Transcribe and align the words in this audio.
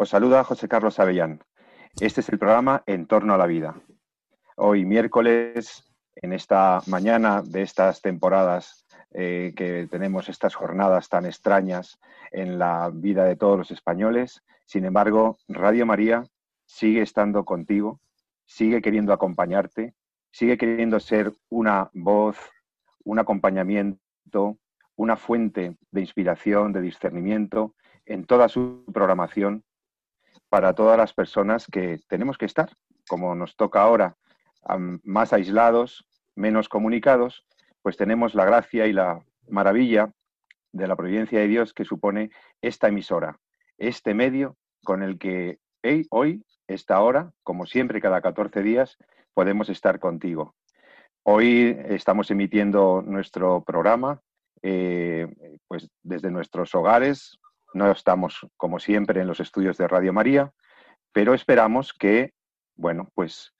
Os 0.00 0.10
saluda 0.10 0.44
José 0.44 0.68
Carlos 0.68 1.00
Avellán. 1.00 1.40
Este 1.98 2.20
es 2.20 2.28
el 2.28 2.38
programa 2.38 2.84
En 2.86 3.08
torno 3.08 3.34
a 3.34 3.36
la 3.36 3.46
vida. 3.46 3.74
Hoy 4.54 4.84
miércoles, 4.84 5.92
en 6.14 6.32
esta 6.32 6.80
mañana 6.86 7.42
de 7.42 7.62
estas 7.62 8.00
temporadas 8.00 8.86
eh, 9.10 9.52
que 9.56 9.88
tenemos 9.90 10.28
estas 10.28 10.54
jornadas 10.54 11.08
tan 11.08 11.26
extrañas 11.26 11.98
en 12.30 12.60
la 12.60 12.92
vida 12.94 13.24
de 13.24 13.34
todos 13.34 13.58
los 13.58 13.72
españoles, 13.72 14.44
sin 14.66 14.84
embargo, 14.84 15.38
Radio 15.48 15.84
María 15.84 16.22
sigue 16.64 17.02
estando 17.02 17.44
contigo, 17.44 17.98
sigue 18.46 18.80
queriendo 18.80 19.12
acompañarte, 19.12 19.94
sigue 20.30 20.56
queriendo 20.58 21.00
ser 21.00 21.32
una 21.48 21.90
voz, 21.92 22.38
un 23.02 23.18
acompañamiento, 23.18 24.58
una 24.94 25.16
fuente 25.16 25.76
de 25.90 26.00
inspiración, 26.00 26.72
de 26.72 26.82
discernimiento 26.82 27.74
en 28.06 28.26
toda 28.26 28.48
su 28.48 28.84
programación 28.94 29.64
para 30.48 30.74
todas 30.74 30.96
las 30.96 31.12
personas 31.12 31.66
que 31.66 32.00
tenemos 32.08 32.38
que 32.38 32.46
estar, 32.46 32.70
como 33.08 33.34
nos 33.34 33.56
toca 33.56 33.82
ahora, 33.82 34.16
más 35.02 35.32
aislados, 35.32 36.06
menos 36.34 36.68
comunicados, 36.68 37.44
pues 37.82 37.96
tenemos 37.96 38.34
la 38.34 38.44
gracia 38.44 38.86
y 38.86 38.92
la 38.92 39.20
maravilla 39.48 40.12
de 40.72 40.86
la 40.86 40.96
providencia 40.96 41.40
de 41.40 41.48
Dios 41.48 41.72
que 41.72 41.84
supone 41.84 42.30
esta 42.60 42.88
emisora, 42.88 43.38
este 43.78 44.14
medio 44.14 44.56
con 44.84 45.02
el 45.02 45.18
que 45.18 45.58
hoy, 46.10 46.44
esta 46.66 47.00
hora, 47.00 47.32
como 47.42 47.66
siempre, 47.66 48.00
cada 48.00 48.20
14 48.20 48.62
días, 48.62 48.98
podemos 49.32 49.68
estar 49.68 49.98
contigo. 49.98 50.54
Hoy 51.22 51.76
estamos 51.88 52.30
emitiendo 52.30 53.02
nuestro 53.02 53.62
programa 53.64 54.20
eh, 54.62 55.28
pues 55.68 55.88
desde 56.02 56.30
nuestros 56.30 56.74
hogares, 56.74 57.38
no 57.74 57.90
estamos, 57.90 58.46
como 58.56 58.78
siempre, 58.78 59.20
en 59.20 59.26
los 59.26 59.40
estudios 59.40 59.76
de 59.76 59.88
Radio 59.88 60.12
María, 60.12 60.52
pero 61.12 61.34
esperamos 61.34 61.92
que, 61.92 62.32
bueno, 62.76 63.08
pues 63.14 63.54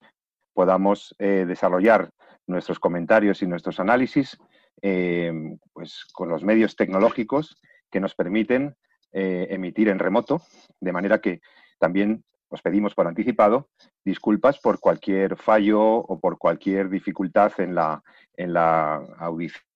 podamos 0.54 1.14
eh, 1.18 1.44
desarrollar 1.46 2.10
nuestros 2.46 2.78
comentarios 2.78 3.42
y 3.42 3.46
nuestros 3.46 3.78
análisis 3.80 4.36
eh, 4.82 5.32
pues 5.72 6.04
con 6.12 6.28
los 6.28 6.42
medios 6.42 6.76
tecnológicos 6.76 7.60
que 7.90 8.00
nos 8.00 8.14
permiten 8.14 8.76
eh, 9.12 9.46
emitir 9.50 9.88
en 9.88 9.98
remoto, 9.98 10.42
de 10.80 10.92
manera 10.92 11.20
que 11.20 11.40
también 11.78 12.24
os 12.48 12.62
pedimos 12.62 12.94
por 12.94 13.06
anticipado 13.06 13.68
disculpas 14.04 14.58
por 14.58 14.80
cualquier 14.80 15.36
fallo 15.36 15.80
o 15.80 16.18
por 16.20 16.38
cualquier 16.38 16.88
dificultad 16.88 17.52
en 17.58 17.74
la, 17.74 18.02
en 18.34 18.52
la 18.52 18.96
audición 19.18 19.67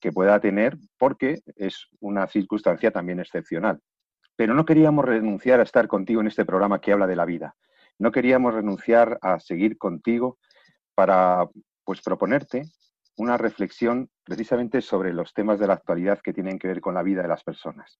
que 0.00 0.12
pueda 0.12 0.40
tener, 0.40 0.76
porque 0.98 1.40
es 1.56 1.88
una 2.00 2.26
circunstancia 2.26 2.90
también 2.90 3.20
excepcional. 3.20 3.80
Pero 4.36 4.54
no 4.54 4.64
queríamos 4.64 5.04
renunciar 5.04 5.60
a 5.60 5.64
estar 5.64 5.88
contigo 5.88 6.20
en 6.20 6.28
este 6.28 6.44
programa 6.44 6.80
que 6.80 6.92
habla 6.92 7.06
de 7.06 7.16
la 7.16 7.24
vida. 7.24 7.56
No 7.98 8.12
queríamos 8.12 8.54
renunciar 8.54 9.18
a 9.22 9.40
seguir 9.40 9.76
contigo 9.76 10.38
para 10.94 11.48
pues 11.84 12.00
proponerte 12.02 12.64
una 13.16 13.36
reflexión 13.36 14.08
precisamente 14.24 14.80
sobre 14.80 15.12
los 15.12 15.32
temas 15.34 15.58
de 15.58 15.66
la 15.66 15.74
actualidad 15.74 16.20
que 16.20 16.32
tienen 16.32 16.58
que 16.58 16.68
ver 16.68 16.80
con 16.80 16.94
la 16.94 17.02
vida 17.02 17.22
de 17.22 17.28
las 17.28 17.42
personas. 17.42 17.98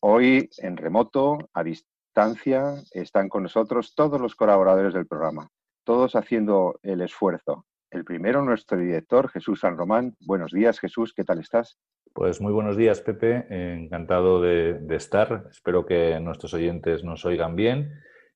Hoy 0.00 0.50
en 0.58 0.76
remoto, 0.76 1.38
a 1.54 1.62
distancia, 1.62 2.74
están 2.92 3.28
con 3.28 3.42
nosotros 3.42 3.94
todos 3.94 4.20
los 4.20 4.34
colaboradores 4.34 4.92
del 4.92 5.06
programa, 5.06 5.48
todos 5.84 6.14
haciendo 6.14 6.78
el 6.82 7.00
esfuerzo 7.00 7.64
el 7.94 8.04
primero, 8.04 8.42
nuestro 8.42 8.78
director, 8.78 9.30
Jesús 9.30 9.60
San 9.60 9.76
Román. 9.76 10.16
Buenos 10.20 10.52
días, 10.52 10.80
Jesús, 10.80 11.12
¿qué 11.14 11.24
tal 11.24 11.38
estás? 11.38 11.78
Pues 12.12 12.40
muy 12.40 12.52
buenos 12.52 12.76
días, 12.76 13.00
Pepe. 13.00 13.46
Encantado 13.48 14.40
de, 14.40 14.80
estar. 14.90 15.46
Espero 15.50 15.86
que 15.86 16.18
nuestros 16.20 16.54
oyentes 16.54 17.04
nos 17.04 17.24
oigan 17.24 17.54
bien. 17.56 17.92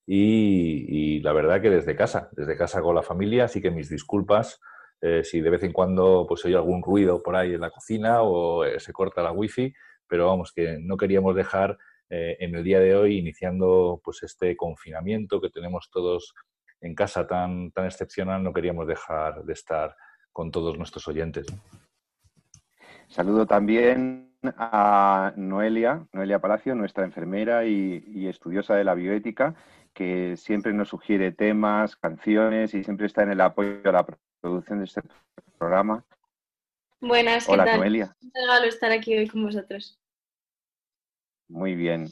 Y, 0.07 1.21
la 1.21 1.33
verdad 1.33 1.61
que 1.61 1.71
desde 1.71 1.97
casa, 1.97 2.31
desde 2.33 2.57
casa 2.57 2.81
con 2.81 2.95
la 2.95 3.03
familia, 3.03 3.45
así 3.45 3.61
que 3.61 3.71
mis 3.71 3.91
disculpas 3.91 4.61
eh, 5.01 5.23
si 5.23 5.41
de 5.41 5.51
vez 5.51 5.63
en 5.63 5.73
cuando 5.73 6.25
pues 6.27 6.45
oye 6.45 6.57
algún 6.57 6.83
ruido 6.83 7.23
por 7.23 7.37
ahí 7.37 7.55
en 7.55 7.61
la 7.61 7.71
cocina 7.71 8.23
o 8.23 8.65
eh, 8.65 8.81
se 8.81 8.93
corta 8.93 9.23
la 9.23 9.31
wifi, 9.31 9.73
pero 10.09 10.27
vamos, 10.27 10.53
que 10.53 10.79
no 10.81 10.97
queríamos 10.97 11.37
dejar 11.37 11.79
eh, 12.11 12.37
en 12.41 12.55
el 12.57 12.65
día 12.65 12.81
de 12.81 12.97
hoy 12.97 13.19
iniciando 13.19 14.01
pues 14.03 14.23
este 14.23 14.57
confinamiento 14.57 15.41
que 15.41 15.51
tenemos 15.51 15.89
todos 15.93 16.35
en 16.81 16.95
casa 16.95 17.27
tan, 17.27 17.71
tan 17.73 17.87
excepcional, 17.87 18.43
no 18.43 18.53
queríamos 18.53 18.87
dejar 18.87 19.43
de 19.45 19.53
estar 19.53 19.97
con 20.33 20.51
todos 20.51 20.77
nuestros 20.79 21.07
oyentes. 21.09 21.47
Saludo 23.09 23.47
también 23.47 24.29
a 24.45 25.33
Noelia, 25.37 26.07
Noelia 26.13 26.39
Palacio, 26.39 26.75
nuestra 26.75 27.05
enfermera 27.05 27.65
y, 27.65 28.27
estudiosa 28.29 28.77
de 28.77 28.85
la 28.85 28.95
bioética, 28.95 29.55
que 29.93 30.37
siempre 30.37 30.73
nos 30.73 30.91
sugiere 30.91 31.33
temas, 31.33 31.97
canciones 31.97 32.75
y 32.75 32.85
siempre 32.85 33.07
está 33.07 33.23
en 33.23 33.33
el 33.33 33.41
apoyo 33.41 33.81
a 33.85 33.93
la 33.93 34.07
producción 34.41 34.79
de 34.79 34.85
este 34.85 35.03
programa. 35.59 36.05
Buenas, 37.01 37.47
¿qué 37.47 37.53
Hola, 37.53 37.65
tal? 37.65 37.79
Noelia. 37.79 38.17
Un 38.23 38.31
regalo 38.35 38.67
estar 38.67 38.93
aquí 38.93 39.17
hoy 39.17 39.29
con 39.29 39.45
vosotros. 39.45 39.99
Muy 41.49 41.75
bien. 41.75 42.09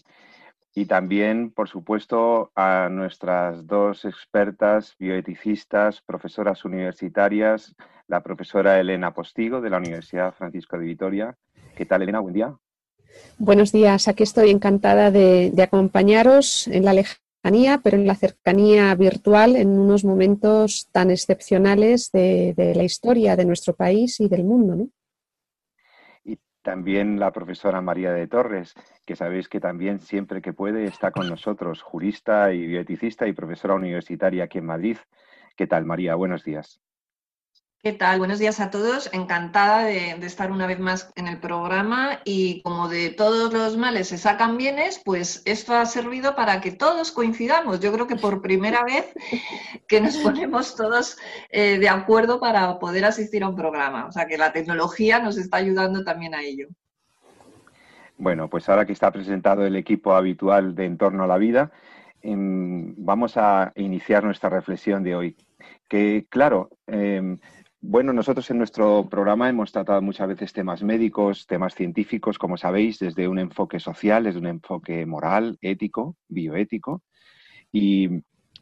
Y 0.78 0.84
también, 0.84 1.52
por 1.52 1.70
supuesto, 1.70 2.52
a 2.54 2.90
nuestras 2.90 3.66
dos 3.66 4.04
expertas 4.04 4.94
bioeticistas, 4.98 6.02
profesoras 6.02 6.66
universitarias, 6.66 7.74
la 8.08 8.22
profesora 8.22 8.78
Elena 8.78 9.14
Postigo 9.14 9.62
de 9.62 9.70
la 9.70 9.78
Universidad 9.78 10.34
Francisco 10.34 10.78
de 10.78 10.84
Vitoria. 10.84 11.34
¿Qué 11.74 11.86
tal, 11.86 12.02
Elena? 12.02 12.20
Buen 12.20 12.34
día. 12.34 12.54
Buenos 13.38 13.72
días, 13.72 14.06
aquí 14.06 14.22
estoy 14.22 14.50
encantada 14.50 15.10
de, 15.10 15.50
acompañaros 15.62 16.68
en 16.68 16.84
la 16.84 16.92
lejanía, 16.92 17.80
pero 17.82 17.96
en 17.96 18.06
la 18.06 18.14
cercanía 18.14 18.94
virtual 18.96 19.56
en 19.56 19.78
unos 19.78 20.04
momentos 20.04 20.88
tan 20.92 21.10
excepcionales 21.10 22.12
de, 22.12 22.54
la 22.76 22.84
historia 22.84 23.34
de 23.34 23.46
nuestro 23.46 23.74
país 23.74 24.20
y 24.20 24.28
del 24.28 24.44
mundo. 24.44 24.88
También 26.66 27.20
la 27.20 27.30
profesora 27.30 27.80
María 27.80 28.12
de 28.12 28.26
Torres, 28.26 28.74
que 29.04 29.14
sabéis 29.14 29.48
que 29.48 29.60
también 29.60 30.00
siempre 30.00 30.42
que 30.42 30.52
puede 30.52 30.86
está 30.86 31.12
con 31.12 31.28
nosotros, 31.28 31.80
jurista 31.80 32.52
y 32.52 32.66
bioeticista 32.66 33.28
y 33.28 33.32
profesora 33.32 33.74
universitaria 33.74 34.42
aquí 34.42 34.58
en 34.58 34.66
Madrid. 34.66 34.96
¿Qué 35.54 35.68
tal, 35.68 35.84
María? 35.84 36.16
Buenos 36.16 36.42
días. 36.42 36.80
¿Qué 37.82 37.92
tal? 37.92 38.18
Buenos 38.18 38.40
días 38.40 38.58
a 38.58 38.70
todos. 38.70 39.08
Encantada 39.12 39.84
de, 39.84 40.10
estar 40.26 40.50
una 40.50 40.66
vez 40.66 40.80
más 40.80 41.12
en 41.14 41.28
el 41.28 41.38
programa 41.38 42.20
y 42.24 42.62
como 42.62 42.88
de 42.88 43.10
todos 43.10 43.52
los 43.52 43.76
males 43.76 44.08
se 44.08 44.18
sacan 44.18 44.56
bienes, 44.56 45.00
pues 45.04 45.42
esto 45.44 45.74
ha 45.74 45.86
servido 45.86 46.34
para 46.34 46.60
que 46.60 46.72
todos 46.72 47.12
coincidamos. 47.12 47.78
Yo 47.78 47.92
creo 47.92 48.08
que 48.08 48.16
por 48.16 48.42
primera 48.42 48.82
vez 48.82 49.12
que 49.86 50.00
nos 50.00 50.16
ponemos 50.16 50.74
todos 50.74 51.16
eh, 51.50 51.78
de 51.78 51.88
acuerdo 51.88 52.40
para 52.40 52.78
poder 52.80 53.04
asistir 53.04 53.44
a 53.44 53.48
un 53.48 53.56
programa. 53.56 54.06
O 54.06 54.12
sea 54.12 54.26
que 54.26 54.36
la 54.36 54.52
tecnología 54.52 55.20
nos 55.20 55.36
está 55.36 55.58
ayudando 55.58 56.02
también 56.02 56.34
a 56.34 56.42
ello. 56.42 56.66
Bueno, 58.18 58.48
pues 58.48 58.68
ahora 58.68 58.86
que 58.86 58.94
está 58.94 59.12
presentado 59.12 59.64
el 59.64 59.76
equipo 59.76 60.14
habitual 60.14 60.74
de 60.74 60.86
Entorno 60.86 61.24
a 61.24 61.26
la 61.26 61.36
Vida, 61.36 61.70
em, 62.22 62.94
vamos 62.96 63.36
a 63.36 63.72
iniciar 63.76 64.24
nuestra 64.24 64.48
reflexión 64.48 65.04
de 65.04 65.14
hoy. 65.14 65.36
Que 65.88 66.26
claro, 66.28 66.70
em, 66.86 67.38
bueno, 67.88 68.12
nosotros 68.12 68.50
en 68.50 68.58
nuestro 68.58 69.08
programa 69.08 69.48
hemos 69.48 69.70
tratado 69.70 70.02
muchas 70.02 70.26
veces 70.26 70.52
temas 70.52 70.82
médicos, 70.82 71.46
temas 71.46 71.74
científicos, 71.74 72.36
como 72.36 72.56
sabéis, 72.56 72.98
desde 72.98 73.28
un 73.28 73.38
enfoque 73.38 73.78
social, 73.78 74.24
desde 74.24 74.40
un 74.40 74.48
enfoque 74.48 75.06
moral, 75.06 75.56
ético, 75.60 76.16
bioético. 76.26 77.02
Y 77.70 78.08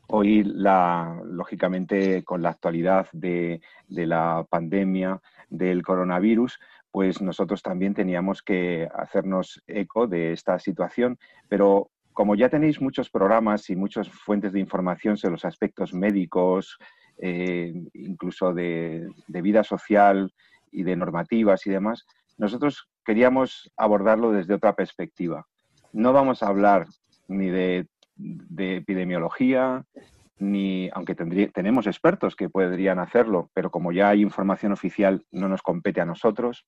hoy, 0.08 0.44
lógicamente, 0.44 2.22
con 2.22 2.42
la 2.42 2.50
actualidad 2.50 3.08
de 3.12 3.60
la 3.88 4.46
pandemia 4.50 5.18
del 5.48 5.82
coronavirus, 5.82 6.58
pues 6.90 7.22
nosotros 7.22 7.62
también 7.62 7.94
teníamos 7.94 8.42
que 8.42 8.86
hacernos 8.94 9.62
eco 9.66 10.06
de 10.06 10.32
esta 10.32 10.58
situación, 10.58 11.18
pero 11.48 11.90
como 12.12 12.34
ya 12.34 12.50
tenéis 12.50 12.80
muchos 12.80 13.08
programas 13.08 13.70
y 13.70 13.74
muchas 13.74 14.08
fuentes 14.10 14.52
de 14.52 14.60
información 14.60 15.16
sobre 15.16 15.32
los 15.32 15.46
aspectos 15.46 15.94
médicos, 15.94 16.78
eh, 17.18 17.72
incluso 17.94 18.52
de, 18.52 19.08
vida 19.28 19.64
social 19.64 20.32
y 20.70 20.82
de 20.82 20.96
normativas 20.96 21.66
y 21.66 21.70
demás, 21.70 22.04
nosotros 22.38 22.88
queríamos 23.04 23.70
abordarlo 23.76 24.32
desde 24.32 24.54
otra 24.54 24.74
perspectiva. 24.74 25.46
No 25.92 26.12
vamos 26.12 26.42
a 26.42 26.48
hablar 26.48 26.86
ni 27.28 27.48
de 27.48 27.86
de 28.16 28.76
epidemiología, 28.76 29.84
ni 30.38 30.90
aunque 30.92 31.14
tenemos 31.14 31.86
expertos 31.86 32.36
que 32.36 32.48
podrían 32.48 32.98
hacerlo, 32.98 33.50
pero 33.54 33.70
como 33.70 33.92
ya 33.92 34.08
hay 34.10 34.22
información 34.22 34.72
oficial, 34.72 35.24
no 35.30 35.48
nos 35.48 35.62
compete 35.62 36.00
a 36.00 36.06
nosotros. 36.06 36.66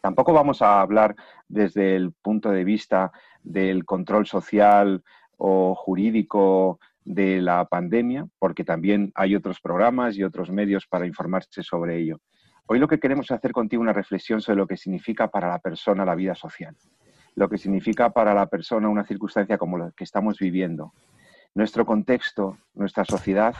Tampoco 0.00 0.32
vamos 0.32 0.62
a 0.62 0.80
hablar 0.80 1.14
desde 1.48 1.96
el 1.96 2.12
punto 2.12 2.50
de 2.50 2.64
vista 2.64 3.12
del 3.42 3.84
control 3.84 4.26
social 4.26 5.02
o 5.36 5.74
jurídico 5.74 6.78
de 7.04 7.40
la 7.40 7.64
pandemia, 7.66 8.26
porque 8.38 8.64
también 8.64 9.12
hay 9.14 9.36
otros 9.36 9.60
programas 9.60 10.16
y 10.16 10.24
otros 10.24 10.50
medios 10.50 10.86
para 10.86 11.06
informarse 11.06 11.62
sobre 11.62 11.98
ello. 11.98 12.20
Hoy 12.66 12.78
lo 12.78 12.88
que 12.88 12.98
queremos 12.98 13.30
hacer 13.30 13.52
contigo 13.52 13.82
una 13.82 13.92
reflexión 13.92 14.40
sobre 14.40 14.58
lo 14.58 14.66
que 14.66 14.78
significa 14.78 15.28
para 15.28 15.48
la 15.48 15.58
persona 15.58 16.04
la 16.04 16.14
vida 16.14 16.34
social, 16.34 16.74
lo 17.34 17.48
que 17.48 17.58
significa 17.58 18.10
para 18.10 18.32
la 18.32 18.46
persona 18.46 18.88
una 18.88 19.04
circunstancia 19.04 19.58
como 19.58 19.76
la 19.76 19.92
que 19.94 20.04
estamos 20.04 20.38
viviendo. 20.38 20.94
Nuestro 21.54 21.84
contexto, 21.84 22.56
nuestra 22.72 23.04
sociedad, 23.04 23.54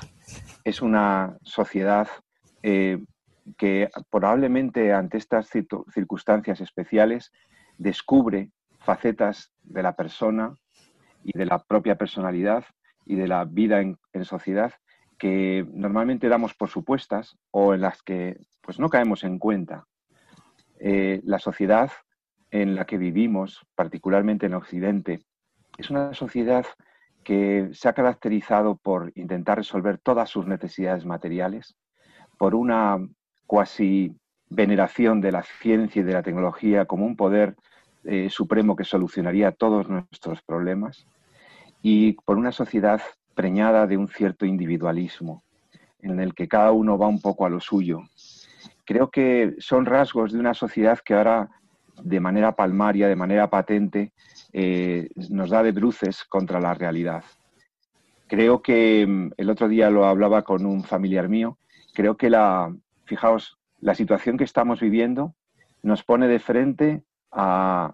es 0.64 0.80
una 0.80 1.36
sociedad 1.42 2.08
eh, 2.62 3.04
que 3.58 3.90
probablemente 4.10 4.92
ante 4.94 5.18
estas 5.18 5.48
circunstancias 5.48 6.60
especiales 6.62 7.30
descubre 7.76 8.50
facetas 8.78 9.52
de 9.62 9.82
la 9.82 9.94
persona 9.94 10.54
y 11.22 11.36
de 11.36 11.46
la 11.46 11.62
propia 11.62 11.96
personalidad 11.96 12.64
y 13.06 13.16
de 13.16 13.28
la 13.28 13.44
vida 13.44 13.80
en, 13.80 13.98
sociedad 14.24 14.72
que 15.18 15.66
normalmente 15.72 16.28
damos 16.28 16.54
por 16.54 16.68
supuestas 16.68 17.36
o 17.50 17.74
en 17.74 17.80
las 17.80 18.02
que 18.02 18.38
pues 18.60 18.78
no 18.78 18.88
caemos 18.88 19.24
en 19.24 19.38
cuenta. 19.38 19.86
Eh, 20.78 21.20
la 21.24 21.38
sociedad 21.38 21.90
en 22.50 22.74
la 22.74 22.84
que 22.84 22.98
vivimos, 22.98 23.66
particularmente 23.74 24.46
en 24.46 24.54
Occidente, 24.54 25.24
es 25.78 25.90
una 25.90 26.14
sociedad 26.14 26.66
que 27.24 27.70
se 27.72 27.88
ha 27.88 27.94
caracterizado 27.94 28.76
por 28.76 29.12
intentar 29.14 29.58
resolver 29.58 29.98
todas 29.98 30.30
sus 30.30 30.46
necesidades 30.46 31.04
materiales, 31.04 31.76
por 32.38 32.54
una 32.54 32.98
cuasi 33.46 34.14
veneración 34.48 35.20
de 35.20 35.32
la 35.32 35.42
ciencia 35.42 36.00
y 36.00 36.04
de 36.04 36.12
la 36.12 36.22
tecnología 36.22 36.84
como 36.86 37.06
un 37.06 37.16
poder 37.16 37.56
eh, 38.04 38.28
supremo 38.30 38.76
que 38.76 38.84
solucionaría 38.84 39.52
todos 39.52 39.88
nuestros 39.88 40.42
problemas, 40.42 41.06
y 41.86 42.12
por 42.24 42.38
una 42.38 42.50
sociedad 42.50 43.02
preñada 43.34 43.86
de 43.86 43.98
un 43.98 44.08
cierto 44.08 44.46
individualismo, 44.46 45.44
en 46.00 46.18
el 46.18 46.32
que 46.32 46.48
cada 46.48 46.72
uno 46.72 46.96
va 46.96 47.08
un 47.08 47.20
poco 47.20 47.44
a 47.44 47.50
lo 47.50 47.60
suyo. 47.60 48.00
Creo 48.86 49.10
que 49.10 49.54
son 49.58 49.84
rasgos 49.84 50.32
de 50.32 50.38
una 50.38 50.54
sociedad 50.54 50.98
que 51.04 51.12
ahora, 51.12 51.50
de 52.02 52.20
manera 52.20 52.56
palmaria, 52.56 53.06
de 53.06 53.16
manera 53.16 53.50
patente, 53.50 54.14
eh, 54.54 55.10
nos 55.28 55.50
da 55.50 55.62
de 55.62 55.72
bruces 55.72 56.24
contra 56.24 56.58
la 56.58 56.72
realidad. 56.72 57.22
Creo 58.28 58.62
que 58.62 59.06
mm, 59.06 59.32
el 59.36 59.50
otro 59.50 59.68
día 59.68 59.90
lo 59.90 60.06
hablaba 60.06 60.40
con 60.40 60.64
un 60.64 60.84
familiar 60.84 61.28
mío, 61.28 61.58
creo 61.92 62.16
que 62.16 62.30
la, 62.30 62.74
fijaos, 63.04 63.58
la 63.80 63.94
situación 63.94 64.38
que 64.38 64.44
estamos 64.44 64.80
viviendo 64.80 65.34
nos 65.82 66.02
pone 66.02 66.28
de 66.28 66.38
frente 66.38 67.02
a 67.30 67.92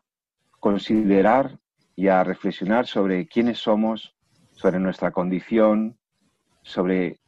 considerar 0.61 1.59
y 2.01 2.09
a 2.09 2.25
reflexionar 2.25 2.87
sobre 2.87 3.27
quiénes 3.27 3.59
somos, 3.59 4.15
sobre 4.53 4.79
nuestra 4.79 5.11
condición, 5.11 5.99
sobre 6.63 7.19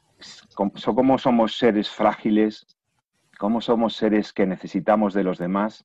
cómo 0.54 1.18
somos 1.18 1.58
seres 1.58 1.90
frágiles, 1.90 2.66
cómo 3.38 3.60
somos 3.60 3.94
seres 3.94 4.32
que 4.32 4.46
necesitamos 4.46 5.12
de 5.12 5.24
los 5.24 5.36
demás, 5.36 5.84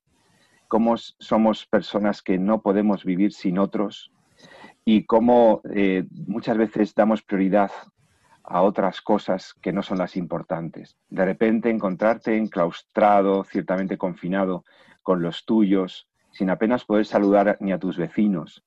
cómo 0.70 0.96
somos 0.96 1.66
personas 1.66 2.22
que 2.22 2.38
no 2.38 2.62
podemos 2.62 3.04
vivir 3.04 3.34
sin 3.34 3.60
otros 3.60 4.10
y 4.86 5.04
cómo 5.04 5.60
eh, 5.76 6.06
muchas 6.26 6.58
veces 6.58 6.96
damos 6.96 7.22
prioridad 7.22 7.72
a 8.42 8.62
otras 8.62 9.02
cosas 9.02 9.54
que 9.62 9.74
no 9.74 9.84
son 9.84 9.98
las 9.98 10.16
importantes. 10.16 10.96
De 11.10 11.26
repente 11.26 11.70
encontrarte 11.70 12.38
enclaustrado, 12.38 13.44
ciertamente 13.44 13.98
confinado 13.98 14.64
con 15.04 15.22
los 15.22 15.44
tuyos, 15.44 16.08
sin 16.32 16.50
apenas 16.50 16.86
poder 16.86 17.06
saludar 17.06 17.58
ni 17.60 17.74
a 17.74 17.80
tus 17.80 17.98
vecinos, 17.98 18.64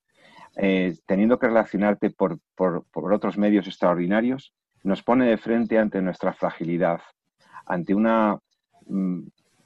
eh, 0.57 0.97
teniendo 1.07 1.39
que 1.39 1.47
relacionarte 1.47 2.11
por, 2.11 2.39
otros 2.93 3.39
medios 3.39 3.67
extraordinarios, 3.67 4.53
nos 4.83 5.03
pone 5.03 5.27
de 5.27 5.39
frente 5.39 5.79
ante 5.79 6.03
nuestra 6.03 6.33
fragilidad, 6.33 7.01
ante 7.67 7.95
una 7.95 8.39
mm, 8.87 9.21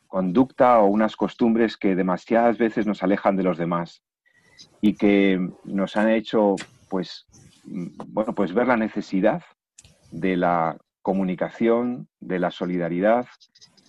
conducta 0.07 0.81
o 0.81 0.87
unas 0.87 1.17
costumbres 1.17 1.77
que 1.77 1.95
demasiadas 1.95 2.59
veces 2.59 2.87
nos 2.87 3.03
alejan 3.03 3.37
de 3.37 3.43
los 3.43 3.59
demás 3.59 4.03
y 4.81 4.95
que 4.95 5.51
nos 5.65 5.97
han 5.97 6.11
hecho, 6.11 6.57
pues, 6.89 7.27
mm, 7.65 7.87
bueno, 8.09 8.35
pues 8.35 8.53
ver 8.53 8.67
la 8.67 8.77
necesidad 8.77 9.43
de 10.11 10.37
la 10.37 10.77
comunicación, 11.03 12.09
de 12.21 12.39
la 12.39 12.51
solidaridad 12.51 13.27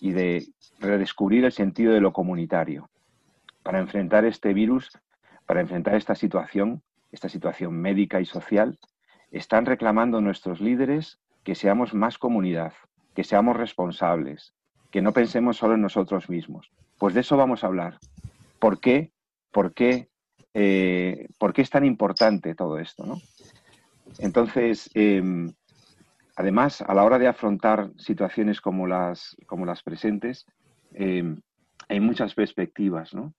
y 0.02 0.12
de 0.12 0.46
redescubrir 0.80 1.46
el 1.46 1.52
sentido 1.52 1.94
de 1.94 2.02
lo 2.02 2.14
comunitario. 2.14 2.90
Para 3.64 3.80
enfrentar 3.80 4.26
este 4.26 4.54
virus 4.54 4.90
para 5.46 5.62
enfrentar 5.62 5.96
esta 5.96 6.16
situación, 6.16 6.82
esta 7.12 7.30
situación 7.30 7.74
médica 7.80 8.20
y 8.20 8.26
social, 8.26 8.80
están 9.32 9.66
reclamando 9.66 10.22
nuestros 10.22 10.62
líderes 10.62 11.20
que 11.44 11.56
seamos 11.56 11.94
más 11.94 12.18
comunidad, 12.18 12.74
que 13.14 13.24
seamos 13.24 13.56
responsables, 13.56 14.54
que 14.92 15.02
no 15.02 15.14
pensemos 15.14 15.58
solo 15.58 15.76
en 15.76 15.82
nosotros 15.82 16.30
mismos. 16.30 16.72
Pues 16.98 17.14
de 17.14 17.22
eso 17.22 17.38
vamos 17.38 17.64
a 17.64 17.68
hablar. 17.68 18.00
¿Por 18.60 18.80
qué? 18.80 19.12
¿Por 19.52 19.74
qué? 19.74 20.10
Eh, 20.54 21.28
¿Por 21.38 21.54
qué 21.54 21.62
es 21.62 21.70
tan 21.70 21.86
importante 21.86 22.56
todo 22.56 22.80
esto? 22.80 23.06
Entonces, 24.20 24.90
em, 24.94 25.54
además, 26.36 26.82
a 26.82 26.94
la 26.94 27.04
hora 27.04 27.20
de 27.20 27.28
afrontar 27.28 27.92
situaciones 27.98 28.62
como 28.62 28.88
las, 28.88 29.36
como 29.46 29.66
las 29.66 29.84
presentes, 29.84 30.46
em, 30.94 31.42
hay 31.90 32.00
muchas 32.00 32.34
perspectivas, 32.34 33.14
¿no? 33.14 33.34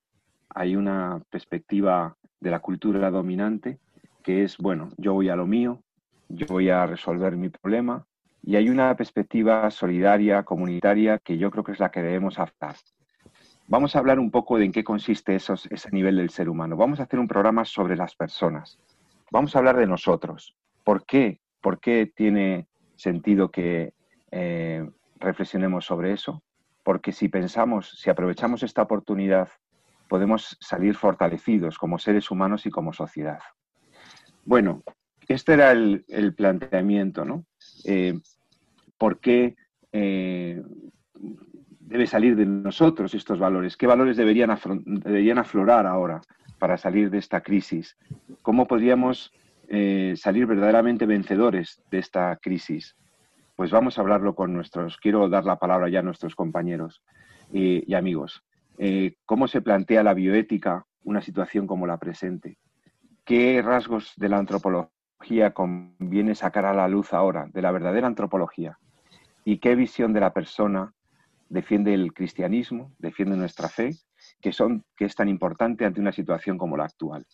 Hay 0.57 0.75
una 0.75 1.23
perspectiva 1.29 2.17
de 2.41 2.51
la 2.51 2.61
cultura 2.61 3.11
dominante 3.11 3.79
que 4.25 4.43
es, 4.43 4.57
bueno, 4.57 4.89
yo 4.97 5.13
voy 5.13 5.29
a 5.29 5.37
lo 5.37 5.47
mío, 5.47 5.83
yo 6.31 6.47
voy 6.49 6.71
a 6.71 6.87
resolver 6.87 7.37
mi 7.37 7.51
problema, 7.51 8.07
y 8.43 8.57
hay 8.57 8.71
una 8.71 8.97
perspectiva 8.97 9.71
solidaria, 9.71 10.45
comunitaria, 10.45 11.19
que 11.19 11.37
yo 11.37 11.51
creo 11.51 11.63
que 11.63 11.73
es 11.73 11.79
la 11.79 11.91
que 11.91 12.03
debemos 12.03 12.39
hacer. 12.39 12.75
Vamos 13.69 13.95
a 13.95 13.99
hablar 13.99 14.19
un 14.19 14.31
poco 14.31 14.57
de 14.57 14.65
en 14.65 14.73
qué 14.73 14.83
consiste 14.83 15.35
esos, 15.35 15.67
ese 15.67 15.91
nivel 15.91 16.17
del 16.17 16.31
ser 16.31 16.49
humano. 16.49 16.75
Vamos 16.77 17.01
a 17.01 17.03
hacer 17.03 17.21
un 17.21 17.29
programa 17.29 17.67
sobre 17.67 17.95
las 17.95 18.17
personas. 18.17 18.79
Vamos 19.31 19.55
a 19.55 19.59
hablar 19.59 19.77
de 19.77 19.87
nosotros. 19.87 20.57
¿Por 20.85 21.05
qué? 21.05 21.39
¿Por 21.61 21.81
qué 21.81 22.11
tiene 22.17 22.67
sentido 22.95 23.51
que 23.51 23.93
eh, 24.31 24.89
reflexionemos 25.19 25.85
sobre 25.85 26.13
eso? 26.13 26.43
Porque 26.83 27.13
si 27.13 27.29
pensamos, 27.29 27.91
si 28.01 28.09
aprovechamos 28.09 28.63
esta 28.63 28.83
oportunidad 28.83 29.51
podemos 30.09 30.57
salir 30.61 30.95
fortalecidos 30.95 31.79
como 31.79 31.99
seres 31.99 32.31
humanos 32.31 32.67
y 32.67 32.71
como 32.71 32.93
sociedad. 32.93 33.39
Bueno, 34.45 34.83
este 35.29 35.55
era 35.55 35.73
el, 35.73 36.35
planteamiento, 36.37 37.25
¿no? 37.25 37.45
Eh, 37.85 38.19
¿Por 38.97 39.19
qué 39.19 39.57
eh, 39.93 40.63
debe 41.81 42.07
salir 42.07 42.37
de 42.37 42.47
nosotros 42.47 43.15
estos 43.15 43.39
valores? 43.39 43.77
¿Qué 43.77 43.87
valores 43.87 44.17
deberían, 44.17 44.51
aflorar 45.39 45.87
ahora 45.87 46.21
para 46.59 46.77
salir 46.77 47.11
de 47.11 47.19
esta 47.19 47.41
crisis? 47.41 47.97
¿Cómo 48.43 48.67
podríamos 48.67 49.33
eh, 49.69 50.15
salir 50.17 50.47
verdaderamente 50.47 51.07
vencedores 51.07 51.83
de 51.91 51.99
esta 51.99 52.37
crisis? 52.41 52.95
Pues 53.57 53.71
vamos 53.71 53.99
a 53.99 54.03
hablarlo 54.03 54.35
con 54.35 54.53
nuestros, 54.53 54.97
quiero 54.99 55.29
dar 55.29 55.45
la 55.45 55.59
palabra 55.59 55.89
ya 55.89 56.01
a 56.01 56.03
nuestros 56.03 56.37
compañeros 56.37 57.03
y 57.53 57.95
amigos. 57.95 58.46
Eh, 58.79 59.15
cómo 59.25 59.49
se 59.49 59.63
plantea 59.63 60.03
la 60.03 60.15
bioética 60.15 60.87
una 61.05 61.23
situación 61.23 61.67
como 61.67 61.87
la 61.87 61.99
presente. 61.99 62.59
¿Qué 63.25 63.63
rasgos 63.63 64.13
de 64.17 64.29
la 64.29 64.39
antropología 64.39 65.53
conviene 65.55 66.35
sacar 66.35 66.67
a 66.67 66.75
la 66.75 66.89
luz 66.89 67.13
ahora, 67.13 67.49
de 67.53 67.63
la 67.63 67.71
verdadera 67.71 68.07
antropología? 68.07 68.79
¿Y 69.45 69.59
qué 69.59 69.75
visión 69.75 70.13
de 70.13 70.21
la 70.21 70.33
persona 70.33 70.93
defiende 71.49 71.95
el 71.95 72.13
cristianismo, 72.13 72.93
defiende 72.99 73.37
nuestra 73.37 73.69
fe, 73.69 73.95
que, 74.41 74.53
son, 74.53 74.85
que 74.97 75.05
es 75.05 75.15
tan 75.15 75.29
importante 75.29 75.85
ante 75.85 76.01
una 76.01 76.13
situación 76.13 76.59
como 76.59 76.77
la 76.77 76.85
actual? 76.85 77.25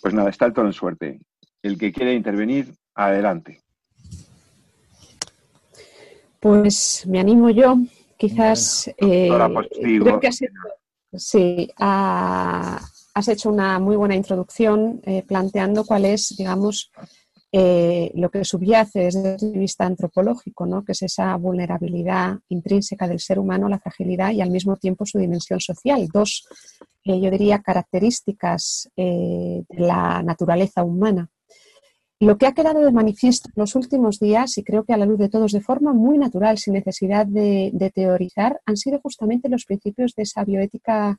Pues 0.00 0.14
nada, 0.14 0.30
está 0.30 0.44
el 0.46 0.52
todo 0.52 0.66
en 0.66 0.72
suerte. 0.74 1.20
El 1.62 1.78
que 1.78 1.92
quiere 1.92 2.14
intervenir, 2.14 2.74
adelante. 2.94 3.62
Pues 6.40 7.06
me 7.06 7.20
animo 7.20 7.48
yo 7.48 7.78
quizás 8.16 8.88
eh, 8.98 9.28
creo 10.02 10.20
que 10.20 10.28
has 10.28 10.42
hecho, 10.42 10.52
sí, 11.12 11.70
has 11.76 13.28
hecho 13.28 13.50
una 13.50 13.78
muy 13.78 13.96
buena 13.96 14.14
introducción 14.14 15.00
eh, 15.04 15.22
planteando 15.26 15.84
cuál 15.84 16.04
es, 16.04 16.34
digamos, 16.36 16.90
eh, 17.52 18.10
lo 18.14 18.30
que 18.30 18.44
subyace 18.44 19.00
desde 19.00 19.34
el 19.34 19.38
punto 19.38 19.52
de 19.52 19.58
vista 19.60 19.86
antropológico, 19.86 20.66
¿no? 20.66 20.84
que 20.84 20.92
es 20.92 21.02
esa 21.02 21.36
vulnerabilidad 21.36 22.38
intrínseca 22.48 23.06
del 23.06 23.20
ser 23.20 23.38
humano, 23.38 23.68
la 23.68 23.78
fragilidad 23.78 24.32
y 24.32 24.40
al 24.40 24.50
mismo 24.50 24.76
tiempo 24.76 25.06
su 25.06 25.18
dimensión 25.18 25.60
social. 25.60 26.08
Dos, 26.12 26.48
yo 27.04 27.30
diría, 27.30 27.62
características 27.62 28.90
de 28.96 29.64
la 29.68 30.20
naturaleza 30.24 30.82
humana. 30.82 31.30
Lo 32.24 32.38
que 32.38 32.46
ha 32.46 32.52
quedado 32.52 32.80
de 32.80 32.92
manifiesto 32.92 33.48
en 33.48 33.60
los 33.60 33.74
últimos 33.74 34.18
días, 34.18 34.56
y 34.58 34.64
creo 34.64 34.84
que 34.84 34.92
a 34.92 34.96
la 34.96 35.06
luz 35.06 35.18
de 35.18 35.28
todos 35.28 35.52
de 35.52 35.60
forma 35.60 35.92
muy 35.92 36.18
natural, 36.18 36.58
sin 36.58 36.74
necesidad 36.74 37.26
de, 37.26 37.92
teorizar, 37.94 38.60
han 38.66 38.76
sido 38.76 39.00
justamente 39.00 39.48
los 39.48 39.64
principios 39.64 40.14
de 40.14 40.22
esa 40.22 40.44
bioética 40.44 41.18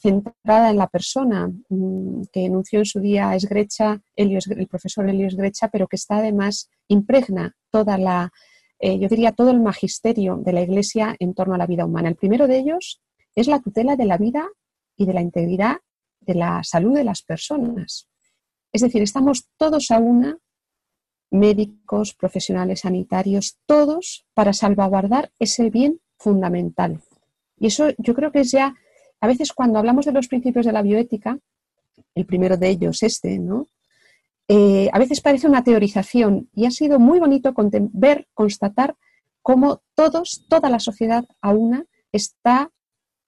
centrada 0.00 0.70
en 0.70 0.76
la 0.76 0.86
persona 0.86 1.50
mm, 1.68 2.22
que 2.32 2.44
enunció 2.44 2.80
en 2.80 2.84
su 2.84 3.00
día 3.00 3.34
Esgrecha, 3.34 4.00
el 4.16 4.68
profesor 4.68 5.08
Elio 5.08 5.26
Esgrecha, 5.26 5.68
pero 5.68 5.88
que 5.88 5.96
está 5.96 6.18
además 6.18 6.68
impregna 6.88 7.56
toda 7.70 7.98
la, 7.98 8.32
eh, 8.78 8.98
yo 8.98 9.08
diría, 9.08 9.32
todo 9.32 9.50
el 9.50 9.60
magisterio 9.60 10.36
de 10.36 10.52
la 10.52 10.62
Iglesia 10.62 11.14
en 11.18 11.34
torno 11.34 11.54
a 11.54 11.58
la 11.58 11.66
vida 11.66 11.84
humana. 11.84 12.08
El 12.08 12.16
primero 12.16 12.46
de 12.46 12.58
ellos 12.58 13.00
es 13.34 13.46
la 13.46 13.60
tutela 13.60 13.96
de 13.96 14.06
la 14.06 14.16
vida 14.16 14.48
y 14.96 15.06
de 15.06 15.12
la 15.12 15.22
integridad 15.22 15.76
de 16.20 16.34
la 16.34 16.62
salud 16.64 16.94
de 16.94 17.04
las 17.04 17.22
personas. 17.22 18.09
Es 18.72 18.82
decir, 18.82 19.02
estamos 19.02 19.48
todos 19.56 19.90
a 19.90 19.98
una, 19.98 20.38
médicos, 21.30 22.14
profesionales 22.14 22.80
sanitarios, 22.80 23.58
todos 23.66 24.26
para 24.34 24.52
salvaguardar 24.52 25.32
ese 25.38 25.70
bien 25.70 26.00
fundamental. 26.18 27.00
Y 27.58 27.66
eso 27.66 27.90
yo 27.98 28.14
creo 28.14 28.32
que 28.32 28.40
es 28.40 28.50
ya, 28.50 28.74
a 29.20 29.26
veces 29.26 29.52
cuando 29.52 29.78
hablamos 29.78 30.06
de 30.06 30.12
los 30.12 30.28
principios 30.28 30.66
de 30.66 30.72
la 30.72 30.82
bioética, 30.82 31.38
el 32.14 32.26
primero 32.26 32.56
de 32.56 32.68
ellos, 32.68 33.02
este, 33.02 33.38
¿no? 33.38 33.66
Eh, 34.48 34.88
a 34.92 34.98
veces 34.98 35.20
parece 35.20 35.46
una 35.46 35.62
teorización 35.62 36.48
y 36.52 36.66
ha 36.66 36.72
sido 36.72 36.98
muy 36.98 37.20
bonito 37.20 37.54
ver, 37.92 38.26
constatar 38.34 38.96
cómo 39.42 39.82
todos, 39.94 40.44
toda 40.48 40.68
la 40.68 40.80
sociedad 40.80 41.24
a 41.40 41.50
una, 41.50 41.84
está 42.10 42.72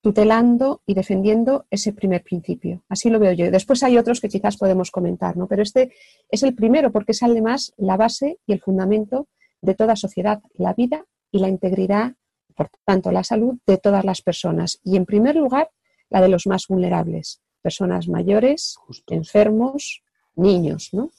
tutelando 0.02 0.82
y 0.85 0.94
defendiendo 0.94 1.64
ese 1.71 1.92
primer 1.92 2.23
principio. 2.23 2.82
Así 2.88 3.09
lo 3.09 3.21
veo 3.21 3.32
yo. 3.32 3.50
Después 3.50 3.82
hay 3.85 3.97
otros 3.97 4.21
que 4.21 4.28
quizás 4.28 4.56
podemos 4.56 4.90
comentar, 4.90 5.37
¿no? 5.37 5.47
Pero 5.47 5.62
este 5.62 5.92
es 6.28 6.42
el 6.42 6.54
primero 6.54 6.90
porque 6.90 7.12
es 7.12 7.23
además 7.23 7.73
la 7.76 7.97
base 7.97 8.38
y 8.47 8.52
el 8.52 8.61
fundamento 8.61 9.28
de 9.61 9.75
toda 9.75 9.94
sociedad, 9.94 10.42
la 10.54 10.75
vida 10.75 11.06
y 11.30 11.38
la 11.38 11.49
integridad, 11.49 12.16
por 12.56 12.68
tanto, 12.85 13.12
la 13.12 13.23
salud 13.23 13.59
de 13.64 13.78
todas 13.78 14.04
las 14.04 14.23
personas. 14.23 14.80
Y 14.82 14.97
en 14.97 15.06
primer 15.06 15.37
lugar, 15.37 15.71
la 16.11 16.21
de 16.21 16.28
los 16.28 16.49
más 16.49 16.66
vulnerables, 16.66 17.40
personas 17.62 18.09
mayores, 18.09 18.76
enfermos, 19.06 20.02
niños, 20.35 20.90
¿no? 20.92 21.11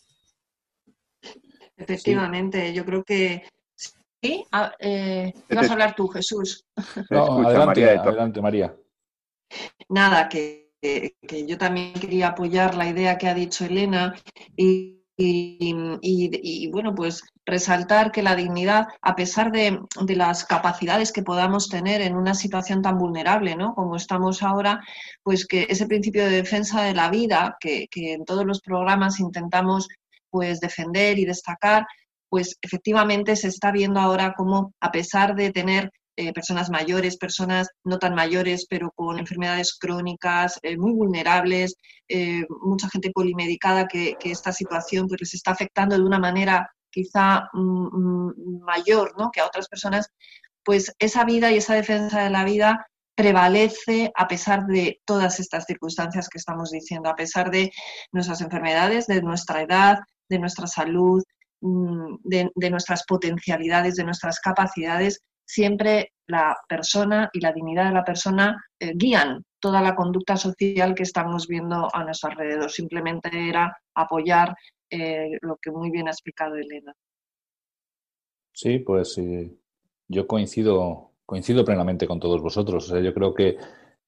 Efectivamente, 1.77 2.73
yo 2.73 2.85
creo 2.85 3.03
que 3.03 3.43
Sí, 4.23 4.45
ah, 4.53 4.71
eh, 4.79 5.33
vas 5.49 5.69
a 5.69 5.73
hablar 5.73 5.95
tú, 5.95 6.07
Jesús. 6.07 6.65
adelante, 7.09 8.41
María, 8.41 8.73
Nada, 9.89 10.29
que, 10.29 10.71
yo 11.45 11.57
también 11.57 11.91
quería 11.93 12.29
apoyar 12.29 12.75
la 12.75 12.87
idea 12.87 13.17
que 13.17 13.27
ha 13.27 13.33
dicho 13.33 13.65
Elena 13.65 14.15
y, 14.55 15.01
bueno, 16.71 16.95
pues 16.95 17.21
resaltar 17.45 18.13
que 18.13 18.23
la 18.23 18.37
dignidad, 18.37 18.87
a 19.01 19.13
pesar 19.13 19.51
de, 19.51 19.81
las 20.15 20.45
capacidades 20.45 21.11
que 21.11 21.23
podamos 21.23 21.67
tener 21.67 21.99
en 21.99 22.15
una 22.15 22.33
situación 22.33 22.81
tan 22.81 22.97
vulnerable, 22.97 23.57
¿no? 23.57 23.75
Como 23.75 23.97
estamos 23.97 24.41
ahora, 24.41 24.79
pues 25.21 25.45
que 25.45 25.67
ese 25.69 25.85
principio 25.85 26.23
de 26.23 26.31
defensa 26.31 26.81
de 26.81 26.93
la 26.93 27.09
vida, 27.09 27.57
que, 27.59 27.89
que 27.91 28.13
en 28.13 28.23
todos 28.23 28.45
los 28.45 28.61
programas 28.61 29.19
intentamos 29.19 29.89
pues 30.29 30.61
defender 30.61 31.19
y 31.19 31.25
destacar, 31.25 31.85
pues 32.33 32.57
efectivamente 32.63 33.35
se 33.35 33.49
está 33.49 33.71
viendo 33.71 33.99
ahora 33.99 34.33
cómo, 34.35 34.73
a 34.81 34.91
pesar 34.91 35.35
de 35.35 35.51
tener 35.51 35.91
eh, 36.15 36.33
personas 36.33 36.71
mayores, 36.71 37.15
personas 37.15 37.67
no 37.83 37.99
tan 37.99 38.15
mayores, 38.15 38.65
pero 38.67 38.89
con 38.95 39.19
enfermedades 39.19 39.77
crónicas, 39.77 40.57
eh, 40.63 40.75
muy 40.75 40.93
vulnerables, 40.93 41.75
eh, 42.07 42.43
mucha 42.63 42.89
gente 42.89 43.11
polimedicada, 43.11 43.87
que, 43.87 44.17
esta 44.23 44.51
situación 44.51 45.07
pues, 45.07 45.21
les 45.21 45.35
está 45.35 45.51
afectando 45.51 45.95
de 45.95 46.01
una 46.01 46.17
manera 46.17 46.67
quizá 46.89 47.49
mm, 47.53 47.59
mm, 47.59 48.63
mayor 48.63 49.13
¿no? 49.15 49.29
que 49.29 49.39
a 49.39 49.45
otras 49.45 49.67
personas, 49.67 50.09
pues 50.63 50.91
esa 50.97 51.25
vida 51.25 51.51
y 51.51 51.57
esa 51.57 51.75
defensa 51.75 52.23
de 52.23 52.31
la 52.31 52.45
vida 52.45 52.87
prevalece 53.13 54.11
a 54.15 54.27
pesar 54.27 54.65
de 54.65 54.99
todas 55.05 55.39
estas 55.39 55.65
circunstancias 55.65 56.29
que 56.29 56.39
estamos 56.39 56.71
diciendo, 56.71 57.11
a 57.11 57.15
pesar 57.15 57.51
de 57.51 57.71
nuestras 58.11 58.41
enfermedades, 58.41 59.05
de 59.05 59.21
nuestra 59.21 59.61
edad, 59.61 59.99
de 60.29 60.39
nuestra 60.39 60.65
salud, 60.65 61.21
Mm, 61.65 62.17
de, 62.25 62.70
nuestras 62.70 63.05
potencialidades, 63.08 63.96
de 63.96 64.03
nuestras 64.03 64.41
capacidades, 64.41 65.22
siempre 65.46 66.12
la 66.27 66.58
persona 66.67 67.29
y 67.32 67.39
la 67.39 67.53
dignidad 67.53 67.86
de 67.88 67.93
la 67.93 68.03
persona 68.03 68.62
eh, 68.77 68.91
guían 68.93 69.46
toda 69.62 69.82
la 69.82 69.96
conducta 69.96 70.36
social 70.36 70.93
que 70.93 71.03
estamos 71.03 71.48
viendo 71.48 71.88
a 71.93 72.03
nuestro 72.03 72.32
alrededor. 72.32 72.70
Simplemente 72.70 73.29
era 73.48 73.77
apoyar 73.96 74.53
eh, 74.89 75.38
lo 75.39 75.55
que 75.55 75.72
muy 75.72 75.89
bien 75.89 76.10
ha 76.10 76.12
explicado 76.12 76.55
Elena. 76.55 76.93
Sí, 78.51 78.79
pues 78.79 79.17
yo 80.10 80.27
coincido, 80.27 81.12
coincido 81.25 81.63
plenamente 81.63 82.05
con 82.08 82.20
todos 82.20 82.41
vosotros. 82.41 82.89
yo 82.89 83.13
creo 83.13 83.34
que, 83.34 83.58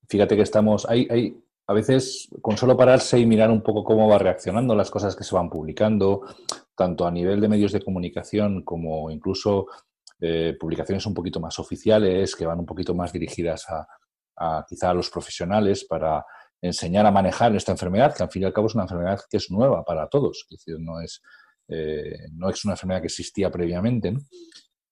fíjate 0.10 0.36
que 0.36 0.42
estamos, 0.42 0.86
hay, 0.90 1.08
hay, 1.10 1.42
a 1.68 1.74
veces 1.74 2.28
con 2.42 2.58
solo 2.58 2.76
pararse 2.76 3.18
y 3.18 3.26
mirar 3.26 3.50
un 3.50 3.62
poco 3.62 3.86
cómo 3.86 4.10
va 4.10 4.18
reaccionando 4.18 4.76
las 4.76 4.92
cosas 4.92 5.16
que 5.16 5.24
se 5.24 5.34
van 5.34 5.50
publicando, 5.50 6.22
tanto 6.75 7.05
a 7.05 7.12
nivel 7.12 7.39
de 7.39 7.48
medios 7.48 7.72
de 7.72 7.82
comunicación 7.82 8.63
como 8.63 9.10
incluso 9.10 9.67
eh, 10.20 10.55
publicaciones 10.60 11.05
un 11.05 11.13
poquito 11.13 11.39
más 11.39 11.60
oficiales, 11.60 12.36
que 12.36 12.46
van 12.46 12.60
un 12.60 12.65
poquito 12.65 12.94
más 12.94 13.12
dirigidas 13.12 13.65
a, 13.70 14.65
quizá 14.67 14.89
a 14.89 14.94
los 14.94 15.10
profesionales 15.10 15.86
para 15.86 16.25
enseñar 16.62 17.05
a 17.05 17.12
manejar 17.12 17.55
esta 17.55 17.72
enfermedad, 17.72 18.15
que 18.15 18.24
al 18.24 18.29
fin 18.29 18.44
y 18.44 18.46
al 18.46 18.53
cabo 18.53 18.67
es 18.67 18.75
una 18.75 18.84
enfermedad 18.84 19.20
que 19.29 19.38
es 19.38 19.50
nueva 19.51 19.84
para 19.84 20.08
todos, 20.08 20.46
es 20.50 20.58
decir, 20.58 20.79
no 20.79 21.00
es, 21.00 21.22
eh, 21.67 22.17
no 22.34 22.50
es 22.50 22.63
una 22.65 22.74
enfermedad 22.74 23.01
que 23.01 23.08
existía 23.08 23.50
previamente. 23.51 24.13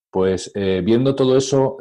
Pues 0.09 0.51
eh, 0.53 0.81
viendo 0.85 1.15
todo 1.15 1.35
eso, 1.35 1.77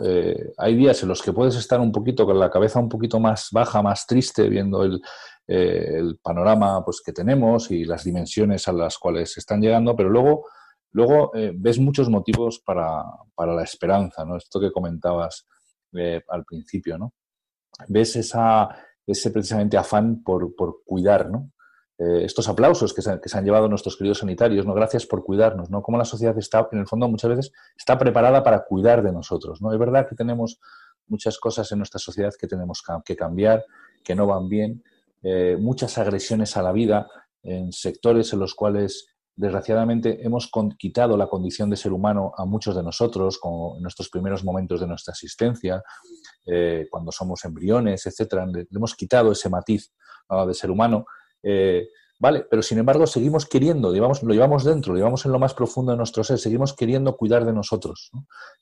hay 0.56 0.75
días 0.75 1.02
en 1.02 1.11
los 1.11 1.21
que 1.21 1.35
puedes 1.35 1.54
estar 1.54 1.78
un 1.80 1.92
poquito 1.92 2.25
con 2.25 2.38
la 2.38 2.50
cabeza 2.50 2.80
un 2.80 2.88
poquito 2.88 3.21
más 3.21 3.49
baja, 3.52 3.82
más 3.82 4.06
triste, 4.06 4.49
viendo 4.49 4.82
el, 4.85 5.02
eh, 5.46 5.99
el 5.99 6.18
panorama 6.22 6.84
pues, 6.84 7.00
que 7.04 7.12
tenemos 7.12 7.70
y 7.70 7.84
las 7.84 8.04
dimensiones 8.04 8.68
a 8.68 8.72
las 8.72 8.96
cuales 8.96 9.37
están 9.37 9.61
llegando, 9.61 9.96
pero 9.96 10.08
luego, 10.08 10.46
luego 10.92 11.34
eh, 11.34 11.52
ves 11.54 11.78
muchos 11.80 12.08
motivos 12.08 12.61
para, 12.61 13.02
la 13.37 13.62
esperanza, 13.62 14.25
¿no? 14.25 14.37
Esto 14.37 14.61
que 14.61 14.70
comentabas 14.70 15.46
eh, 15.94 16.22
al 16.28 16.44
principio, 16.44 16.96
¿no? 16.96 17.12
Ves 17.88 18.14
esa, 18.16 18.68
ese 19.04 19.30
precisamente 19.32 19.76
afán 19.76 20.22
por, 20.22 20.54
cuidar, 20.84 21.30
¿no? 21.30 21.50
estos 21.99 22.49
aplausos 22.49 22.92
que 22.92 23.00
se, 23.00 23.20
que 23.20 23.28
se, 23.28 23.38
han 23.38 23.44
llevado 23.44 23.68
nuestros 23.68 23.96
queridos 23.96 24.18
sanitarios, 24.18 24.66
¿no? 24.66 24.75
Gracias 24.75 25.06
por 25.06 25.22
cuidarnos, 25.22 25.70
¿no? 25.70 25.82
Como 25.82 25.99
la 25.99 26.04
sociedad 26.04 26.37
está, 26.37 26.68
en 26.72 26.80
el 26.80 26.88
fondo, 26.88 27.06
muchas 27.08 27.30
veces 27.30 27.52
está 27.76 27.96
preparada 27.96 28.42
para 28.42 28.64
cuidar 28.64 29.04
de 29.04 29.12
nosotros, 29.12 29.62
¿no? 29.62 29.72
Es 29.72 29.78
verdad 29.78 30.08
que 30.08 30.16
tenemos 30.16 30.58
muchas 31.06 31.38
cosas 31.38 31.70
en 31.70 31.78
nuestra 31.78 32.00
sociedad 32.00 32.32
que 32.37 32.49
tenemos 32.49 32.82
que 33.04 33.14
cambiar, 33.14 33.64
que 34.02 34.16
no 34.16 34.26
van 34.26 34.49
bien, 34.49 34.82
eh, 35.23 35.57
muchas 35.59 35.99
agresiones 35.99 36.57
a 36.57 36.62
la 36.62 36.73
vida 36.73 37.09
en 37.43 37.73
sectores 37.73 38.33
en 38.33 38.41
los 38.41 38.55
cuales 38.55 39.07
desgraciadamente 39.35 40.25
hemos 40.25 40.50
quitado 40.79 41.17
la 41.17 41.26
condición 41.26 41.71
de 41.71 41.76
ser 41.76 41.93
humano 41.93 42.33
a 42.37 42.45
muchos 42.45 42.76
de 42.76 42.83
nosotros, 42.83 43.38
como 43.38 43.76
en 43.76 43.83
nuestros 43.83 44.09
primeros 44.11 44.45
momentos 44.45 44.81
de 44.81 44.87
nuestra 44.87 45.12
existencia, 45.12 45.83
eh, 46.47 46.87
cuando 46.91 47.11
somos 47.12 47.45
embriones, 47.45 48.05
etcétera, 48.07 48.47
le 48.47 48.67
hemos 48.71 48.95
quitado 48.95 49.33
ese 49.33 49.49
matiz 49.49 49.91
de 50.47 50.55
ser 50.55 50.71
humano. 50.71 51.07
Eh, 51.43 51.88
vale, 52.19 52.47
pero 52.49 52.62
sin 52.62 52.79
embargo 52.79 53.07
seguimos 53.07 53.47
queriendo, 53.47 53.88
lo 53.91 54.33
llevamos 54.33 54.64
dentro, 54.64 54.93
lo 54.93 54.99
llevamos 54.99 55.25
en 55.25 55.33
lo 55.33 55.38
más 55.38 55.55
profundo 55.55 55.93
de 55.93 55.99
nuestro 55.99 56.25
ser, 56.25 56.38
seguimos 56.38 56.75
queriendo 56.75 57.17
cuidar 57.17 57.45
de 57.45 57.52
nosotros. 57.52 58.11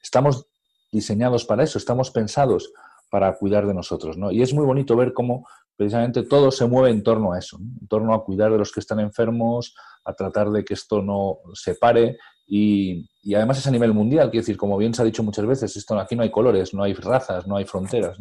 Estamos 0.02 0.46
diseñados 0.92 1.44
para 1.44 1.62
eso, 1.62 1.78
estamos 1.78 2.10
pensados 2.10 2.72
para 3.10 3.36
cuidar 3.36 3.66
de 3.66 3.74
nosotros. 3.74 4.16
¿no? 4.16 4.30
Y 4.30 4.42
es 4.42 4.54
muy 4.54 4.64
bonito 4.64 4.96
ver 4.96 5.12
cómo 5.12 5.46
precisamente 5.76 6.22
todo 6.24 6.50
se 6.50 6.66
mueve 6.66 6.90
en 6.90 7.02
torno 7.02 7.32
a 7.32 7.38
eso, 7.38 7.58
en 7.58 7.88
torno 7.88 8.14
a 8.14 8.22
cuidar 8.22 8.52
de 8.52 8.58
los 8.58 8.70
que 8.70 8.80
están 8.80 9.00
enfermos, 9.00 9.74
a 10.04 10.14
tratar 10.14 10.50
de 10.50 10.64
que 10.64 10.74
esto 10.74 11.02
no 11.02 11.38
se 11.54 11.74
pare 11.74 12.18
y, 12.46 13.08
además 13.34 13.58
es 13.58 13.66
a 13.66 13.70
nivel 13.70 13.94
mundial, 13.94 14.30
quiero 14.30 14.42
decir, 14.42 14.56
como 14.56 14.76
bien 14.76 14.92
se 14.92 15.02
ha 15.02 15.04
dicho 15.04 15.22
muchas 15.22 15.46
veces, 15.46 15.76
esto 15.76 15.98
aquí 15.98 16.16
no 16.16 16.22
hay 16.22 16.30
colores, 16.30 16.74
no 16.74 16.82
hay 16.82 16.94
razas, 16.94 17.46
no 17.46 17.56
hay 17.56 17.64
fronteras, 17.64 18.18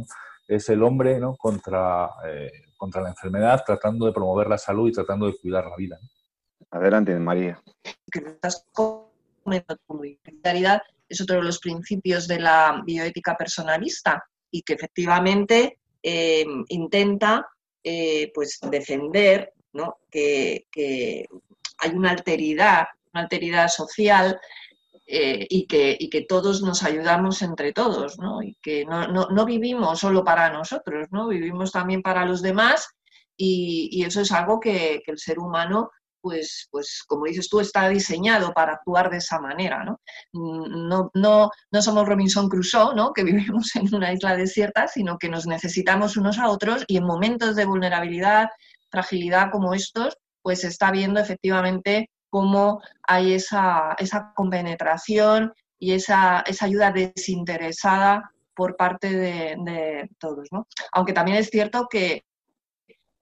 es 0.47 0.69
el 0.69 0.83
hombre 0.83 1.19
¿no? 1.19 1.35
contra, 1.35 2.09
eh, 2.27 2.51
contra 2.77 3.01
la 3.01 3.09
enfermedad, 3.09 3.63
tratando 3.65 4.05
de 4.05 4.13
promover 4.13 4.47
la 4.47 4.57
salud 4.57 4.87
y 4.87 4.93
tratando 4.93 5.25
de 5.25 5.35
cuidar 5.35 5.65
la 5.65 5.75
vida. 5.75 5.99
Adelante, 6.71 7.17
María. 7.19 7.61
solidaridad 9.87 10.81
es 11.09 11.21
otro 11.21 11.37
de 11.37 11.43
los 11.43 11.59
principios 11.59 12.27
de 12.27 12.39
la 12.39 12.83
bioética 12.85 13.35
personalista 13.35 14.23
y 14.51 14.61
que 14.61 14.73
efectivamente 14.73 15.79
eh, 16.01 16.45
intenta 16.69 17.47
eh, 17.83 18.31
pues 18.33 18.59
defender 18.69 19.53
que, 20.09 20.65
hay 21.81 21.91
una 21.91 22.11
alteridad, 22.11 22.87
una 23.13 23.23
alteridad 23.23 23.69
social 23.69 24.37
eh, 25.07 25.47
y, 25.49 25.65
que, 25.65 25.97
que, 26.11 26.21
todos 26.21 26.61
nos 26.61 26.83
ayudamos 26.83 27.41
entre 27.41 27.71
todos, 27.71 28.17
y 28.43 28.55
que 28.61 28.85
no, 28.85 29.45
vivimos 29.45 29.99
solo 29.99 30.23
para 30.23 30.51
nosotros, 30.51 31.07
¿no? 31.11 31.27
vivimos 31.27 31.71
también 31.71 32.01
para 32.01 32.25
los 32.25 32.41
demás 32.41 32.89
y, 33.37 34.03
eso 34.05 34.21
es 34.21 34.31
algo 34.31 34.59
que, 34.59 35.01
el 35.05 35.17
ser 35.17 35.39
humano 35.39 35.91
pues, 36.21 36.67
pues 36.71 37.03
como 37.07 37.25
dices 37.25 37.49
tú, 37.49 37.59
está 37.59 37.89
diseñado 37.89 38.53
para 38.53 38.73
actuar 38.73 39.09
de 39.09 39.17
esa 39.17 39.39
manera, 39.39 39.83
¿no? 39.83 39.99
No, 40.33 41.11
no, 41.13 41.49
no 41.71 41.81
somos 41.81 42.07
Robinson 42.07 42.49
Crusoe, 42.49 42.95
¿no? 42.95 43.13
Que 43.13 43.23
vivimos 43.23 43.75
en 43.75 43.93
una 43.93 44.13
isla 44.13 44.35
desierta, 44.35 44.87
sino 44.87 45.17
que 45.17 45.29
nos 45.29 45.45
necesitamos 45.47 46.17
unos 46.17 46.39
a 46.39 46.49
otros 46.49 46.83
y 46.87 46.97
en 46.97 47.05
momentos 47.05 47.55
de 47.55 47.65
vulnerabilidad, 47.65 48.49
fragilidad 48.89 49.51
como 49.51 49.73
estos, 49.73 50.17
pues 50.41 50.63
está 50.63 50.91
viendo 50.91 51.19
efectivamente 51.19 52.09
cómo 52.29 52.81
hay 53.03 53.33
esa, 53.33 53.95
esa 53.97 54.33
compenetración 54.35 55.53
y 55.79 55.93
esa, 55.93 56.41
esa 56.41 56.65
ayuda 56.65 56.91
desinteresada 56.91 58.31
por 58.59 58.75
parte 58.75 59.09
de, 59.11 60.09
todos. 60.19 60.49
¿no? 60.51 60.67
Aunque 60.91 61.13
también 61.13 61.37
es 61.37 61.49
cierto 61.49 61.87
que, 61.89 62.25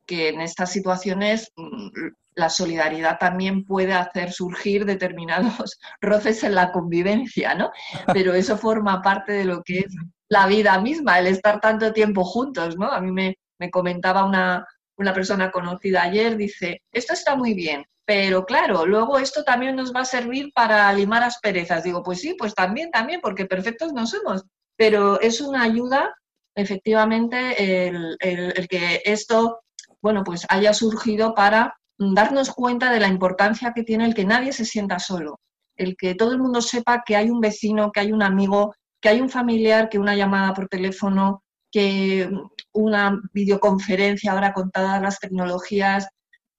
que 0.08 0.30
en 0.30 0.42
estas 0.42 0.72
situaciones 0.72 1.52
mm, 1.56 1.90
la 2.36 2.50
solidaridad 2.50 3.18
también 3.20 3.66
puede 3.66 3.94
hacer 3.94 4.32
surgir 4.32 4.86
determinados 4.86 5.80
roces 6.02 6.44
en 6.44 6.56
la 6.56 6.72
convivencia, 6.72 7.54
¿no? 7.54 7.72
Pero 8.14 8.34
eso 8.34 8.58
forma 8.58 9.02
parte 9.02 9.34
de 9.34 9.46
lo 9.46 9.62
que 9.64 9.80
es 9.80 9.96
la 10.30 10.48
vida 10.48 10.80
misma, 10.80 11.20
el 11.20 11.28
estar 11.28 11.60
tanto 11.62 11.94
tiempo 11.94 12.24
juntos, 12.24 12.78
¿no? 12.78 12.92
A 12.92 13.00
mí 13.00 13.12
me, 13.12 13.36
me 13.60 13.70
comentaba 13.70 14.26
una, 14.26 14.66
una 14.98 15.14
persona 15.14 15.52
conocida 15.52 16.04
ayer, 16.04 16.36
dice, 16.36 16.82
esto 16.92 17.14
está 17.14 17.36
muy 17.36 17.54
bien, 17.54 17.86
pero 18.06 18.46
claro, 18.46 18.86
luego 18.86 19.20
esto 19.20 19.44
también 19.44 19.76
nos 19.76 19.94
va 19.94 20.02
a 20.02 20.06
servir 20.06 20.52
para 20.54 20.92
limar 20.94 21.24
asperezas. 21.24 21.84
Digo, 21.84 22.04
pues 22.04 22.22
sí, 22.22 22.36
pues 22.38 22.56
también, 22.56 22.90
también, 22.90 23.20
porque 23.22 23.46
perfectos 23.46 23.94
no 23.94 24.08
somos, 24.08 24.46
pero 24.78 25.20
es 25.20 25.42
una 25.42 25.64
ayuda, 25.64 26.16
efectivamente, 26.56 27.88
el, 27.88 28.68
que 28.70 29.02
esto, 29.04 29.60
bueno, 30.02 30.24
pues 30.24 30.46
haya 30.50 30.74
surgido 30.74 31.34
para 31.34 31.76
darnos 31.98 32.52
cuenta 32.52 32.92
de 32.92 33.00
la 33.00 33.08
importancia 33.08 33.74
que 33.74 33.84
tiene 33.84 34.06
el 34.06 34.14
que 34.14 34.26
nadie 34.26 34.54
se 34.54 34.66
sienta 34.66 35.00
solo, 35.00 35.40
el 35.76 35.96
que 35.98 36.16
todo 36.16 36.32
el 36.32 36.40
mundo 36.40 36.62
sepa 36.62 37.04
que 37.06 37.16
hay 37.16 37.30
un 37.30 37.40
vecino, 37.40 37.92
que 37.92 38.02
hay 38.02 38.12
un 38.12 38.24
amigo, 38.24 38.74
que 39.02 39.10
hay 39.10 39.22
un 39.22 39.30
familiar, 39.30 39.90
que 39.90 40.00
una 40.00 40.16
llamada 40.16 40.54
por 40.54 40.68
teléfono, 40.68 41.44
que 41.72 42.30
una 42.74 43.20
videoconferencia 43.34 44.32
ahora 44.32 44.54
con 44.54 44.72
todas 44.72 45.02
las 45.02 45.20
tecnologías. 45.20 46.08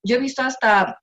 Yo 0.03 0.17
he 0.17 0.21
visto 0.21 0.43
hasta 0.43 0.99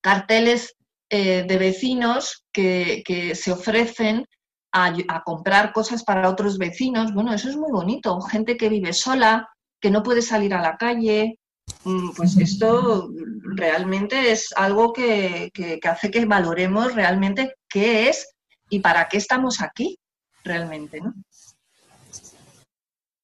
carteles 0.00 0.74
eh, 1.10 1.44
de 1.48 1.58
vecinos 1.58 2.44
que, 2.52 3.02
se 3.34 3.52
ofrecen 3.52 4.26
a, 4.72 4.92
comprar 5.24 5.72
cosas 5.72 6.04
para 6.04 6.28
otros 6.28 6.58
vecinos. 6.58 7.14
Bueno, 7.14 7.32
eso 7.32 7.48
es 7.48 7.56
muy 7.56 7.70
bonito. 7.72 8.20
Gente 8.20 8.56
que 8.56 8.68
vive 8.68 8.92
sola, 8.92 9.48
que 9.80 9.90
no 9.90 10.02
puede 10.02 10.22
salir 10.22 10.54
a 10.54 10.62
la 10.62 10.76
calle. 10.76 11.37
Mm, 11.84 12.10
pues 12.16 12.36
esto 12.36 13.10
realmente 13.56 14.32
es 14.32 14.52
algo 14.56 14.92
que, 14.92 15.50
que 15.52 15.80
hace 15.88 16.10
que 16.10 16.24
valoremos 16.24 16.94
realmente 16.94 17.54
qué 17.68 18.08
es 18.08 18.34
y 18.68 18.80
para 18.80 19.08
qué 19.08 19.16
estamos 19.16 19.62
aquí 19.62 19.98
realmente, 20.44 21.00
¿no? 21.00 21.14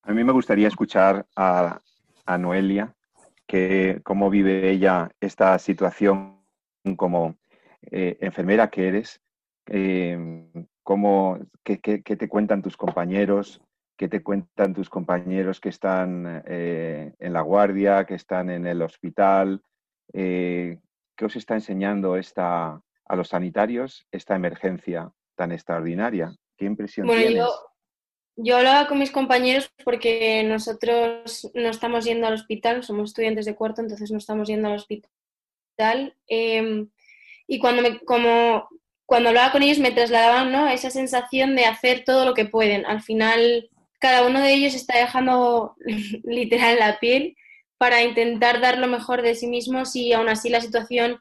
A 0.07 0.13
mí 0.13 0.23
me 0.23 0.33
gustaría 0.33 0.69
escuchar 0.69 1.27
a, 1.35 1.81
Noelia, 2.39 2.95
que 3.47 4.01
cómo 4.05 4.29
vive 4.29 4.71
ella 4.71 5.11
esta 5.21 5.59
situación 5.59 6.43
como 6.97 7.37
eh, 7.91 8.19
enfermera 8.21 8.69
que 8.69 8.89
eres, 8.89 9.21
eh, 9.67 10.47
cómo, 10.83 11.39
qué, 11.63 11.79
te 11.79 12.29
cuentan 12.29 12.61
tus 12.61 12.77
compañeros, 12.77 13.63
qué 13.97 14.09
te 14.09 14.23
cuentan 14.23 14.75
tus 14.75 14.91
compañeros 14.91 15.61
que 15.61 15.69
están 15.69 16.43
eh, 16.47 17.13
en 17.19 17.33
la 17.33 17.43
guardia, 17.43 18.05
que 18.05 18.15
están 18.15 18.51
en 18.51 18.67
el 18.67 18.83
hospital, 18.83 19.63
qué 20.13 20.79
os 21.25 21.37
está 21.37 21.55
enseñando 21.55 22.17
esta, 22.17 22.81
a 23.07 23.17
los 23.17 23.29
sanitarios 23.29 24.07
esta 24.11 24.35
emergencia 24.35 25.13
tan 25.37 25.53
extraordinaria. 25.53 26.35
¿Qué 26.57 26.65
impresión 26.65 27.09
tienes? 27.09 27.45
Yo 28.37 28.57
hablaba 28.57 28.89
con 28.89 28.99
mis 28.99 29.13
compañeros 29.13 29.71
porque 29.85 30.43
nosotros 30.43 31.51
no 31.55 31.69
estamos 31.69 32.05
yendo 32.05 32.27
al 32.27 32.35
hospital, 32.35 32.83
somos 32.83 33.11
estudiantes 33.11 33.47
de 33.47 33.55
cuarto, 33.55 33.81
entonces 33.81 34.11
no 34.11 34.19
estamos 34.19 34.49
yendo 34.49 34.69
al 34.69 34.75
hospital. 34.75 36.17
Em, 36.27 36.91
y 37.47 37.59
cuando, 37.61 37.83
me, 37.83 38.01
como, 38.01 38.69
cuando 39.07 39.29
hablaba 39.29 39.53
con 39.53 39.63
ellos 39.63 39.79
me 39.79 39.93
trasladaban 39.93 40.51
¿no? 40.51 40.69
esa 40.69 40.91
sensación 40.91 41.55
de 41.55 41.67
hacer 41.67 42.03
todo 42.05 42.25
lo 42.25 42.35
que 42.35 42.45
pueden. 42.45 42.85
Al 42.87 43.03
final, 43.03 43.71
cada 44.05 44.27
uno 44.27 44.39
de 44.39 44.53
ellos 44.53 44.75
está 44.75 44.99
dejando 44.99 45.77
literal 46.25 46.79
la 46.79 46.99
piel 46.99 47.39
para 47.79 48.03
intentar 48.03 48.61
dar 48.61 48.77
lo 48.77 48.87
mejor 48.87 49.23
de 49.23 49.35
sí 49.35 49.47
mismos 49.47 49.97
y 49.97 50.13
aún 50.13 50.29
así 50.29 50.51
la 50.51 50.61
situación 50.61 51.21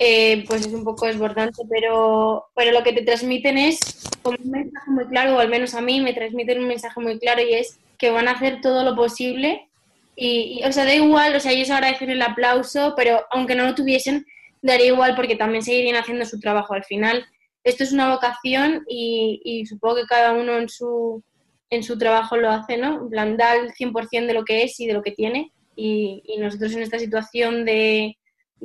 eh, 0.00 0.44
pues 0.48 0.66
es 0.66 0.72
un 0.72 0.82
poco 0.82 1.06
desbordante, 1.06 1.62
pero, 1.70 2.46
pero 2.56 2.72
lo 2.72 2.82
que 2.82 2.92
te 2.92 3.02
transmiten 3.02 3.58
es 3.58 3.78
como 4.24 4.36
un 4.42 4.50
mensaje 4.50 4.90
muy 4.90 5.06
claro, 5.06 5.36
o 5.36 5.38
al 5.38 5.48
menos 5.48 5.72
a 5.74 5.80
mí 5.80 6.00
me 6.00 6.12
transmiten 6.12 6.58
un 6.58 6.66
mensaje 6.66 6.98
muy 6.98 7.16
claro 7.20 7.42
y 7.42 7.54
es 7.54 7.78
que 7.96 8.10
van 8.10 8.26
a 8.26 8.32
hacer 8.32 8.60
todo 8.60 8.82
lo 8.82 8.96
posible 8.96 9.68
y, 10.16 10.62
o 10.64 10.72
sea, 10.72 10.84
da 10.86 10.96
igual, 10.96 11.36
o 11.36 11.38
sea, 11.38 11.52
ellos 11.52 11.70
agradecen 11.70 12.10
el 12.10 12.22
aplauso, 12.22 12.94
pero 12.96 13.24
aunque 13.30 13.54
no 13.54 13.66
lo 13.66 13.76
tuviesen, 13.76 14.26
daría 14.62 14.86
igual 14.86 15.14
porque 15.14 15.36
también 15.36 15.62
seguirían 15.62 15.94
haciendo 15.94 16.24
su 16.24 16.40
trabajo. 16.40 16.74
Al 16.74 16.84
final, 16.84 17.24
esto 17.62 17.84
es 17.84 17.92
una 17.92 18.12
vocación 18.12 18.84
y, 18.88 19.64
supongo 19.68 19.94
que 19.94 20.06
cada 20.06 20.32
uno 20.32 20.58
en 20.58 20.68
su, 20.68 21.22
en 21.70 21.82
su 21.82 21.98
trabajo 21.98 22.36
lo 22.36 22.50
hace, 22.50 22.76
¿no? 22.76 23.02
En 23.02 23.10
plan, 23.10 23.36
da 23.36 23.56
el 23.56 23.72
100% 23.72 24.26
de 24.26 24.34
lo 24.34 24.44
que 24.44 24.62
es 24.62 24.78
y 24.80 24.86
de 24.86 24.94
lo 24.94 25.02
que 25.02 25.12
tiene 25.12 25.52
y 25.76 26.22
nosotros 26.38 26.72
en 26.74 26.82
esta 26.82 27.00
situación 27.00 27.64
de 27.64 28.16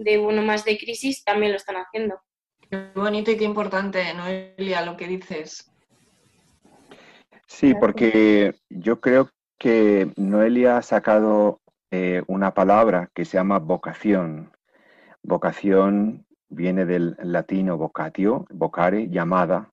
de 0.04 0.18
uno 0.18 0.42
más 0.42 0.66
de 0.66 0.78
crisis 0.78 1.24
también 1.24 1.52
lo 1.52 1.58
están 1.58 1.76
haciendo. 1.76 2.22
Qué 2.70 2.92
bonito 2.96 3.32
y 3.32 3.38
qué 3.38 3.44
importante, 3.44 4.14
Noelia, 4.14 4.82
lo 4.86 4.96
que 4.96 5.08
dices. 5.08 5.72
Sí, 7.48 7.74
porque 7.74 8.56
yo 8.70 9.02
creo 9.02 9.30
que 9.58 10.12
Noelia 10.16 10.78
ha 10.78 10.82
sacado 10.82 11.62
eh, 11.92 12.22
una 12.28 12.54
palabra 12.54 13.10
que 13.14 13.26
se 13.26 13.38
llama 13.38 13.60
vocación. 13.60 14.52
Vocación 15.24 16.26
viene 16.48 16.86
del 16.86 17.18
latino 17.22 17.78
vocatio, 17.78 18.46
vocare, 18.52 19.10
llamada. 19.10 19.72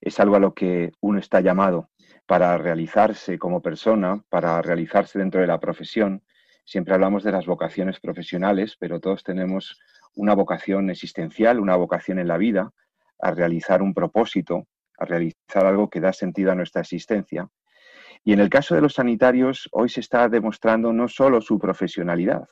Es 0.00 0.20
algo 0.20 0.36
a 0.36 0.40
lo 0.40 0.54
que 0.54 0.92
uno 1.00 1.18
está 1.18 1.40
llamado 1.40 1.90
para 2.28 2.56
realizarse 2.58 3.40
como 3.40 3.60
persona, 3.60 4.22
para 4.28 4.62
realizarse 4.62 5.18
dentro 5.18 5.40
de 5.40 5.48
la 5.48 5.58
profesión, 5.58 6.22
Siempre 6.68 6.92
hablamos 6.92 7.24
de 7.24 7.32
las 7.32 7.46
vocaciones 7.46 7.98
profesionales, 7.98 8.76
pero 8.78 9.00
todos 9.00 9.24
tenemos 9.24 9.80
una 10.14 10.34
vocación 10.34 10.90
existencial, 10.90 11.60
una 11.60 11.76
vocación 11.76 12.18
en 12.18 12.28
la 12.28 12.36
vida, 12.36 12.74
a 13.20 13.30
realizar 13.30 13.80
un 13.80 13.94
propósito, 13.94 14.66
a 14.98 15.06
realizar 15.06 15.64
algo 15.64 15.88
que 15.88 16.02
da 16.02 16.12
sentido 16.12 16.52
a 16.52 16.54
nuestra 16.54 16.82
existencia. 16.82 17.48
Y 18.22 18.34
en 18.34 18.40
el 18.40 18.50
caso 18.50 18.74
de 18.74 18.82
los 18.82 18.92
sanitarios, 18.92 19.66
hoy 19.72 19.88
se 19.88 20.00
está 20.00 20.28
demostrando 20.28 20.92
no 20.92 21.08
solo 21.08 21.40
su 21.40 21.58
profesionalidad, 21.58 22.46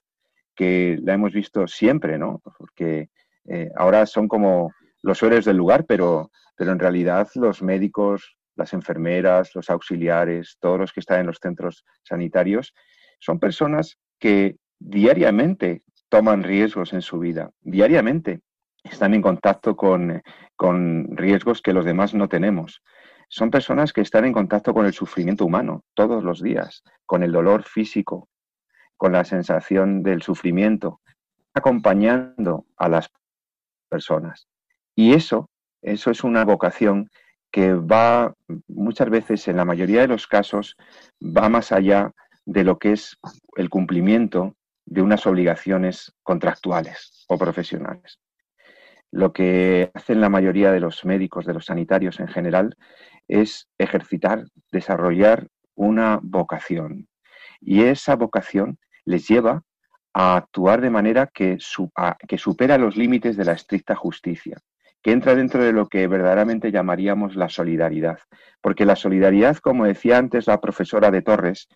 que 0.55 0.99
la 1.03 1.13
hemos 1.13 1.35
visto 1.35 1.67
siempre, 1.67 2.17
¿no? 2.17 2.41
Porque 2.57 3.11
eh, 3.45 3.69
ahora 3.77 4.07
son 4.07 4.29
como 4.29 4.73
los 5.03 5.23
héroes 5.23 5.45
del 5.45 5.59
lugar, 5.59 5.85
pero, 5.85 6.31
pero 6.57 6.73
en 6.73 6.79
realidad 6.79 7.29
los 7.35 7.61
médicos, 7.61 8.39
las 8.57 8.73
enfermeras, 8.73 9.55
los 9.55 9.71
auxiliares, 9.71 10.57
todos 10.61 10.79
los 10.79 10.93
que 10.93 11.01
están 11.01 11.21
en 11.21 11.27
los 11.27 11.39
centros 11.41 11.85
sanitarios, 12.03 12.75
son 13.21 13.39
personas 13.39 13.99
que 14.19 14.57
diariamente 14.79 15.83
toman 16.09 16.43
riesgos 16.43 16.93
en 16.93 17.03
su 17.03 17.19
vida, 17.19 17.51
diariamente 17.61 18.41
están 18.91 19.15
en 19.15 19.23
contacto 19.23 19.77
con, 19.77 20.23
riesgos 21.17 21.61
que 21.61 21.73
los 21.73 21.85
demás 21.85 22.15
no 22.15 22.29
tenemos. 22.29 22.83
Son 23.29 23.51
personas 23.51 23.93
que 23.93 24.01
están 24.01 24.25
en 24.25 24.33
contacto 24.33 24.73
con 24.73 24.87
el 24.87 24.93
sufrimiento 24.93 25.45
humano 25.45 25.85
todos 25.95 26.23
los 26.23 26.43
días, 26.43 26.83
con 27.05 27.23
el 27.23 27.33
dolor 27.33 27.65
físico, 27.65 28.29
con 28.97 29.13
la 29.13 29.25
sensación 29.25 30.03
del 30.03 30.23
sufrimiento, 30.23 31.01
acompañando 31.53 32.67
a 32.77 32.89
las 32.89 33.11
personas. 33.89 34.47
Y 34.95 35.15
eso, 35.15 35.51
eso 35.83 36.11
es 36.11 36.23
una 36.23 36.45
vocación 36.45 37.11
que 37.51 37.75
va 37.75 38.35
muchas 38.69 39.11
veces, 39.11 39.49
en 39.49 39.57
la 39.57 39.65
mayoría 39.65 40.03
de 40.03 40.09
los 40.09 40.27
casos, 40.27 40.77
va 41.21 41.49
más 41.49 41.73
allá 41.73 42.13
de 42.45 42.65
lo 42.65 42.79
que 42.79 42.93
es 42.93 43.17
el 43.57 43.71
cumplimiento 43.71 44.55
de 44.85 45.03
unas 45.03 45.27
obligaciones 45.27 46.13
contractuales 46.23 47.25
o 47.29 47.39
profesionales. 47.39 48.21
Lo 49.11 49.33
que 49.33 49.91
hacen 49.95 50.21
la 50.21 50.29
mayoría 50.29 50.73
de 50.73 50.81
los 50.81 51.05
médicos, 51.05 51.47
de 51.47 51.55
los 51.55 51.67
sanitarios 51.67 52.21
en 52.21 52.29
general, 52.29 52.77
es 53.29 53.69
ejercitar, 53.79 54.45
desarrollar 54.71 55.49
una 55.75 56.21
vocación. 56.23 57.09
Y 57.61 57.83
esa 57.83 58.17
vocación 58.17 58.79
les 59.05 59.29
lleva 59.29 59.63
a 60.13 60.37
actuar 60.37 60.81
de 60.81 60.91
manera 60.91 61.27
que, 61.33 61.59
supera 61.59 62.79
los 62.79 62.97
límites 62.97 63.37
de 63.37 63.45
la 63.45 63.53
estricta 63.53 63.95
justicia, 63.95 64.59
que 65.07 65.13
entra 65.13 65.37
dentro 65.37 65.63
de 65.63 65.73
lo 65.73 65.87
que 65.87 66.09
verdaderamente 66.09 66.73
llamaríamos 66.73 67.37
la 67.37 67.49
solidaridad. 67.49 68.19
Porque 68.61 68.85
la 68.85 68.97
solidaridad, 68.97 69.57
como 69.59 69.85
decía 69.85 70.19
antes 70.19 70.49
la 70.49 70.61
profesora 70.61 71.13
de 71.13 71.23
Torres, 71.23 71.69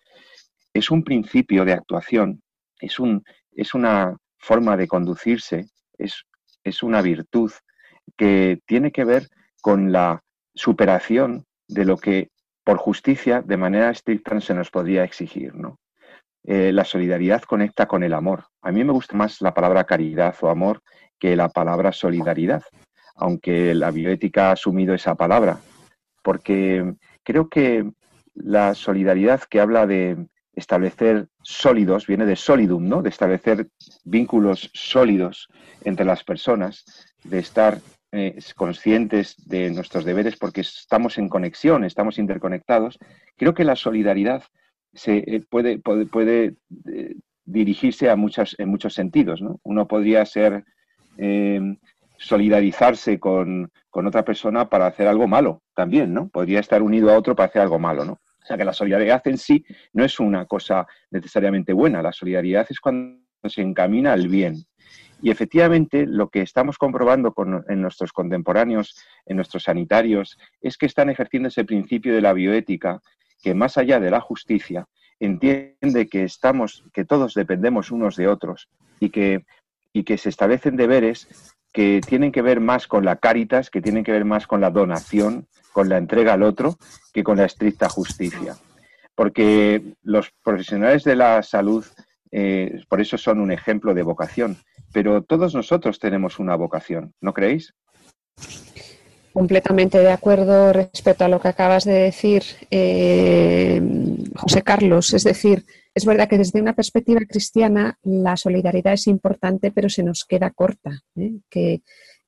es 0.73 0.91
un 0.91 1.01
principio 1.05 1.63
de 1.63 1.71
actuación, 1.71 2.41
es, 2.81 2.99
un, 2.99 3.23
es 3.53 3.73
una 3.73 4.17
forma 4.37 4.75
de 4.75 4.85
conducirse 4.85 5.67
es, 5.97 6.25
es 6.65 6.83
una 6.83 7.01
virtud 7.01 7.49
que 8.17 8.59
tiene 8.65 8.91
que 8.91 9.05
ver 9.05 9.29
con 9.61 9.93
la 9.93 10.19
superación 10.53 11.45
de 11.69 11.85
lo 11.85 11.95
que 11.95 12.31
por 12.65 12.79
justicia 12.79 13.41
de 13.41 13.55
manera 13.55 13.91
estricta 13.91 14.41
se 14.41 14.53
nos 14.53 14.69
podría 14.69 15.05
exigir. 15.05 15.55
¿no? 15.55 15.79
Eh, 16.43 16.73
la 16.73 16.83
solidaridad 16.83 17.43
conecta 17.43 17.85
con 17.85 18.03
el 18.03 18.13
amor. 18.13 18.47
A 18.61 18.73
mí 18.73 18.83
me 18.83 18.91
gusta 18.91 19.15
más 19.15 19.39
la 19.39 19.53
palabra 19.53 19.85
caridad 19.85 20.35
o 20.41 20.49
amor 20.49 20.81
que 21.17 21.37
la 21.37 21.47
palabra 21.47 21.93
solidaridad, 21.93 22.63
aunque 23.21 23.75
la 23.75 23.91
bioética 23.91 24.49
ha 24.49 24.53
asumido 24.53 24.95
esa 24.95 25.13
palabra, 25.13 25.59
porque 26.23 26.95
creo 27.23 27.49
que 27.49 27.89
la 28.33 28.73
solidaridad 28.73 29.41
que 29.43 29.59
habla 29.59 29.85
de 29.85 30.25
establecer 30.53 31.27
sólidos, 31.43 32.07
viene 32.07 32.25
de 32.25 32.35
solidum, 32.35 32.89
¿no? 32.89 33.03
De 33.03 33.09
establecer 33.09 33.69
vínculos 34.03 34.71
sólidos 34.73 35.47
entre 35.83 36.03
las 36.03 36.23
personas, 36.23 36.83
de 37.23 37.39
estar 37.39 37.79
eh, 38.11 38.39
conscientes 38.55 39.35
de 39.45 39.69
nuestros 39.69 40.03
deberes 40.03 40.35
porque 40.35 40.61
estamos 40.61 41.19
en 41.19 41.29
conexión, 41.29 41.83
estamos 41.83 42.17
interconectados. 42.17 42.97
Creo 43.37 43.53
que 43.53 43.63
la 43.63 43.75
solidaridad 43.75 44.43
se 44.93 45.17
eh, 45.19 45.43
puede, 45.47 45.79
eh, 46.87 47.15
dirigirse 47.45 48.09
a 48.09 48.15
muchas, 48.15 48.55
en 48.57 48.69
muchos 48.69 48.95
sentidos. 48.95 49.41
¿no? 49.41 49.59
Uno 49.63 49.87
podría 49.87 50.25
ser 50.25 50.65
solidarizarse 52.21 53.19
con, 53.19 53.71
con, 53.89 54.05
otra 54.05 54.23
persona 54.23 54.69
para 54.69 54.85
hacer 54.85 55.07
algo 55.07 55.27
malo 55.27 55.63
también, 55.73 56.13
¿no? 56.13 56.29
Podría 56.29 56.59
estar 56.59 56.81
unido 56.81 57.09
a 57.09 57.17
otro 57.17 57.35
para 57.35 57.49
hacer 57.49 57.63
algo 57.63 57.79
malo, 57.79 58.05
¿no? 58.05 58.13
O 58.13 58.45
sea 58.45 58.57
que 58.57 58.65
la 58.65 58.73
solidaridad 58.73 59.21
en 59.25 59.37
sí 59.37 59.65
no 59.93 60.03
es 60.03 60.19
una 60.19 60.45
cosa 60.45 60.85
necesariamente 61.09 61.73
buena. 61.73 62.01
La 62.01 62.11
solidaridad 62.11 62.65
es 62.69 62.79
cuando 62.79 63.21
se 63.45 63.61
encamina 63.61 64.13
al 64.13 64.27
bien. 64.27 64.65
Y 65.21 65.29
efectivamente 65.29 66.07
lo 66.07 66.29
que 66.29 66.41
estamos 66.41 66.77
comprobando 66.77 67.33
en 67.67 67.81
nuestros 67.81 68.11
contemporáneos, 68.11 68.95
en 69.25 69.35
nuestros 69.35 69.63
sanitarios, 69.63 70.37
es 70.61 70.77
que 70.77 70.87
están 70.87 71.09
ejerciendo 71.09 71.49
ese 71.49 71.63
principio 71.63 72.15
de 72.15 72.21
la 72.21 72.33
bioética, 72.33 73.01
que 73.41 73.53
más 73.53 73.77
allá 73.77 73.99
de 73.99 74.09
la 74.09 74.19
justicia, 74.19 74.87
entiende 75.19 76.07
que 76.09 76.23
estamos, 76.23 76.83
que 76.93 77.05
todos 77.05 77.35
dependemos 77.35 77.91
unos 77.91 78.15
de 78.15 78.27
otros 78.27 78.69
y 78.99 79.11
que, 79.11 79.45
y 79.93 80.03
que 80.03 80.17
se 80.17 80.29
establecen 80.29 80.75
deberes 80.75 81.27
que 81.71 82.01
tienen 82.05 82.31
que 82.31 82.41
ver 82.41 82.59
más 82.59 82.87
con 82.87 83.05
la 83.05 83.17
caritas, 83.17 83.69
que 83.69 83.81
tienen 83.81 84.03
que 84.03 84.11
ver 84.11 84.25
más 84.25 84.47
con 84.47 84.61
la 84.61 84.69
donación, 84.69 85.47
con 85.71 85.89
la 85.89 85.97
entrega 85.97 86.33
al 86.33 86.43
otro, 86.43 86.77
que 87.13 87.23
con 87.23 87.37
la 87.37 87.45
estricta 87.45 87.89
justicia. 87.89 88.55
Porque 89.15 89.81
los 90.03 90.31
profesionales 90.43 91.03
de 91.03 91.15
la 91.15 91.43
salud, 91.43 91.85
eh, 92.31 92.83
por 92.89 93.01
eso 93.01 93.17
son 93.17 93.39
un 93.39 93.51
ejemplo 93.51 93.93
de 93.93 94.03
vocación, 94.03 94.57
pero 94.93 95.21
todos 95.23 95.55
nosotros 95.55 95.99
tenemos 95.99 96.39
una 96.39 96.55
vocación, 96.55 97.13
¿no 97.21 97.33
creéis? 97.33 97.73
Completamente 99.33 99.99
de 99.99 100.11
acuerdo 100.11 100.73
respecto 100.73 101.23
a 101.23 101.29
lo 101.29 101.39
que 101.39 101.47
acabas 101.47 101.85
de 101.85 101.93
decir, 101.93 102.43
eh, 102.69 103.81
José 104.35 104.61
Carlos. 104.61 105.13
Es 105.13 105.23
decir, 105.23 105.63
es 105.93 106.05
verdad 106.05 106.29
que 106.29 106.37
desde 106.37 106.61
una 106.61 106.73
perspectiva 106.73 107.19
cristiana 107.27 107.97
la 108.03 108.37
solidaridad 108.37 108.93
es 108.93 109.07
importante, 109.07 109.71
pero 109.71 109.89
se 109.89 110.03
nos 110.03 110.23
queda 110.23 110.51
corta. 110.51 111.01
¿eh? 111.17 111.39
Que 111.49 111.81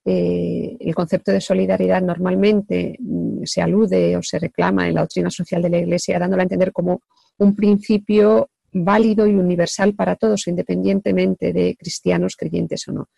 eh, 0.05 0.75
el 0.79 0.93
concepto 0.93 1.31
de 1.31 1.39
solidaridad 1.39 2.01
normalmente 2.01 2.97
mm, 2.99 3.43
se 3.45 3.61
alude 3.61 4.17
o 4.17 4.21
se 4.21 4.37
reclama 4.37 4.87
en 4.87 4.95
la 4.95 5.01
doctrina 5.01 5.29
social 5.29 5.61
de 5.61 5.69
la 5.69 5.77
Iglesia, 5.77 6.19
dándole 6.19 6.41
a 6.41 6.43
entender 6.43 6.73
como 6.73 7.01
un 7.37 7.55
principio 7.55 8.49
válido 8.73 9.27
y 9.27 9.35
universal 9.35 9.93
para 9.93 10.15
todos, 10.15 10.47
independientemente 10.47 11.53
de 11.53 11.75
cristianos, 11.77 12.35
creyentes 12.35 12.87
o 12.87 12.91
no. 12.91 13.09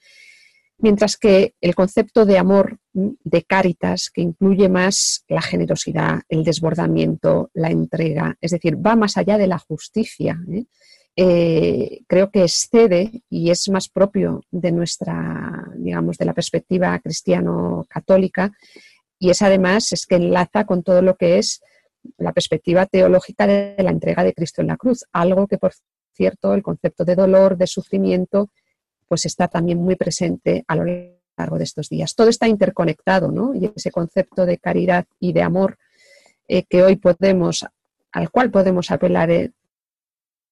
Mientras 0.77 1.17
que 1.17 1.55
el 1.61 1.73
concepto 1.73 2.25
de 2.25 2.37
amor, 2.37 2.79
de 2.93 3.43
caritas, 3.43 4.09
que 4.13 4.21
incluye 4.21 4.67
más 4.67 5.23
la 5.27 5.41
generosidad, 5.41 6.21
el 6.27 6.43
desbordamiento, 6.43 7.49
la 7.53 7.69
entrega, 7.69 8.37
es 8.41 8.51
decir, 8.51 8.75
va 8.75 8.95
más 8.95 9.17
allá 9.17 9.37
de 9.37 9.47
la 9.47 9.57
justicia, 9.57 10.39
¿eh? 10.51 10.65
Eh, 11.17 12.01
creo 12.07 12.29
que 12.29 12.43
excede 12.43 13.23
y 13.29 13.49
es 13.49 13.69
más 13.69 13.87
propio 13.87 14.41
de 14.51 14.73
nuestra, 14.73 15.65
digamos, 15.77 16.17
de 16.17 16.25
la 16.25 16.33
perspectiva 16.33 16.99
cristiano-católica 16.99 18.51
y 19.17 19.29
es 19.29 19.41
además, 19.41 19.93
es 19.93 20.05
que 20.05 20.15
enlaza 20.15 20.65
con 20.65 20.83
todo 20.83 21.01
lo 21.01 21.15
que 21.15 21.37
es 21.37 21.61
la 22.17 22.33
perspectiva 22.33 22.85
teológica 22.85 23.47
de 23.47 23.75
la 23.81 23.91
entrega 23.91 24.23
de 24.23 24.33
Cristo 24.33 24.61
en 24.61 24.67
la 24.67 24.77
cruz, 24.77 25.05
algo 25.13 25.47
que, 25.47 25.57
por 25.57 25.73
cierto, 26.13 26.53
el 26.53 26.61
concepto 26.61 27.05
de 27.05 27.15
dolor, 27.15 27.57
de 27.57 27.67
sufrimiento, 27.67 28.49
pues 29.07 29.25
está 29.25 29.47
también 29.47 29.79
muy 29.79 29.95
presente 29.95 30.63
a 30.67 30.75
lo 30.75 30.85
largo 31.37 31.57
de 31.57 31.63
estos 31.63 31.89
días. 31.89 32.15
Todo 32.15 32.29
está 32.29 32.47
interconectado, 32.47 33.31
¿no? 33.31 33.53
Y 33.53 33.71
ese 33.75 33.91
concepto 33.91 34.45
de 34.45 34.57
caridad 34.57 35.05
y 35.19 35.33
de 35.33 35.41
amor 35.41 35.77
eh, 36.47 36.63
que 36.63 36.83
hoy 36.83 36.95
podemos, 36.95 37.65
al 38.11 38.29
cual 38.29 38.51
podemos 38.51 38.91
apelar 38.91 39.31
eh, 39.31 39.51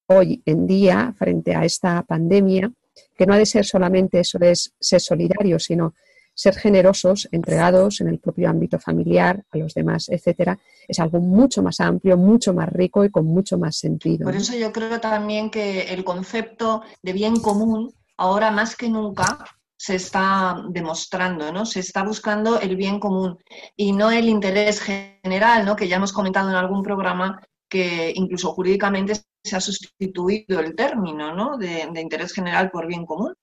hoy 0.08 0.42
en 0.46 0.68
día 0.68 1.14
frente 1.18 1.56
a 1.56 1.66
esta 1.66 2.04
pandemia, 2.04 2.72
que 3.16 3.26
no 3.26 3.34
ha 3.34 3.38
de 3.38 3.46
ser 3.46 3.66
solamente 3.66 4.20
eso 4.20 4.38
de 4.38 4.54
ser 4.56 5.02
solidario, 5.02 5.60
sino 5.60 5.94
ser 6.36 6.56
generosos, 6.56 7.30
entregados 7.32 8.02
en 8.02 8.08
el 8.08 8.20
propio 8.20 8.50
ámbito 8.50 8.80
familiar, 8.80 9.44
a 9.52 9.58
los 9.58 9.74
demás, 9.74 10.10
etcétera, 10.10 10.58
es 10.88 11.00
algo 11.00 11.20
mucho 11.20 11.62
más 11.62 11.80
amplio, 11.80 12.18
mucho 12.18 12.54
más 12.54 12.70
rico 12.70 13.06
y 13.06 13.10
con 13.10 13.26
mucho 13.26 13.58
más 13.58 13.78
sentido. 13.78 14.26
Por 14.26 14.36
eso 14.36 14.56
yo 14.56 14.72
creo 14.72 15.00
también 15.00 15.52
que 15.52 15.94
el 15.94 16.04
concepto 16.04 16.82
de 17.02 17.14
bien 17.14 17.40
común, 17.40 17.94
ahora 18.18 18.52
más 18.52 18.76
que 18.76 18.90
nunca, 18.90 19.46
se 19.78 19.96
está 19.96 20.64
demostrando, 20.70 21.52
¿no? 21.52 21.66
Se 21.66 21.82
está 21.82 22.04
buscando 22.04 22.60
el 22.60 22.76
bien 22.78 23.00
común 23.00 23.38
y 23.76 23.92
no 23.92 24.12
el 24.12 24.30
interés 24.30 24.80
general, 24.80 25.66
¿no? 25.66 25.76
Que 25.76 25.88
ya 25.88 25.98
hemos 25.98 26.14
comentado 26.14 26.50
en 26.50 26.56
algún 26.56 26.84
programa 26.84 27.42
que 27.68 28.14
incluso 28.16 28.54
jurídicamente 28.54 29.16
se 29.44 29.56
ha 29.56 29.60
sustituido 29.60 30.60
el 30.60 30.76
término, 30.76 31.34
¿no? 31.36 31.58
de 31.58 31.90
interés 32.00 32.32
general 32.32 32.70
por 32.70 32.88
bien 32.88 33.06
común. 33.06 33.34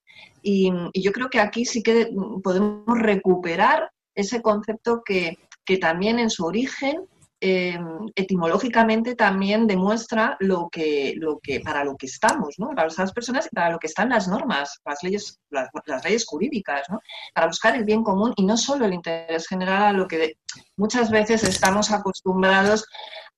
Y, 0.43 0.73
yo 0.95 1.13
creo 1.13 1.29
que 1.29 1.41
aquí 1.41 1.65
sí 1.65 1.83
que 1.83 2.11
podemos 2.43 2.99
recuperar 2.99 3.91
ese 4.15 4.43
concepto 4.43 5.03
que, 5.05 5.39
también 5.81 6.19
en 6.19 6.31
su 6.31 6.45
origen 6.45 7.07
em, 7.41 8.07
etimológicamente 8.15 9.15
también 9.15 9.67
demuestra 9.67 10.37
lo 10.41 10.69
que, 10.71 11.15
lo 11.17 11.39
que, 11.43 11.61
para 11.61 11.85
lo 11.85 11.97
que 11.97 12.07
estamos, 12.07 12.57
¿no? 12.59 12.69
Para 12.71 12.89
las 12.97 13.13
personas 13.13 13.47
y 13.47 13.55
para 13.55 13.71
lo 13.71 13.79
que 13.79 13.87
están 13.87 14.11
las 14.11 14.29
normas, 14.29 14.81
las 14.85 15.03
leyes, 15.03 15.41
las, 15.51 15.71
leyes 16.05 16.27
jurídicas, 16.27 16.89
¿no? 16.91 17.01
Para 17.35 17.47
buscar 17.47 17.77
el 17.77 17.85
bien 17.85 18.03
común 18.05 18.33
y 18.37 18.45
no 18.45 18.57
solo 18.57 18.85
el 18.85 18.95
interés 18.95 19.47
general 19.47 19.83
a 19.83 19.93
lo 19.93 20.07
que 20.07 20.35
muchas 20.77 21.11
veces 21.11 21.43
estamos 21.45 21.91
acostumbrados 21.91 22.87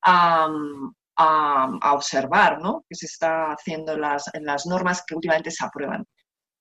a, 0.01 0.49
observar, 1.93 2.59
¿no? 2.59 2.83
Que 2.89 2.95
se 2.95 3.05
está 3.05 3.51
haciendo 3.51 3.97
las, 3.97 4.33
en 4.33 4.45
las 4.45 4.65
normas 4.65 5.03
que 5.05 5.15
últimamente 5.15 5.51
se 5.51 5.63
aprueban. 5.63 6.05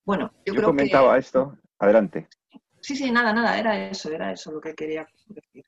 Bueno, 0.05 0.33
yo, 0.45 0.55
yo 0.55 0.63
comentaba 0.63 1.19
esto. 1.19 1.57
Adelante. 1.79 2.29
Sí, 2.81 2.97
sí, 2.97 3.11
nada, 3.11 3.33
nada, 3.33 3.59
era 3.59 3.89
eso, 3.89 4.11
era 4.11 4.33
eso 4.33 4.51
lo 4.51 4.61
que 4.61 4.75
quería 4.75 5.07
decir. 5.27 5.65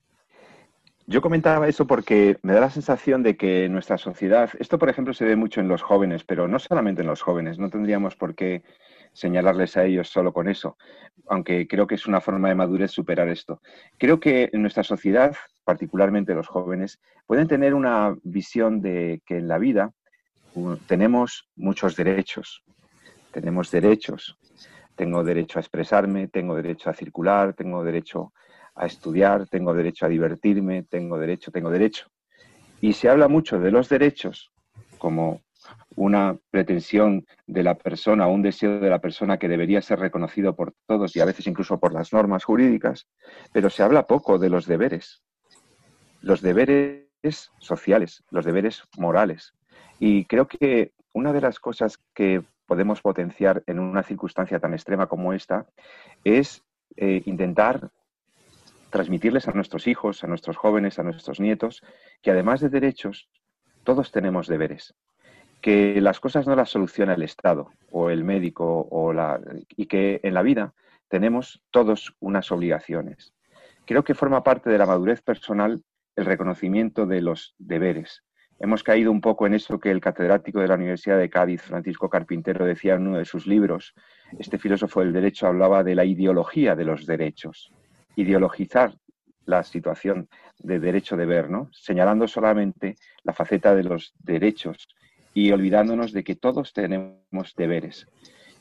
Yo 1.06 1.20
comentaba 1.20 1.68
eso 1.68 1.86
porque 1.86 2.38
me 2.42 2.54
da 2.54 2.60
la 2.60 2.70
sensación 2.70 3.22
de 3.22 3.36
que 3.36 3.68
nuestra 3.68 3.98
sociedad, 3.98 4.50
esto 4.58 4.78
por 4.78 4.88
ejemplo 4.88 5.12
se 5.12 5.26
ve 5.26 5.36
mucho 5.36 5.60
en 5.60 5.68
los 5.68 5.82
jóvenes, 5.82 6.24
pero 6.24 6.48
no 6.48 6.58
solamente 6.58 7.02
en 7.02 7.08
los 7.08 7.20
jóvenes, 7.20 7.58
no 7.58 7.68
tendríamos 7.68 8.16
por 8.16 8.34
qué 8.34 8.62
señalarles 9.12 9.76
a 9.76 9.84
ellos 9.84 10.08
solo 10.08 10.32
con 10.32 10.48
eso, 10.48 10.78
aunque 11.28 11.68
creo 11.68 11.86
que 11.86 11.96
es 11.96 12.06
una 12.06 12.22
forma 12.22 12.48
de 12.48 12.54
madurez 12.54 12.90
superar 12.90 13.28
esto. 13.28 13.60
Creo 13.98 14.18
que 14.18 14.48
en 14.52 14.62
nuestra 14.62 14.82
sociedad, 14.82 15.36
particularmente 15.62 16.34
los 16.34 16.48
jóvenes, 16.48 16.98
pueden 17.26 17.48
tener 17.48 17.74
una 17.74 18.16
visión 18.22 18.80
de 18.80 19.20
que 19.26 19.36
en 19.36 19.48
la 19.48 19.58
vida 19.58 19.92
tenemos 20.86 21.48
muchos 21.54 21.96
derechos, 21.96 22.64
tenemos 23.30 23.70
derechos. 23.70 24.38
Tengo 24.96 25.24
derecho 25.24 25.58
a 25.58 25.62
expresarme, 25.62 26.28
tengo 26.28 26.54
derecho 26.54 26.88
a 26.88 26.94
circular, 26.94 27.52
tengo 27.54 27.82
derecho 27.82 28.32
a 28.74 28.86
estudiar, 28.86 29.46
tengo 29.46 29.74
derecho 29.74 30.06
a 30.06 30.08
divertirme, 30.08 30.82
tengo 30.82 31.18
derecho, 31.18 31.50
tengo 31.50 31.70
derecho. 31.70 32.06
Y 32.80 32.92
se 32.92 33.08
habla 33.08 33.28
mucho 33.28 33.58
de 33.58 33.70
los 33.70 33.88
derechos 33.88 34.52
como 34.98 35.42
una 35.96 36.36
pretensión 36.50 37.24
de 37.46 37.62
la 37.62 37.74
persona, 37.74 38.26
un 38.26 38.42
deseo 38.42 38.80
de 38.80 38.90
la 38.90 38.98
persona 38.98 39.38
que 39.38 39.48
debería 39.48 39.80
ser 39.80 40.00
reconocido 40.00 40.54
por 40.54 40.74
todos 40.86 41.14
y 41.16 41.20
a 41.20 41.24
veces 41.24 41.46
incluso 41.46 41.78
por 41.78 41.92
las 41.92 42.12
normas 42.12 42.44
jurídicas, 42.44 43.06
pero 43.52 43.70
se 43.70 43.82
habla 43.82 44.06
poco 44.06 44.38
de 44.38 44.50
los 44.50 44.66
deberes. 44.66 45.22
Los 46.20 46.42
deberes 46.42 47.04
sociales, 47.58 48.24
los 48.30 48.44
deberes 48.44 48.82
morales. 48.98 49.54
Y 49.98 50.24
creo 50.24 50.48
que 50.48 50.92
una 51.12 51.32
de 51.32 51.40
las 51.40 51.60
cosas 51.60 51.98
que 52.12 52.42
podemos 52.66 53.00
potenciar 53.00 53.62
en 53.66 53.78
una 53.78 54.02
circunstancia 54.02 54.58
tan 54.58 54.74
extrema 54.74 55.06
como 55.06 55.32
esta 55.32 55.66
es 56.24 56.62
eh, 56.96 57.22
intentar 57.26 57.90
transmitirles 58.94 59.48
a 59.48 59.52
nuestros 59.52 59.88
hijos, 59.88 60.22
a 60.22 60.28
nuestros 60.28 60.56
jóvenes, 60.56 61.00
a 61.00 61.02
nuestros 61.02 61.40
nietos, 61.40 61.82
que 62.22 62.30
además 62.30 62.60
de 62.60 62.68
derechos, 62.68 63.28
todos 63.82 64.12
tenemos 64.12 64.46
deberes. 64.46 64.94
Que 65.60 66.00
las 66.00 66.20
cosas 66.20 66.46
no 66.46 66.54
las 66.54 66.70
soluciona 66.70 67.14
el 67.14 67.24
Estado 67.24 67.72
o 67.90 68.08
el 68.08 68.22
médico 68.22 68.86
o 68.88 69.12
la, 69.12 69.40
y 69.76 69.86
que 69.86 70.20
en 70.22 70.32
la 70.32 70.42
vida 70.42 70.74
tenemos 71.08 71.60
todos 71.72 72.14
unas 72.20 72.52
obligaciones. 72.52 73.34
Creo 73.84 74.04
que 74.04 74.14
forma 74.14 74.44
parte 74.44 74.70
de 74.70 74.78
la 74.78 74.86
madurez 74.86 75.22
personal 75.22 75.82
el 76.14 76.24
reconocimiento 76.24 77.04
de 77.04 77.20
los 77.20 77.56
deberes. 77.58 78.22
Hemos 78.60 78.84
caído 78.84 79.10
un 79.10 79.20
poco 79.20 79.48
en 79.48 79.54
eso 79.54 79.80
que 79.80 79.90
el 79.90 80.00
catedrático 80.00 80.60
de 80.60 80.68
la 80.68 80.76
Universidad 80.76 81.18
de 81.18 81.30
Cádiz, 81.30 81.62
Francisco 81.62 82.08
Carpintero, 82.08 82.64
decía 82.64 82.94
en 82.94 83.08
uno 83.08 83.18
de 83.18 83.24
sus 83.24 83.48
libros. 83.48 83.92
Este 84.38 84.56
filósofo 84.56 85.00
del 85.00 85.12
derecho 85.12 85.48
hablaba 85.48 85.82
de 85.82 85.96
la 85.96 86.04
ideología 86.04 86.76
de 86.76 86.84
los 86.84 87.06
derechos. 87.06 87.72
Ideologizar 88.16 88.94
la 89.46 89.62
situación 89.62 90.28
de 90.58 90.80
derecho 90.80 91.16
de 91.16 91.26
ver, 91.26 91.50
¿no? 91.50 91.68
señalando 91.72 92.26
solamente 92.28 92.96
la 93.22 93.32
faceta 93.32 93.74
de 93.74 93.84
los 93.84 94.14
derechos 94.18 94.88
y 95.34 95.50
olvidándonos 95.50 96.12
de 96.12 96.24
que 96.24 96.36
todos 96.36 96.72
tenemos 96.72 97.54
deberes. 97.56 98.06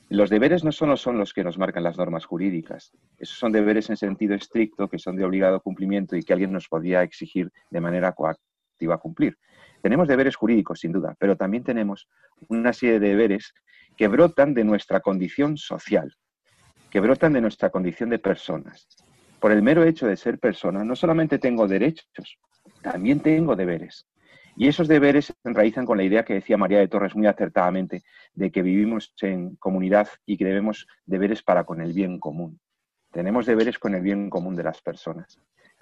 Los 0.09 0.29
deberes 0.29 0.63
no 0.63 0.71
solo 0.71 0.97
son 0.97 1.17
los 1.17 1.33
que 1.33 1.43
nos 1.43 1.57
marcan 1.57 1.83
las 1.83 1.97
normas 1.97 2.25
jurídicas, 2.25 2.91
esos 3.17 3.37
son 3.37 3.51
deberes 3.51 3.89
en 3.89 3.97
sentido 3.97 4.35
estricto 4.35 4.89
que 4.89 4.99
son 4.99 5.15
de 5.15 5.23
obligado 5.23 5.61
cumplimiento 5.61 6.15
y 6.15 6.23
que 6.23 6.33
alguien 6.33 6.51
nos 6.51 6.67
podría 6.67 7.03
exigir 7.03 7.51
de 7.69 7.81
manera 7.81 8.11
coactiva 8.11 8.97
cumplir. 8.99 9.37
Tenemos 9.81 10.07
deberes 10.07 10.35
jurídicos, 10.35 10.79
sin 10.79 10.91
duda, 10.91 11.15
pero 11.19 11.35
también 11.37 11.63
tenemos 11.63 12.07
una 12.47 12.73
serie 12.73 12.99
de 12.99 13.09
deberes 13.09 13.53
que 13.97 14.07
brotan 14.07 14.53
de 14.53 14.63
nuestra 14.63 14.99
condición 14.99 15.57
social, 15.57 16.15
que 16.89 16.99
brotan 16.99 17.33
de 17.33 17.41
nuestra 17.41 17.69
condición 17.69 18.09
de 18.09 18.19
personas. 18.19 18.87
Por 19.43 19.51
el 19.51 19.61
mero 19.61 19.83
hecho 19.83 20.07
de 20.07 20.15
ser 20.15 20.39
persona, 20.39 20.85
no 20.85 20.95
solamente 20.95 21.37
tengo 21.37 21.67
derechos, 21.67 22.37
también 22.81 23.19
tengo 23.19 23.57
deberes. 23.57 24.07
Y 24.55 24.69
esos 24.69 24.87
deberes 24.87 25.25
se 25.25 25.33
enraizan 25.43 25.85
con 25.85 25.97
la 25.97 26.05
idea 26.05 26.23
que 26.23 26.35
decía 26.35 26.55
María 26.55 26.79
de 26.79 26.87
Torres 26.87 27.13
muy 27.13 27.27
acertadamente, 27.27 28.03
de 28.33 28.53
que 28.53 28.61
vivimos 28.61 29.13
en 29.19 29.57
comunidad 29.57 30.07
y 30.25 30.37
que 30.37 30.45
debemos 30.45 30.87
deberes 31.05 31.43
para 31.43 31.65
con 31.65 31.81
el 31.81 31.91
bien 31.91 32.21
común. 32.21 32.61
Tenemos 33.11 33.45
deberes 33.45 33.77
con 33.79 33.95
el 33.95 34.01
bien 34.01 34.29
común 34.29 34.55
de 34.55 34.63
las 34.63 34.81
personas. 34.81 35.37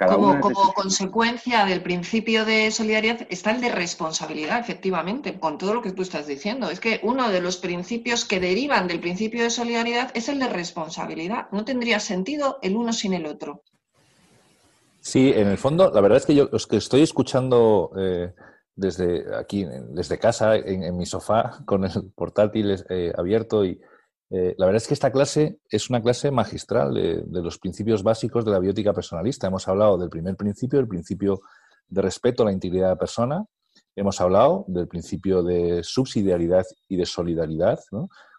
Como, 0.07 0.39
como 0.39 0.73
consecuencia 0.73 1.65
del 1.65 1.81
principio 1.81 2.45
de 2.45 2.71
solidaridad 2.71 3.27
está 3.29 3.51
el 3.51 3.61
de 3.61 3.69
responsabilidad, 3.69 4.59
efectivamente, 4.59 5.39
con 5.39 5.57
todo 5.57 5.73
lo 5.73 5.81
que 5.81 5.91
tú 5.91 6.01
estás 6.01 6.27
diciendo. 6.27 6.69
Es 6.69 6.79
que 6.79 6.99
uno 7.03 7.29
de 7.29 7.41
los 7.41 7.57
principios 7.57 8.25
que 8.25 8.39
derivan 8.39 8.87
del 8.87 8.99
principio 8.99 9.43
de 9.43 9.49
solidaridad 9.49 10.11
es 10.13 10.29
el 10.29 10.39
de 10.39 10.47
responsabilidad. 10.47 11.47
No 11.51 11.65
tendría 11.65 11.99
sentido 11.99 12.59
el 12.61 12.75
uno 12.75 12.93
sin 12.93 13.13
el 13.13 13.25
otro. 13.25 13.63
Sí, 14.99 15.33
en 15.35 15.47
el 15.47 15.57
fondo, 15.57 15.91
la 15.91 16.01
verdad 16.01 16.17
es 16.17 16.25
que 16.25 16.35
yo 16.35 16.47
los 16.51 16.67
que 16.67 16.77
estoy 16.77 17.01
escuchando 17.01 17.91
eh, 17.97 18.33
desde 18.75 19.35
aquí, 19.35 19.65
desde 19.89 20.19
casa, 20.19 20.55
en, 20.55 20.95
mi 20.95 21.05
sofá, 21.05 21.63
con 21.65 21.85
el 21.85 22.11
portátil 22.15 22.83
eh, 22.89 23.11
abierto. 23.17 23.65
Y 23.65 23.81
eh, 24.34 24.56
la 24.58 24.65
verdad 24.65 24.82
es 24.82 24.88
que 24.88 24.94
esta 24.94 25.12
clase 25.12 25.60
es 25.70 25.89
una 25.89 26.02
clase 26.02 26.32
magistral 26.32 26.94
de, 26.94 27.41
los 27.41 27.60
principios 27.60 28.02
básicos 28.02 28.46
de 28.46 28.52
la 28.52 28.60
biótica 28.60 28.94
personalista. 28.94 29.48
Hemos 29.48 29.67
hablado 29.67 29.98
del 29.98 30.10
primer 30.10 30.38
principio, 30.38 30.80
el 30.80 30.88
principio 30.88 31.41
de 31.89 32.02
respeto 32.02 32.44
a 32.44 32.46
la 32.46 32.54
integridad 32.54 32.86
de 32.86 32.94
la 32.94 33.00
persona. 33.00 33.46
Hemos 33.94 34.22
hablado 34.22 34.63
del 34.70 34.88
principio 34.88 35.44
de 35.44 35.84
subsidiariedad 35.84 36.65
y 36.88 36.96
de 36.96 37.06
solidaridad, 37.06 37.80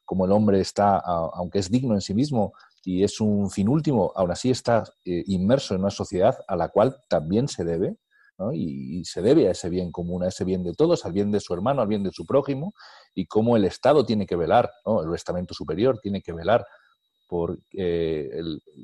como 0.06 0.24
el 0.24 0.32
hombre 0.32 0.60
está, 0.60 0.96
aunque 0.98 1.58
es 1.58 1.70
digno 1.70 1.92
en 1.92 2.00
sí 2.00 2.14
mismo 2.14 2.54
y 2.84 3.04
es 3.04 3.20
un 3.20 3.50
fin 3.50 3.68
último, 3.68 4.12
aún 4.16 4.30
así 4.30 4.50
está 4.50 4.84
eh, 5.04 5.22
inmerso 5.26 5.74
en 5.74 5.82
una 5.82 5.90
sociedad 5.90 6.36
a 6.48 6.56
la 6.56 6.68
cual 6.68 6.96
también 7.08 7.48
se 7.48 7.64
debe 7.64 7.96
y, 8.52 9.04
se 9.04 9.22
debe 9.22 9.48
a 9.48 9.52
ese 9.52 9.68
bien 9.68 9.92
común, 9.92 10.24
a 10.24 10.28
ese 10.28 10.44
bien 10.44 10.62
de 10.62 10.74
todos, 10.74 11.04
al 11.04 11.12
bien 11.12 11.30
de 11.30 11.40
su 11.40 11.54
hermano, 11.54 11.82
al 11.82 11.88
bien 11.88 12.02
de 12.02 12.10
su 12.12 12.26
prójimo, 12.26 12.74
y 13.14 13.26
cómo 13.26 13.56
el 13.56 13.64
Estado 13.64 14.04
tiene 14.04 14.26
que 14.26 14.36
velar, 14.36 14.70
el 14.84 15.14
estamento 15.14 15.54
superior 15.54 15.98
tiene 16.00 16.22
que 16.22 16.32
velar 16.32 16.64
por 17.28 17.58
que 17.70 18.30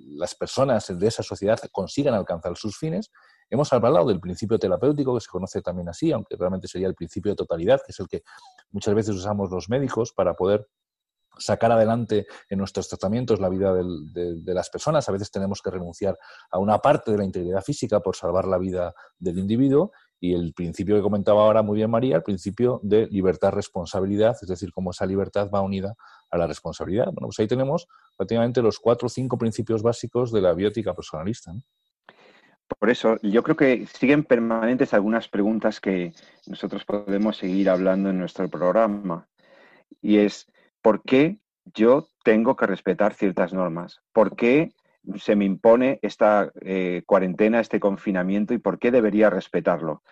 las 0.06 0.34
personas 0.34 0.98
de 0.98 1.06
esa 1.06 1.22
sociedad 1.22 1.58
consigan 1.70 2.14
alcanzar 2.14 2.56
sus 2.56 2.78
fines. 2.78 3.11
Hemos 3.50 3.70
hablado 3.74 4.06
del 4.06 4.20
principio 4.20 4.58
terapéutico, 4.58 5.14
que 5.14 5.20
se 5.20 5.28
conoce 5.28 5.61
también 5.61 5.88
así, 5.90 6.12
aunque 6.12 6.34
realmente 6.34 6.66
sería 6.66 6.88
el 6.88 6.94
principio 6.94 7.32
de 7.32 7.37
totalidad, 7.37 7.80
que 7.84 7.92
es 7.92 8.00
el 8.00 8.08
que 8.08 8.22
muchas 8.70 8.94
veces 8.94 9.14
usamos 9.14 9.50
los 9.50 9.68
médicos 9.68 10.12
para 10.14 10.34
poder 10.34 10.66
sacar 11.38 11.72
adelante 11.72 12.27
en 12.48 12.59
nuestros 12.59 12.88
tratamientos 12.88 13.40
la 13.40 13.48
vida 13.48 13.74
de, 13.74 14.55
las 14.55 14.70
personas. 14.70 15.09
A 15.09 15.12
veces 15.12 15.31
tenemos 15.31 15.62
que 15.62 15.70
renunciar 15.70 16.18
a 16.51 16.59
una 16.59 16.79
parte 16.79 17.11
de 17.11 17.18
la 17.18 17.24
integridad 17.24 17.62
física 17.62 18.01
por 18.01 18.16
salvar 18.16 18.46
la 18.46 18.59
vida 18.59 18.94
del 19.18 19.38
individuo. 19.38 19.92
Y 20.20 20.35
el 20.35 20.53
principio 20.53 20.96
que 20.96 21.03
comentaba 21.03 21.42
ahora 21.42 21.62
muy 21.62 21.77
bien 21.77 21.90
María, 21.90 22.16
el 22.16 22.24
principio 22.24 22.81
de 22.83 23.07
libertad-responsabilidad, 23.07 24.37
es 24.40 24.48
decir, 24.48 24.72
cómo 24.72 24.90
esa 24.90 25.07
libertad 25.07 25.48
va 25.55 25.61
unida 25.61 25.94
a 26.31 26.37
la 26.37 26.46
responsabilidad. 26.46 27.07
Bueno, 27.07 27.29
pues 27.29 27.38
ahí 27.38 27.46
tenemos 27.46 27.87
prácticamente 28.16 28.61
los 28.61 28.81
cuatro 28.81 29.07
o 29.07 29.09
cinco 29.09 29.38
principios 29.38 29.83
básicos 29.83 30.33
de 30.33 30.40
la 30.40 30.55
biótica 30.55 30.92
personalista. 30.92 31.53
Por 32.79 32.90
eso, 32.90 33.16
yo 33.22 33.42
creo 33.42 33.57
que 33.57 33.87
siguen 33.87 34.24
permanentes 34.24 34.92
algunas 34.92 35.29
preguntas 35.29 35.81
que 35.81 36.12
nosotros 36.46 36.85
podemos 36.85 37.38
seguir 37.38 37.70
hablando 37.70 38.11
en 38.11 38.18
nuestro 38.18 38.48
programa. 38.51 39.27
Y 40.03 40.18
es, 40.18 40.46
¿por 40.82 41.02
qué 41.02 41.38
yo 41.74 42.08
tengo 42.24 42.56
que 42.56 42.66
respetar 42.66 43.14
ciertas 43.14 43.52
normas? 43.52 44.00
¿Por 44.12 44.36
qué 44.36 44.72
se 45.16 45.36
me 45.36 45.44
impone 45.44 45.98
esta 46.02 46.50
eh, 46.60 47.02
cuarentena, 47.06 47.60
este 47.60 47.80
confinamiento 47.80 48.54
y 48.54 48.58
por 48.58 48.78
qué 48.78 48.90
debería 48.90 49.30
respetarlo? 49.30 50.02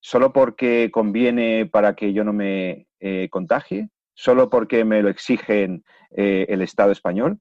¿Solo 0.00 0.32
porque 0.32 0.90
conviene 0.92 1.66
para 1.66 1.94
que 1.94 2.12
yo 2.12 2.24
no 2.24 2.32
me 2.32 2.86
eh, 3.00 3.28
contagie? 3.30 3.90
¿Solo 4.14 4.48
porque 4.48 4.84
me 4.84 5.02
lo 5.02 5.08
exigen 5.08 5.84
eh, 6.16 6.46
el 6.48 6.62
Estado 6.62 6.92
español? 6.92 7.40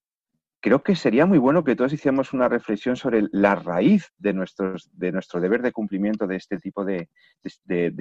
Creo 0.65 0.81
que 0.81 0.95
sería 0.95 1.27
muy 1.27 1.37
bueno 1.37 1.63
que 1.63 1.75
todos 1.75 1.93
hiciéramos 1.93 2.33
una 2.33 2.49
reflexión 2.49 2.95
sobre 2.95 3.27
la 3.31 3.53
raíz 3.53 4.11
de, 4.17 4.33
nuestros, 4.33 4.89
de 4.93 5.11
nuestro 5.11 5.39
deber 5.39 5.61
de 5.61 5.71
cumplimiento 5.71 6.25
de 6.25 6.37
este 6.37 6.57
tipo 6.57 6.83
de, 6.83 7.07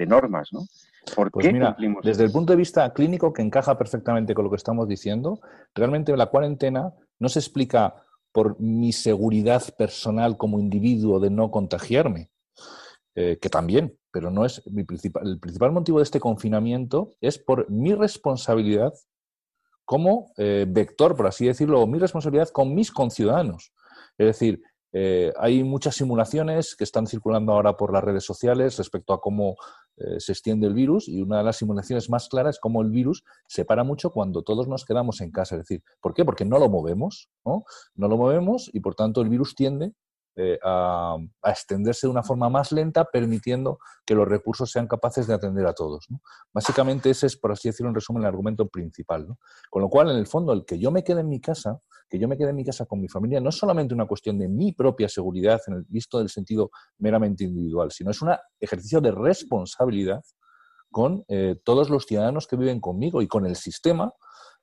normas, 0.07 0.49
¿no? 0.51 0.61
¿Por 1.15 1.29
pues 1.29 1.53
mira, 1.53 1.77
desde 2.01 2.23
el 2.23 2.31
punto 2.31 2.53
de 2.53 2.57
vista 2.57 2.91
clínico, 2.91 3.31
que 3.31 3.43
encaja 3.43 3.77
perfectamente 3.77 4.33
con 4.33 4.45
lo 4.45 4.49
que 4.49 4.55
estamos 4.55 4.87
diciendo, 4.87 5.39
realmente 5.75 6.17
la 6.17 6.25
cuarentena 6.25 6.91
no 7.19 7.29
se 7.29 7.37
explica 7.37 8.03
por 8.31 8.59
mi 8.59 8.91
seguridad 8.93 9.61
personal 9.77 10.35
como 10.35 10.59
individuo 10.59 11.19
de 11.19 11.29
no 11.29 11.51
contagiarme, 11.51 12.31
eh, 13.13 13.37
que 13.39 13.49
también, 13.49 13.95
pero 14.09 14.31
no 14.31 14.43
es 14.43 14.63
mi 14.71 14.83
principal. 14.83 15.27
El 15.27 15.39
principal 15.39 15.71
motivo 15.71 15.99
de 15.99 16.03
este 16.05 16.19
confinamiento 16.19 17.13
es 17.21 17.37
por 17.37 17.69
mi 17.69 17.93
responsabilidad 17.93 18.91
como 19.85 20.31
eh, 20.37 20.65
vector, 20.67 21.15
por 21.15 21.27
así 21.27 21.45
decirlo, 21.45 21.85
mi 21.87 21.99
responsabilidad 21.99 22.49
con 22.49 22.73
mis 22.73 22.91
conciudadanos. 22.91 23.71
Es 24.17 24.27
decir, 24.27 24.61
eh, 24.97 25.33
hay 25.37 25.61
muchas 25.61 25.95
simulaciones 25.95 26.73
que 26.73 26.85
están 26.85 27.05
circulando 27.05 27.51
ahora 27.51 27.75
por 27.75 27.91
las 27.91 28.01
redes 28.01 28.23
sociales 28.23 28.77
respecto 28.77 29.11
a 29.13 29.19
cómo 29.19 29.57
eh, 29.97 30.21
se 30.21 30.31
extiende 30.31 30.67
el 30.67 30.73
virus 30.73 31.09
y 31.09 31.21
una 31.21 31.39
de 31.39 31.43
las 31.43 31.57
simulaciones 31.57 32.09
más 32.09 32.29
claras 32.29 32.55
es 32.55 32.59
cómo 32.61 32.81
el 32.81 32.91
virus 32.91 33.25
se 33.45 33.65
para 33.65 33.83
mucho 33.83 34.11
cuando 34.11 34.41
todos 34.41 34.69
nos 34.69 34.85
quedamos 34.85 35.19
en 35.19 35.31
casa. 35.31 35.55
Es 35.55 35.63
decir, 35.63 35.83
¿por 35.99 36.13
qué? 36.13 36.23
Porque 36.23 36.45
no 36.45 36.59
lo 36.59 36.69
movemos, 36.69 37.29
¿no? 37.43 37.65
No 37.95 38.07
lo 38.07 38.15
movemos 38.15 38.69
y 38.71 38.79
por 38.79 38.95
tanto 38.95 39.19
el 39.21 39.27
virus 39.27 39.53
tiende 39.53 39.91
eh, 40.37 40.59
a, 40.63 41.17
extenderse 41.45 42.07
de 42.07 42.11
una 42.11 42.23
forma 42.23 42.49
más 42.49 42.71
lenta, 42.71 43.05
permitiendo 43.05 43.79
que 44.05 44.15
los 44.15 44.27
recursos 44.27 44.69
sean 44.69 44.87
capaces 44.87 45.27
de 45.27 45.33
atender 45.33 45.65
a 45.65 45.73
todos. 45.73 46.07
Básicamente 46.53 47.09
ese 47.09 47.27
es, 47.27 47.37
por 47.37 47.51
así 47.51 47.69
decirlo, 47.69 47.89
en 47.89 47.95
resumen, 47.95 48.23
el 48.23 48.27
argumento 48.27 48.67
principal. 48.67 49.27
Con 49.69 49.81
lo 49.81 49.89
cual, 49.89 50.11
en 50.11 50.17
el 50.17 50.27
fondo, 50.27 50.51
el 50.51 50.65
que 50.65 50.77
yo 50.77 50.91
me 50.91 51.03
quede 51.03 51.21
en 51.21 51.29
mi 51.29 51.39
casa, 51.39 51.79
que 52.09 52.19
yo 52.19 52.27
me 52.27 52.37
quede 52.37 52.49
en 52.49 52.57
mi 52.57 52.65
casa 52.65 52.85
con 52.85 52.99
mi 52.99 53.07
familia, 53.07 53.39
no 53.39 53.49
es 53.49 53.55
solamente 53.55 53.93
una 53.93 54.05
cuestión 54.07 54.37
de 54.37 54.49
mi 54.49 54.73
propia 54.73 55.07
seguridad, 55.07 55.61
en 55.67 55.75
el 55.75 55.85
visto 55.87 56.19
del 56.19 56.29
sentido 56.29 56.69
meramente 56.97 57.45
individual, 57.45 57.91
sino 57.91 58.11
es 58.11 58.21
un 58.21 58.31
ejercicio 58.59 59.01
de 59.01 59.11
responsabilidad 59.11 60.21
con 60.91 61.23
eh, 61.27 61.55
todos 61.63 61.89
los 61.89 62.05
ciudadanos 62.05 62.47
que 62.47 62.55
viven 62.55 62.79
conmigo 62.79 63.21
y 63.21 63.27
con 63.27 63.45
el 63.45 63.55
sistema, 63.55 64.13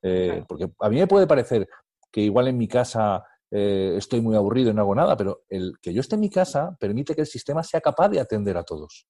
eh, 0.03 0.45
porque 0.49 0.71
a 0.81 0.89
mí 0.89 0.97
me 0.97 1.07
puede 1.07 1.27
parecer 1.27 1.69
que 2.11 2.21
igual 2.21 2.49
en 2.49 2.59
mi 2.59 2.69
casa 2.69 3.25
eh, 3.55 3.97
estoy 3.99 4.23
muy 4.23 4.35
aburrido 4.35 4.71
y 4.71 4.75
no 4.75 4.81
hago 4.81 4.95
nada, 4.95 5.15
pero 5.15 5.43
el 5.51 5.75
que 5.83 5.93
yo 5.93 6.01
esté 6.01 6.15
en 6.15 6.23
mi 6.23 6.31
casa 6.31 6.75
permite 6.81 7.15
que 7.15 7.21
el 7.21 7.27
sistema 7.27 7.63
sea 7.63 7.83
capaz 7.83 8.09
de 8.09 8.19
atender 8.19 8.57
a 8.57 8.65
todos. 8.65 9.07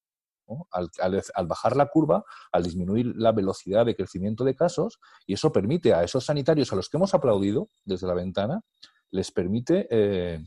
Al, 0.72 1.46
bajar 1.46 1.76
la 1.76 1.86
curva, 1.86 2.24
al 2.50 2.64
disminuir 2.64 3.14
la 3.14 3.30
velocidad 3.30 3.86
de 3.86 3.94
crecimiento 3.94 4.42
de 4.42 4.56
casos, 4.56 4.98
y 5.26 5.34
eso 5.34 5.52
permite 5.52 5.94
a 5.94 6.02
esos 6.02 6.24
sanitarios 6.24 6.72
a 6.72 6.76
los 6.76 6.90
que 6.90 6.96
hemos 6.96 7.14
aplaudido 7.14 7.70
desde 7.84 8.08
la 8.08 8.14
ventana, 8.14 8.60
les 9.12 9.30
permite 9.30 9.86
eh, 9.88 10.44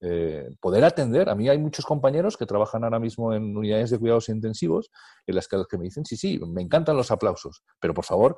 eh, 0.00 0.48
poder 0.60 0.84
atender. 0.84 1.28
A 1.28 1.34
mí 1.34 1.48
hay 1.48 1.58
muchos 1.58 1.84
compañeros 1.84 2.36
que 2.36 2.46
trabajan 2.46 2.84
ahora 2.84 3.00
mismo 3.00 3.34
en 3.34 3.56
unidades 3.56 3.90
de 3.90 3.98
cuidados 3.98 4.28
intensivos 4.28 4.90
en 5.26 5.34
las 5.34 5.48
que, 5.48 5.60
que 5.68 5.78
me 5.78 5.84
dicen, 5.84 6.04
sí, 6.04 6.16
sí, 6.16 6.38
me 6.46 6.62
encantan 6.62 6.96
los 6.96 7.10
aplausos, 7.10 7.64
pero 7.80 7.92
por 7.92 8.04
favor, 8.04 8.36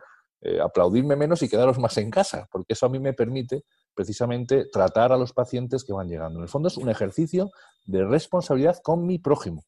aplaudirme 0.62 1.16
menos 1.16 1.42
y 1.42 1.48
quedaros 1.48 1.78
más 1.78 1.96
en 1.98 2.10
casa, 2.10 2.48
porque 2.50 2.74
eso 2.74 2.86
a 2.86 2.88
mí 2.88 2.98
me 2.98 3.12
permite 3.12 3.64
precisamente 3.94 4.66
tratar 4.70 5.12
a 5.12 5.16
los 5.16 5.32
pacientes 5.32 5.84
que 5.84 5.92
van 5.92 6.08
llegando. 6.08 6.38
En 6.38 6.44
el 6.44 6.48
fondo 6.48 6.68
es 6.68 6.76
un 6.76 6.88
ejercicio 6.88 7.50
de 7.86 8.04
responsabilidad 8.04 8.78
con 8.82 9.06
mi 9.06 9.18
prójimo. 9.18 9.64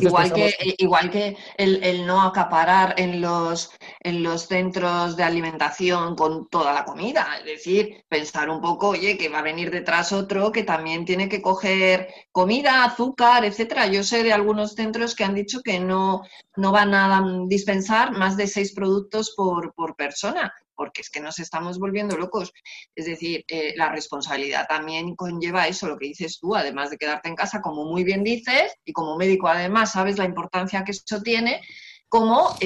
Igual, 0.00 0.32
que, 0.32 0.52
igual 0.78 1.10
que 1.10 1.36
el, 1.56 2.06
no 2.06 2.22
acaparar 2.22 2.94
en 2.98 3.20
los, 3.20 3.70
en 4.00 4.22
los 4.22 4.42
centros 4.42 5.16
de 5.16 5.22
alimentación 5.22 6.16
con 6.16 6.48
toda 6.48 6.72
la 6.72 6.84
comida. 6.84 7.26
Es 7.38 7.44
decir, 7.44 8.04
pensar 8.08 8.50
un 8.50 8.60
poco, 8.60 8.88
oye, 8.88 9.16
que 9.16 9.28
va 9.28 9.38
a 9.38 9.42
venir 9.42 9.70
detrás 9.70 10.12
otro 10.12 10.52
que 10.52 10.64
también 10.64 11.04
tiene 11.04 11.28
que 11.28 11.42
coger 11.42 12.08
comida, 12.32 12.84
azúcar, 12.84 13.44
etcétera. 13.44 13.86
Yo 13.86 14.02
sé 14.02 14.22
de 14.22 14.32
algunos 14.32 14.74
centros 14.74 15.14
que 15.14 15.24
han 15.24 15.34
dicho 15.34 15.60
que 15.62 15.80
no, 15.80 16.22
no 16.56 16.72
van 16.72 16.94
a 16.94 17.22
dispensar 17.46 18.12
más 18.12 18.36
de 18.36 18.46
seis 18.46 18.74
productos 18.74 19.34
por, 19.36 19.72
por 19.74 19.96
persona 19.96 20.52
porque 20.76 21.00
es 21.00 21.10
que 21.10 21.20
nos 21.20 21.38
estamos 21.38 21.78
volviendo 21.78 22.16
locos. 22.16 22.52
Es 22.94 23.06
decir, 23.06 23.44
eh, 23.48 23.74
la 23.76 23.90
responsabilidad 23.90 24.66
también 24.68 25.16
conlleva 25.16 25.66
eso, 25.66 25.88
lo 25.88 25.98
que 25.98 26.06
dices 26.06 26.38
tú, 26.38 26.54
además 26.54 26.90
de 26.90 26.98
quedarte 26.98 27.28
en 27.28 27.34
casa, 27.34 27.60
como 27.60 27.84
muy 27.84 28.04
bien 28.04 28.22
dices, 28.22 28.74
y 28.84 28.92
como 28.92 29.16
médico 29.16 29.48
además 29.48 29.92
sabes 29.92 30.18
la 30.18 30.24
importancia 30.24 30.84
que 30.84 30.92
eso 30.92 31.22
tiene, 31.22 31.60
como 32.08 32.56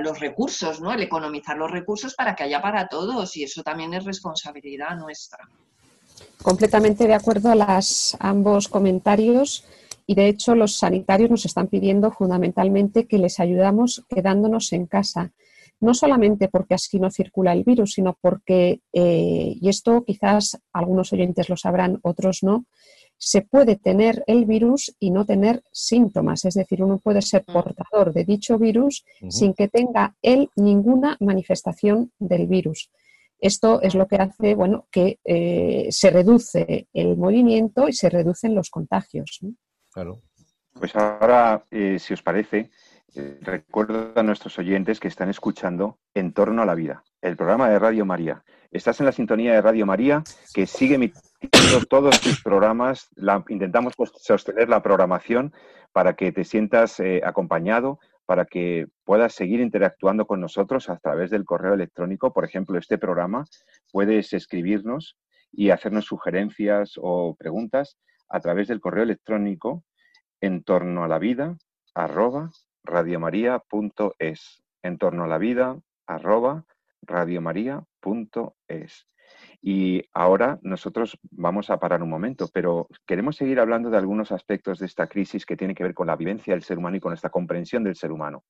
los 0.00 0.20
recursos, 0.20 0.80
¿no? 0.80 0.92
El 0.92 1.02
economizar 1.02 1.56
los 1.56 1.70
recursos 1.70 2.14
para 2.14 2.34
que 2.34 2.44
haya 2.44 2.60
para 2.60 2.88
todos, 2.88 3.36
y 3.36 3.44
eso 3.44 3.62
también 3.62 3.94
es 3.94 4.04
responsabilidad 4.04 4.96
nuestra. 4.96 5.48
Completamente 6.42 7.06
de 7.06 7.14
acuerdo 7.14 7.50
a 7.50 7.54
las, 7.54 8.16
ambos 8.20 8.68
comentarios. 8.68 9.64
Y 10.06 10.14
de 10.14 10.28
hecho 10.28 10.54
los 10.54 10.76
sanitarios 10.76 11.30
nos 11.30 11.46
están 11.46 11.66
pidiendo 11.66 12.10
fundamentalmente 12.12 13.06
que 13.06 13.18
les 13.18 13.40
ayudamos 13.40 14.04
quedándonos 14.08 14.72
en 14.72 14.86
casa. 14.86 15.32
No 15.80 15.92
solamente 15.92 16.48
porque 16.48 16.74
así 16.74 16.98
no 16.98 17.10
circula 17.10 17.52
el 17.52 17.64
virus, 17.64 17.92
sino 17.92 18.16
porque, 18.20 18.80
eh, 18.92 19.56
y 19.60 19.68
esto 19.68 20.04
quizás 20.04 20.58
algunos 20.72 21.12
oyentes 21.12 21.50
lo 21.50 21.56
sabrán, 21.56 21.98
otros 22.02 22.42
no, 22.42 22.64
se 23.18 23.42
puede 23.42 23.76
tener 23.76 24.22
el 24.26 24.44
virus 24.46 24.94
y 24.98 25.10
no 25.10 25.24
tener 25.24 25.62
síntomas. 25.72 26.44
Es 26.44 26.54
decir, 26.54 26.82
uno 26.82 26.98
puede 26.98 27.22
ser 27.22 27.44
mm. 27.46 27.52
portador 27.52 28.12
de 28.12 28.24
dicho 28.24 28.58
virus 28.58 29.04
sin 29.28 29.54
que 29.54 29.68
tenga 29.68 30.16
él 30.22 30.50
ninguna 30.56 31.16
manifestación 31.20 32.12
del 32.18 32.46
virus. 32.46 32.90
Esto 33.38 33.82
es 33.82 33.94
lo 33.94 34.06
que 34.06 34.16
hace 34.16 34.54
bueno, 34.54 34.86
que 34.90 35.18
eh, 35.24 35.88
se 35.90 36.10
reduce 36.10 36.88
el 36.92 37.16
movimiento 37.16 37.88
y 37.88 37.92
se 37.92 38.08
reducen 38.08 38.54
los 38.54 38.70
contagios. 38.70 39.40
Pues 40.74 40.94
ahora, 40.94 41.64
eh, 41.70 41.98
si 41.98 42.12
os 42.12 42.22
parece, 42.22 42.70
eh, 43.14 43.38
recuerdo 43.40 44.12
a 44.14 44.22
nuestros 44.22 44.58
oyentes 44.58 45.00
que 45.00 45.08
están 45.08 45.30
escuchando 45.30 45.98
En 46.12 46.34
torno 46.34 46.60
a 46.60 46.66
la 46.66 46.74
vida, 46.74 47.02
el 47.22 47.34
programa 47.34 47.70
de 47.70 47.78
Radio 47.78 48.04
María. 48.04 48.44
Estás 48.70 49.00
en 49.00 49.06
la 49.06 49.12
sintonía 49.12 49.54
de 49.54 49.62
Radio 49.62 49.86
María, 49.86 50.22
que 50.52 50.66
sigue 50.66 50.96
emitiendo 50.96 51.86
todos 51.88 52.16
sus 52.16 52.42
programas. 52.42 53.08
intentamos 53.48 53.94
pues, 53.96 54.12
sostener 54.16 54.68
la 54.68 54.82
programación 54.82 55.54
para 55.92 56.14
que 56.14 56.30
te 56.30 56.44
sientas 56.44 57.00
eh, 57.00 57.22
acompañado, 57.24 57.98
para 58.26 58.44
que 58.44 58.88
puedas 59.04 59.32
seguir 59.32 59.60
interactuando 59.60 60.26
con 60.26 60.40
nosotros 60.40 60.90
a 60.90 60.98
través 60.98 61.30
del 61.30 61.46
correo 61.46 61.72
electrónico. 61.72 62.34
Por 62.34 62.44
ejemplo, 62.44 62.78
este 62.78 62.98
programa 62.98 63.46
puedes 63.92 64.34
escribirnos 64.34 65.16
y 65.52 65.70
hacernos 65.70 66.04
sugerencias 66.04 66.94
o 66.96 67.34
preguntas 67.34 67.96
a 68.28 68.40
través 68.40 68.68
del 68.68 68.80
correo 68.80 69.04
electrónico 69.04 69.84
en 70.40 70.62
torno 70.62 71.04
a 71.04 71.08
la 71.08 71.18
vida 71.18 71.56
arroba 71.94 72.50
radiomaria.es 72.82 74.62
en 74.82 74.98
torno 74.98 75.24
a 75.24 75.28
la 75.28 75.38
vida 75.38 75.78
arroba 76.06 76.64
radiomaria.es 77.02 79.06
y 79.60 80.02
ahora 80.12 80.58
nosotros 80.62 81.18
vamos 81.30 81.70
a 81.70 81.78
parar 81.78 82.02
un 82.02 82.10
momento, 82.10 82.48
pero 82.52 82.88
queremos 83.06 83.36
seguir 83.36 83.60
hablando 83.60 83.90
de 83.90 83.96
algunos 83.96 84.32
aspectos 84.32 84.78
de 84.78 84.86
esta 84.86 85.06
crisis 85.06 85.46
que 85.46 85.56
tiene 85.56 85.74
que 85.74 85.82
ver 85.82 85.94
con 85.94 86.06
la 86.06 86.16
vivencia 86.16 86.54
del 86.54 86.62
ser 86.62 86.78
humano 86.78 86.96
y 86.96 87.00
con 87.00 87.12
esta 87.12 87.30
comprensión 87.30 87.82
del 87.82 87.96
ser 87.96 88.12
humano. 88.12 88.44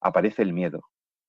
Aparece 0.00 0.42
el 0.42 0.52
miedo. 0.52 0.82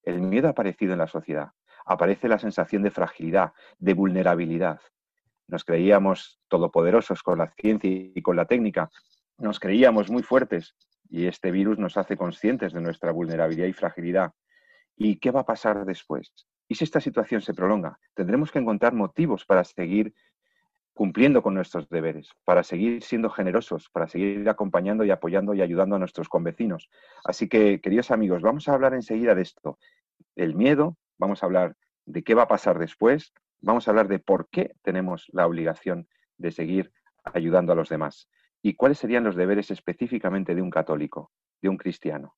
El 0.03 0.21
miedo 0.21 0.47
ha 0.47 0.51
aparecido 0.51 0.93
en 0.93 0.99
la 0.99 1.07
sociedad. 1.07 1.49
Aparece 1.85 2.27
la 2.27 2.39
sensación 2.39 2.83
de 2.83 2.91
fragilidad, 2.91 3.53
de 3.77 3.93
vulnerabilidad. 3.93 4.79
Nos 5.47 5.63
creíamos 5.63 6.39
todopoderosos 6.47 7.23
con 7.23 7.37
la 7.37 7.53
ciencia 7.59 7.89
y 7.91 8.21
con 8.21 8.35
la 8.35 8.45
técnica, 8.45 8.89
nos 9.37 9.59
creíamos 9.59 10.09
muy 10.09 10.23
fuertes 10.23 10.75
y 11.09 11.25
este 11.25 11.51
virus 11.51 11.77
nos 11.77 11.97
hace 11.97 12.17
conscientes 12.17 12.73
de 12.73 12.81
nuestra 12.81 13.11
vulnerabilidad 13.11 13.67
y 13.67 13.73
fragilidad. 13.73 14.33
¿Y 14.95 15.17
qué 15.17 15.31
va 15.31 15.41
a 15.41 15.45
pasar 15.45 15.85
después? 15.85 16.33
¿Y 16.67 16.75
si 16.75 16.83
esta 16.83 17.01
situación 17.01 17.41
se 17.41 17.53
prolonga? 17.53 17.99
Tendremos 18.13 18.51
que 18.51 18.59
encontrar 18.59 18.93
motivos 18.93 19.45
para 19.45 19.63
seguir 19.63 20.13
cumpliendo 20.93 21.41
con 21.41 21.55
nuestros 21.55 21.89
deberes, 21.89 22.29
para 22.45 22.63
seguir 22.63 23.03
siendo 23.03 23.29
generosos, 23.29 23.89
para 23.89 24.07
seguir 24.07 24.47
acompañando 24.47 25.03
y 25.03 25.11
apoyando 25.11 25.53
y 25.53 25.61
ayudando 25.61 25.95
a 25.95 25.99
nuestros 25.99 26.29
convecinos. 26.29 26.89
Así 27.25 27.49
que, 27.49 27.81
queridos 27.81 28.11
amigos, 28.11 28.41
vamos 28.43 28.67
a 28.67 28.73
hablar 28.73 28.93
enseguida 28.93 29.33
de 29.33 29.41
esto, 29.41 29.79
del 30.35 30.55
miedo, 30.55 30.97
vamos 31.17 31.41
a 31.41 31.47
hablar 31.47 31.75
de 32.05 32.23
qué 32.23 32.35
va 32.35 32.43
a 32.43 32.47
pasar 32.47 32.77
después, 32.77 33.33
vamos 33.63 33.87
a 33.87 33.91
hablar 33.91 34.07
de 34.07 34.19
por 34.19 34.49
qué 34.49 34.75
tenemos 34.83 35.25
la 35.31 35.47
obligación 35.47 36.07
de 36.37 36.51
seguir 36.51 36.91
ayudando 37.23 37.73
a 37.73 37.75
los 37.75 37.89
demás. 37.89 38.29
¿Y 38.61 38.75
cuáles 38.75 38.99
serían 38.99 39.23
los 39.23 39.35
deberes 39.35 39.71
específicamente 39.71 40.53
de 40.53 40.61
un 40.61 40.69
católico, 40.69 41.31
de 41.61 41.69
un 41.69 41.77
cristiano? 41.77 42.35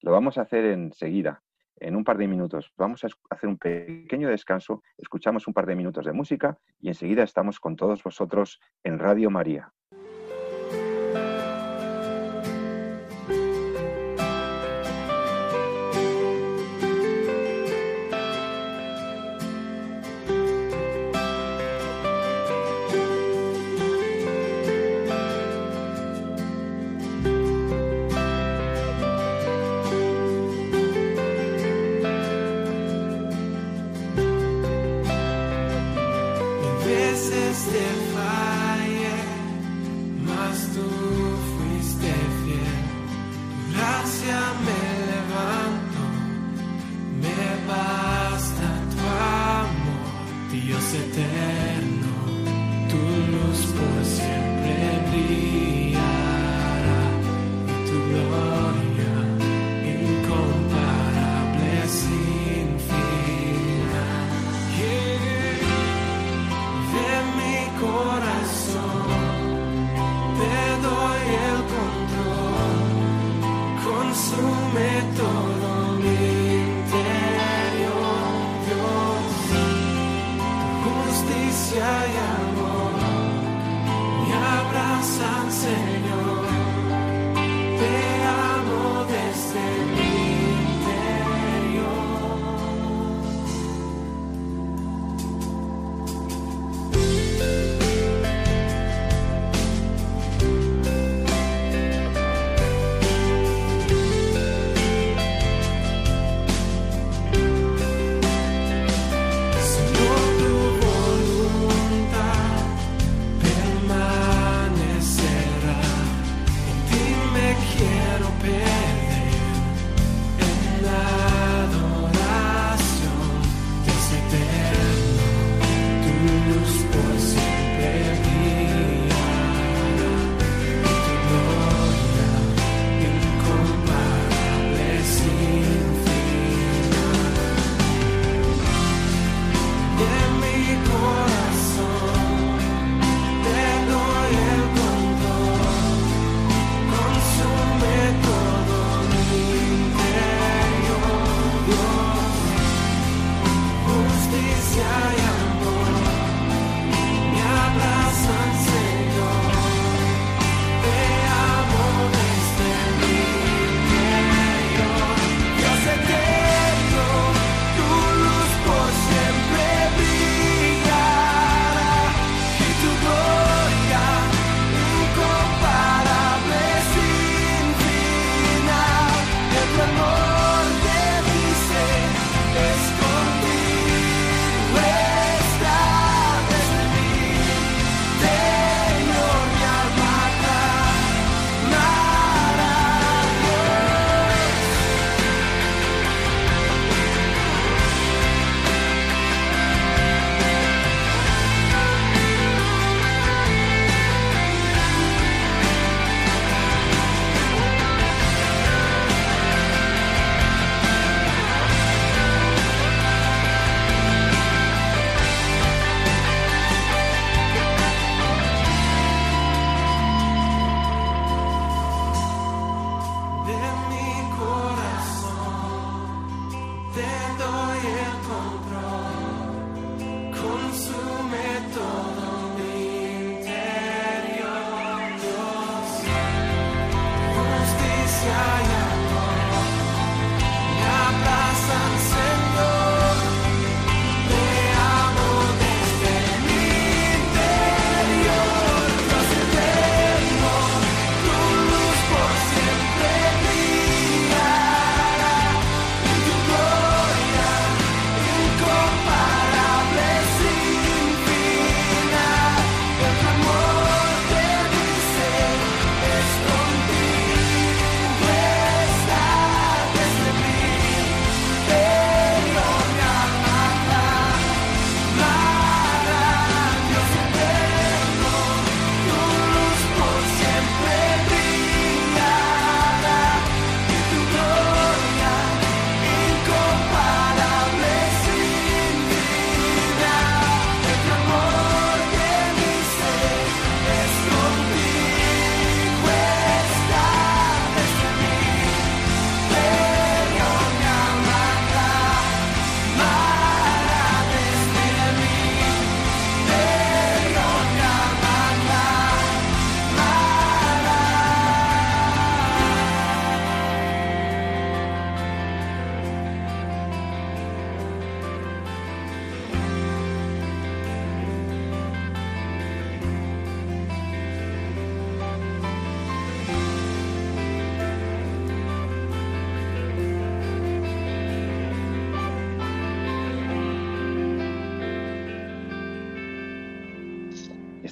Lo 0.00 0.12
vamos 0.12 0.38
a 0.38 0.42
hacer 0.42 0.64
enseguida, 0.66 1.42
en 1.76 1.96
un 1.96 2.04
par 2.04 2.18
de 2.18 2.28
minutos. 2.28 2.72
Vamos 2.76 3.04
a 3.04 3.08
hacer 3.30 3.48
un 3.48 3.58
pequeño 3.58 4.28
descanso, 4.28 4.82
escuchamos 4.96 5.46
un 5.46 5.54
par 5.54 5.66
de 5.66 5.76
minutos 5.76 6.04
de 6.04 6.12
música 6.12 6.58
y 6.78 6.88
enseguida 6.88 7.22
estamos 7.22 7.58
con 7.58 7.76
todos 7.76 8.02
vosotros 8.02 8.60
en 8.84 8.98
Radio 8.98 9.30
María. 9.30 9.72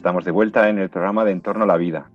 Estamos 0.04 0.26
de 0.26 0.32
vuelta 0.32 0.68
en 0.68 0.78
el 0.78 0.90
programa 0.90 1.24
de 1.24 1.30
Entorno 1.30 1.64
a 1.64 1.66
la 1.66 1.78
Vida. 1.78 2.10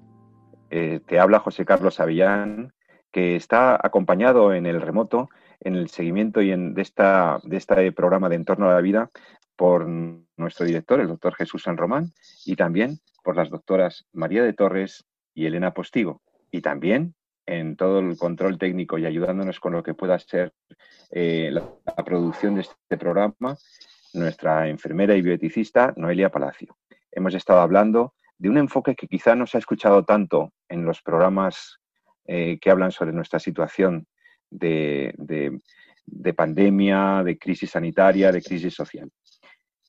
Eh, 0.69 0.99
te 1.07 1.19
habla 1.19 1.39
José 1.39 1.65
Carlos 1.65 1.99
Avillán, 1.99 2.71
que 3.11 3.35
está 3.35 3.79
acompañado 3.81 4.53
en 4.53 4.67
el 4.67 4.79
remoto, 4.79 5.31
en 5.59 5.73
el 5.73 5.89
seguimiento 5.89 6.43
y 6.43 6.51
en, 6.51 6.75
de, 6.75 6.83
esta, 6.83 7.39
de 7.41 7.57
este 7.57 7.91
programa 7.91 8.29
de 8.29 8.35
Entorno 8.35 8.69
a 8.69 8.75
la 8.75 8.81
Vida 8.81 9.09
por 9.55 9.87
nuestro 9.87 10.67
director, 10.67 10.99
el 10.99 11.07
doctor 11.07 11.33
Jesús 11.33 11.63
San 11.63 11.77
Román, 11.77 12.13
y 12.45 12.55
también 12.55 12.99
por 13.23 13.35
las 13.35 13.49
doctoras 13.49 14.05
María 14.13 14.43
de 14.43 14.53
Torres 14.53 15.03
y 15.33 15.47
Elena 15.47 15.73
Postigo. 15.73 16.21
Y 16.51 16.61
también 16.61 17.15
en 17.47 17.75
todo 17.75 18.01
el 18.01 18.19
control 18.19 18.59
técnico 18.59 18.99
y 18.99 19.07
ayudándonos 19.07 19.59
con 19.59 19.73
lo 19.73 19.81
que 19.81 19.95
pueda 19.95 20.19
ser 20.19 20.53
eh, 21.09 21.49
la, 21.51 21.63
la, 21.97 22.05
producción 22.05 22.53
de 22.53 22.61
este 22.61 22.97
programa, 22.99 23.57
nuestra 24.13 24.69
enfermera 24.69 25.15
y 25.15 25.23
bioeticista 25.23 25.91
Noelia 25.97 26.29
Palacio. 26.29 26.77
Hemos 27.11 27.33
estado 27.33 27.61
hablando 27.61 28.13
de 28.37 28.49
un 28.49 28.57
enfoque 28.57 28.95
que 28.95 29.07
quizá 29.07 29.35
no 29.35 29.45
se 29.45 29.57
ha 29.57 29.59
escuchado 29.59 30.05
tanto 30.05 30.53
en 30.69 30.85
los 30.85 31.01
programas 31.01 31.79
eh, 32.25 32.57
que 32.61 32.71
hablan 32.71 32.91
sobre 32.91 33.11
nuestra 33.11 33.39
situación 33.39 34.07
de, 34.49 35.13
de, 35.17 35.59
de, 36.05 36.33
pandemia, 36.33 37.23
de 37.23 37.37
crisis 37.37 37.71
sanitaria, 37.71 38.31
de 38.31 38.41
crisis 38.41 38.73
social. 38.73 39.09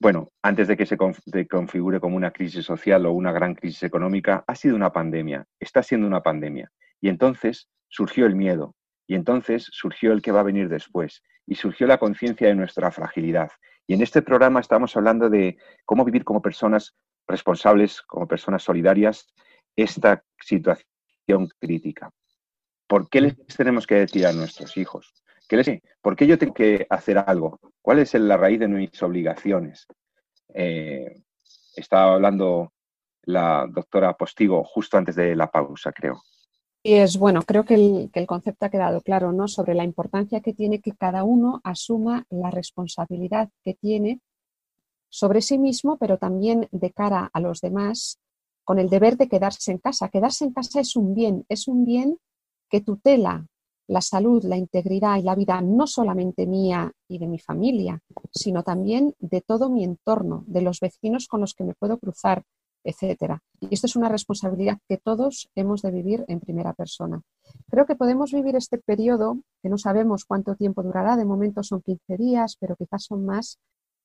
Bueno, 0.01 0.33
antes 0.43 0.67
de 0.67 0.77
que 0.77 0.87
se 0.87 0.97
configure 0.97 2.01
como 2.01 2.17
una 2.17 2.31
crisis 2.31 2.65
social 2.65 3.05
o 3.05 3.13
una 3.13 3.33
gran 3.33 3.55
crisis 3.55 3.83
económica, 3.83 4.43
ha 4.47 4.55
sido 4.55 4.75
una 4.75 4.91
pandemia, 4.91 5.47
está 5.59 5.83
siendo 5.83 6.07
una 6.07 6.23
pandemia. 6.23 6.73
Y 7.03 7.11
entonces 7.11 7.69
surgió 7.89 8.25
el 8.25 8.35
miedo, 8.35 8.75
y 9.07 9.15
entonces 9.15 9.69
surgió 9.71 10.13
el 10.13 10.23
que 10.23 10.33
va 10.33 10.41
a 10.41 10.45
venir 10.45 10.71
después, 10.71 11.23
y 11.47 11.57
surgió 11.57 11.87
la 11.87 11.99
conciencia 11.99 12.49
de 12.49 12.55
nuestra 12.55 12.91
fragilidad. 12.91 13.51
Y 13.87 13.93
en 13.95 14.01
este 14.03 14.23
programa 14.23 14.61
estamos 14.61 14.97
hablando 14.97 15.29
de 15.29 15.59
cómo 15.85 16.05
vivir 16.05 16.25
como 16.25 16.41
personas 16.41 16.97
responsables, 17.31 18.03
como 18.03 18.27
personas 18.27 18.63
solidarias, 18.63 19.27
esta 19.77 20.23
situación 20.41 21.49
crítica. 21.59 22.11
¿Por 22.87 23.09
qué 23.09 23.21
les 23.21 23.37
tenemos 23.57 23.87
que 23.87 23.97
decir 23.97 24.27
a 24.27 24.33
nuestros 24.33 24.77
hijos? 24.77 25.15
¿Qué 25.49 25.57
les, 25.57 25.81
¿Por 26.03 26.17
qué 26.17 26.27
yo 26.27 26.39
tengo 26.39 26.55
que 26.55 26.87
hacer 26.91 27.19
algo? 27.19 27.61
¿Cuál 27.81 28.01
es 28.01 28.15
la 28.15 28.37
raíz 28.37 28.61
de 28.61 28.69
mis 28.69 29.03
obligaciones? 29.03 29.87
Eh, 30.55 31.23
estaba 31.77 32.15
hablando 32.15 32.73
la 33.23 33.67
doctora 33.69 34.17
Postigo 34.17 34.65
justo 34.65 34.97
antes 34.99 35.15
de 35.15 35.37
la 35.37 35.51
pausa, 35.51 35.93
creo. 35.93 36.23
Y 36.83 36.95
es 36.95 37.19
bueno, 37.19 37.43
creo 37.43 37.65
que 37.65 37.75
el, 37.75 38.11
que 38.13 38.21
el, 38.21 38.27
concepto 38.27 38.65
ha 38.65 38.71
quedado 38.71 39.03
claro, 39.03 39.33
¿no? 39.33 39.49
Sobre 39.49 39.75
la 39.75 39.85
importancia 39.85 40.41
que 40.41 40.55
tiene 40.55 40.81
que 40.81 40.93
cada 40.93 41.25
uno 41.25 41.61
asuma 41.63 42.25
la 42.31 42.51
responsabilidad 42.51 43.51
que 43.63 43.75
tiene 43.75 44.21
sobre 45.11 45.43
sí 45.43 45.59
mismo, 45.59 45.99
pero 45.99 46.17
también 46.17 46.69
de 46.71 46.93
cara 46.93 47.31
a 47.33 47.41
los 47.41 47.61
demás, 47.61 48.19
con 48.65 48.79
el 48.79 48.89
deber 48.89 49.17
de 49.17 49.29
quedarse 49.29 49.73
en 49.73 49.79
casa. 49.79 50.09
Quedarse 50.09 50.45
en 50.45 50.53
casa 50.53 50.81
es 50.81 50.97
un 50.97 51.15
bien, 51.15 51.45
es 51.49 51.69
un 51.69 51.85
bien 51.85 52.19
que 52.71 52.81
tutela 52.81 53.47
la 53.89 54.01
salud, 54.01 54.45
la 54.45 54.57
integridad 54.57 55.17
y 55.17 55.23
la 55.23 55.35
vida 55.35 55.61
no 55.61 55.89
solamente 55.89 56.47
mía 56.47 56.93
y 57.09 57.19
de 57.19 57.27
mi 57.27 57.41
familia, 57.41 58.01
sino 58.31 58.63
también 58.63 59.15
de 59.19 59.41
todo 59.41 59.69
mi 59.69 59.83
entorno, 59.83 60.45
de 60.47 60.63
los 60.63 60.79
vecinos 60.79 61.27
con 61.27 61.41
los 61.41 61.55
que 61.55 61.65
me 61.65 61.75
puedo 61.75 61.99
cruzar, 61.99 62.45
etcétera. 62.85 63.43
Y 63.59 63.75
esto 63.75 63.89
es 63.89 63.97
una 63.97 64.09
responsabilidad 64.09 64.79
que 64.89 64.97
todos 64.97 65.51
hemos 65.57 65.83
de 65.83 65.91
vivir 65.91 66.25
en 66.29 66.39
primera 66.39 66.73
persona. 66.73 67.21
Creo 67.69 67.85
que 67.85 67.97
podemos 67.97 68.33
vivir 68.33 68.55
este 68.55 68.79
periodo, 68.79 69.39
que 69.61 69.69
no 69.69 69.77
sabemos 69.77 70.25
cuánto 70.25 70.55
tiempo 70.55 70.85
durará, 70.85 71.17
de 71.17 71.25
momento 71.25 71.65
son 71.65 71.83
15 71.83 72.17
días, 72.17 72.57
pero 72.61 72.77
quizás 72.77 73.03
son 73.03 73.27
más, 73.27 73.59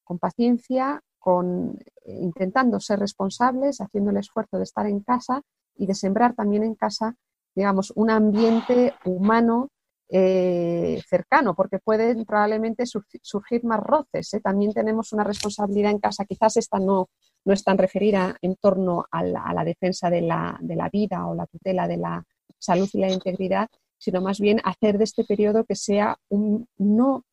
con 0.05 0.19
paciencia, 0.19 1.01
con 1.19 1.77
eh, 2.05 2.19
intentando 2.21 2.79
ser 2.79 2.99
responsables, 2.99 3.81
haciendo 3.81 4.11
el 4.11 4.17
esfuerzo 4.17 4.57
de 4.57 4.63
estar 4.63 4.85
en 4.85 5.01
casa 5.01 5.41
y 5.75 5.87
de 5.87 5.95
sembrar 5.95 6.35
también 6.35 6.63
en 6.63 6.75
casa, 6.75 7.15
digamos, 7.53 7.91
un 7.95 8.09
ambiente 8.09 8.93
humano 9.03 9.69
eh, 10.07 11.01
cercano, 11.09 11.55
porque 11.55 11.79
pueden 11.79 12.25
probablemente 12.25 12.85
surgir 12.85 13.63
más 13.63 13.79
roces. 13.79 14.35
¿eh? 14.35 14.39
También 14.39 14.71
tenemos 14.71 15.11
una 15.13 15.23
responsabilidad 15.23 15.91
en 15.91 15.99
casa, 15.99 16.25
quizás 16.25 16.57
esta 16.57 16.77
no, 16.77 17.09
no 17.43 17.53
es 17.53 17.63
tan 17.63 17.77
referida 17.77 18.35
en 18.41 18.55
torno 18.55 19.05
a 19.09 19.23
la, 19.23 19.43
a 19.43 19.53
la 19.53 19.63
defensa 19.63 20.11
de 20.11 20.21
la, 20.21 20.57
de 20.61 20.75
la, 20.75 20.89
vida 20.89 21.27
o 21.27 21.33
la 21.33 21.47
tutela 21.47 21.87
de 21.87 21.97
la 21.97 22.23
salud 22.59 22.87
y 22.93 22.99
la 22.99 23.11
integridad, 23.11 23.67
sino 24.05 24.21
más 24.21 24.39
bien 24.39 24.61
hacer 24.63 24.99
de 24.99 25.03
este 25.03 25.23
periodo 25.23 25.63
que 25.63 25.75
sea, 25.75 26.19
un, 26.29 26.67
no, 26.77 27.23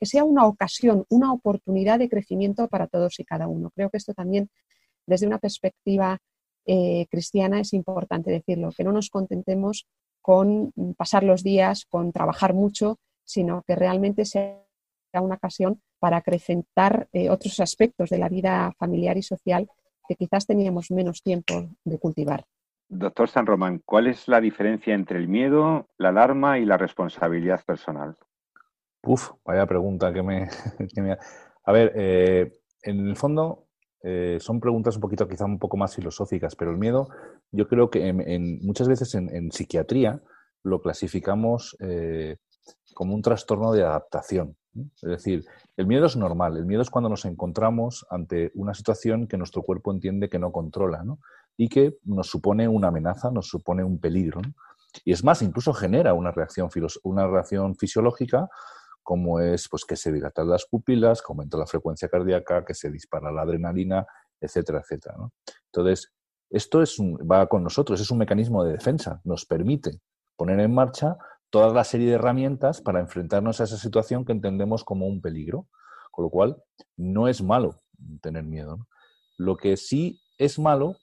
que 0.00 0.04
sea 0.04 0.24
una 0.24 0.46
ocasión, 0.46 1.04
una 1.10 1.32
oportunidad 1.32 2.00
de 2.00 2.08
crecimiento 2.08 2.66
para 2.66 2.88
todos 2.88 3.20
y 3.20 3.24
cada 3.24 3.46
uno. 3.46 3.70
Creo 3.70 3.88
que 3.88 3.98
esto 3.98 4.14
también, 4.14 4.50
desde 5.06 5.28
una 5.28 5.38
perspectiva 5.38 6.18
eh, 6.66 7.06
cristiana, 7.08 7.60
es 7.60 7.72
importante 7.72 8.32
decirlo, 8.32 8.70
que 8.76 8.82
no 8.82 8.90
nos 8.90 9.10
contentemos 9.10 9.86
con 10.20 10.72
pasar 10.96 11.22
los 11.22 11.44
días, 11.44 11.84
con 11.88 12.10
trabajar 12.10 12.52
mucho, 12.52 12.98
sino 13.22 13.62
que 13.62 13.76
realmente 13.76 14.24
sea 14.24 14.60
una 15.22 15.36
ocasión 15.36 15.80
para 16.00 16.16
acrecentar 16.16 17.06
eh, 17.12 17.30
otros 17.30 17.60
aspectos 17.60 18.10
de 18.10 18.18
la 18.18 18.28
vida 18.28 18.74
familiar 18.76 19.16
y 19.16 19.22
social 19.22 19.70
que 20.08 20.16
quizás 20.16 20.46
teníamos 20.46 20.90
menos 20.90 21.22
tiempo 21.22 21.68
de 21.84 21.98
cultivar. 22.00 22.44
Doctor 22.88 23.28
San 23.28 23.46
Román, 23.46 23.82
¿cuál 23.84 24.06
es 24.06 24.28
la 24.28 24.40
diferencia 24.40 24.94
entre 24.94 25.18
el 25.18 25.28
miedo, 25.28 25.88
la 25.98 26.08
alarma 26.08 26.58
y 26.58 26.64
la 26.64 26.78
responsabilidad 26.78 27.62
personal? 27.64 28.16
Uf, 29.02 29.32
vaya 29.44 29.66
pregunta 29.66 30.12
que 30.12 30.22
me... 30.22 30.48
Que 30.94 31.02
me... 31.02 31.18
A 31.64 31.72
ver, 31.72 31.92
eh, 31.94 32.52
en 32.82 33.06
el 33.06 33.16
fondo 33.16 33.66
eh, 34.02 34.38
son 34.40 34.58
preguntas 34.58 34.94
un 34.96 35.02
poquito 35.02 35.28
quizá 35.28 35.44
un 35.44 35.58
poco 35.58 35.76
más 35.76 35.94
filosóficas, 35.94 36.56
pero 36.56 36.70
el 36.70 36.78
miedo 36.78 37.08
yo 37.52 37.68
creo 37.68 37.90
que 37.90 38.08
en, 38.08 38.58
muchas 38.64 38.88
veces 38.88 39.14
en, 39.14 39.34
en, 39.34 39.52
psiquiatría 39.52 40.22
lo 40.62 40.80
clasificamos 40.80 41.76
eh, 41.80 42.36
como 42.94 43.14
un 43.14 43.20
trastorno 43.20 43.72
de 43.72 43.82
adaptación. 43.82 44.56
Es 44.74 45.10
decir, 45.10 45.44
el 45.76 45.86
miedo 45.86 46.06
es 46.06 46.16
normal, 46.16 46.56
el 46.56 46.64
miedo 46.64 46.82
es 46.82 46.90
cuando 46.90 47.10
nos 47.10 47.24
encontramos 47.24 48.06
ante 48.10 48.50
una 48.54 48.72
situación 48.72 49.26
que 49.26 49.36
nuestro 49.36 49.62
cuerpo 49.62 49.92
entiende 49.92 50.28
que 50.28 50.38
no 50.38 50.52
controla 50.52 51.02
¿no? 51.02 51.18
Y 51.58 51.68
que 51.68 51.98
nos 52.04 52.28
supone 52.28 52.66
una 52.68 52.88
amenaza, 52.88 53.30
nos 53.30 53.48
supone 53.48 53.84
un 53.84 54.00
peligro. 54.00 54.40
Y 55.04 55.12
es 55.12 55.22
más, 55.22 55.42
incluso 55.42 55.74
genera 55.74 56.14
una 56.14 56.30
reacción, 56.30 56.70
una 57.02 57.26
reacción 57.26 57.74
fisiológica 57.74 58.48
como 59.02 59.40
es 59.40 59.68
pues, 59.70 59.86
que 59.86 59.96
se 59.96 60.12
dilatan 60.12 60.50
las 60.50 60.66
pupilas, 60.66 61.22
que 61.22 61.32
aumenta 61.32 61.56
la 61.56 61.66
frecuencia 61.66 62.10
cardíaca, 62.10 62.62
que 62.64 62.74
se 62.74 62.90
dispara 62.90 63.32
la 63.32 63.40
adrenalina, 63.40 64.06
etcétera, 64.38 64.80
etcétera. 64.80 65.16
Entonces, 65.72 66.12
esto 66.50 66.82
es 66.82 66.98
un, 66.98 67.16
va 67.16 67.46
con 67.46 67.64
nosotros, 67.64 68.00
es 68.02 68.10
un 68.10 68.18
mecanismo 68.18 68.64
de 68.64 68.72
defensa, 68.72 69.22
nos 69.24 69.46
permite 69.46 70.02
poner 70.36 70.60
en 70.60 70.74
marcha 70.74 71.16
toda 71.48 71.72
la 71.72 71.84
serie 71.84 72.08
de 72.08 72.16
herramientas 72.16 72.82
para 72.82 73.00
enfrentarnos 73.00 73.60
a 73.60 73.64
esa 73.64 73.78
situación 73.78 74.26
que 74.26 74.32
entendemos 74.32 74.84
como 74.84 75.06
un 75.06 75.22
peligro. 75.22 75.66
Con 76.10 76.24
lo 76.24 76.30
cual, 76.30 76.62
no 76.98 77.28
es 77.28 77.42
malo 77.42 77.80
tener 78.20 78.44
miedo. 78.44 78.86
Lo 79.38 79.56
que 79.56 79.78
sí 79.78 80.20
es 80.36 80.58
malo 80.58 80.96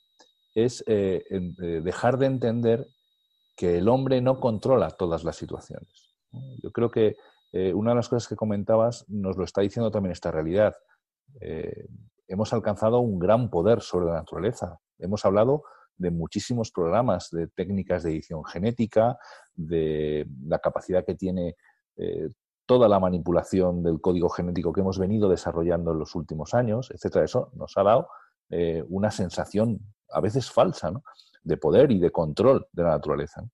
es 0.55 0.83
eh, 0.87 1.23
eh, 1.29 1.81
dejar 1.83 2.17
de 2.17 2.25
entender 2.27 2.87
que 3.55 3.77
el 3.77 3.89
hombre 3.89 4.21
no 4.21 4.39
controla 4.39 4.89
todas 4.91 5.23
las 5.23 5.35
situaciones. 5.35 6.15
Yo 6.63 6.71
creo 6.71 6.89
que 6.89 7.15
eh, 7.51 7.73
una 7.73 7.91
de 7.91 7.97
las 7.97 8.09
cosas 8.09 8.27
que 8.27 8.35
comentabas 8.35 9.05
nos 9.07 9.37
lo 9.37 9.43
está 9.43 9.61
diciendo 9.61 9.91
también 9.91 10.11
esta 10.11 10.31
realidad. 10.31 10.73
Hemos 12.27 12.53
alcanzado 12.53 12.99
un 12.99 13.19
gran 13.19 13.49
poder 13.49 13.81
sobre 13.81 14.05
la 14.05 14.13
naturaleza. 14.13 14.79
Hemos 14.97 15.25
hablado 15.25 15.63
de 15.97 16.11
muchísimos 16.11 16.71
programas 16.71 17.29
de 17.31 17.47
técnicas 17.47 18.03
de 18.03 18.11
edición 18.11 18.43
genética, 18.45 19.17
de 19.53 20.25
la 20.45 20.59
capacidad 20.59 21.05
que 21.05 21.15
tiene 21.15 21.55
toda 22.65 22.87
la 22.87 22.99
manipulación 22.99 23.83
del 23.83 23.99
código 23.99 24.29
genético 24.29 24.71
que 24.71 24.81
hemos 24.81 24.99
venido 24.99 25.29
desarrollando 25.29 25.91
en 25.91 25.99
los 25.99 26.15
últimos 26.15 26.53
años, 26.53 26.91
etcétera. 26.91 27.25
Eso 27.25 27.51
nos 27.53 27.75
ha 27.77 27.83
dado 27.83 28.07
una 28.89 29.11
sensación 29.11 29.94
a 30.09 30.21
veces 30.21 30.51
falsa 30.51 30.91
¿no? 30.91 31.03
de 31.43 31.57
poder 31.57 31.91
y 31.91 31.99
de 31.99 32.11
control 32.11 32.67
de 32.71 32.83
la 32.83 32.89
naturaleza. 32.89 33.41
¿no? 33.41 33.51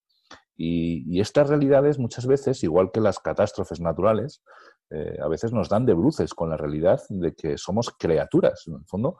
Y, 0.56 1.04
y, 1.08 1.22
estas 1.22 1.49
realidades 1.49 1.97
muchas 1.97 2.28
veces, 2.28 2.64
igual 2.64 2.91
que 2.91 2.99
las 2.99 3.20
catástrofes 3.20 3.80
naturales, 3.80 4.43
eh, 4.91 5.18
a 5.22 5.28
veces 5.28 5.54
nos 5.54 5.70
dan 5.70 5.86
de 5.86 5.93
bruces 5.93 6.34
con 6.34 6.49
la 6.49 6.58
realidad 6.58 7.02
de 7.10 7.34
que 7.34 7.58
somos 7.58 7.89
criaturas. 7.97 8.68
En 8.68 8.76
el 8.76 8.86
fondo, 8.86 9.18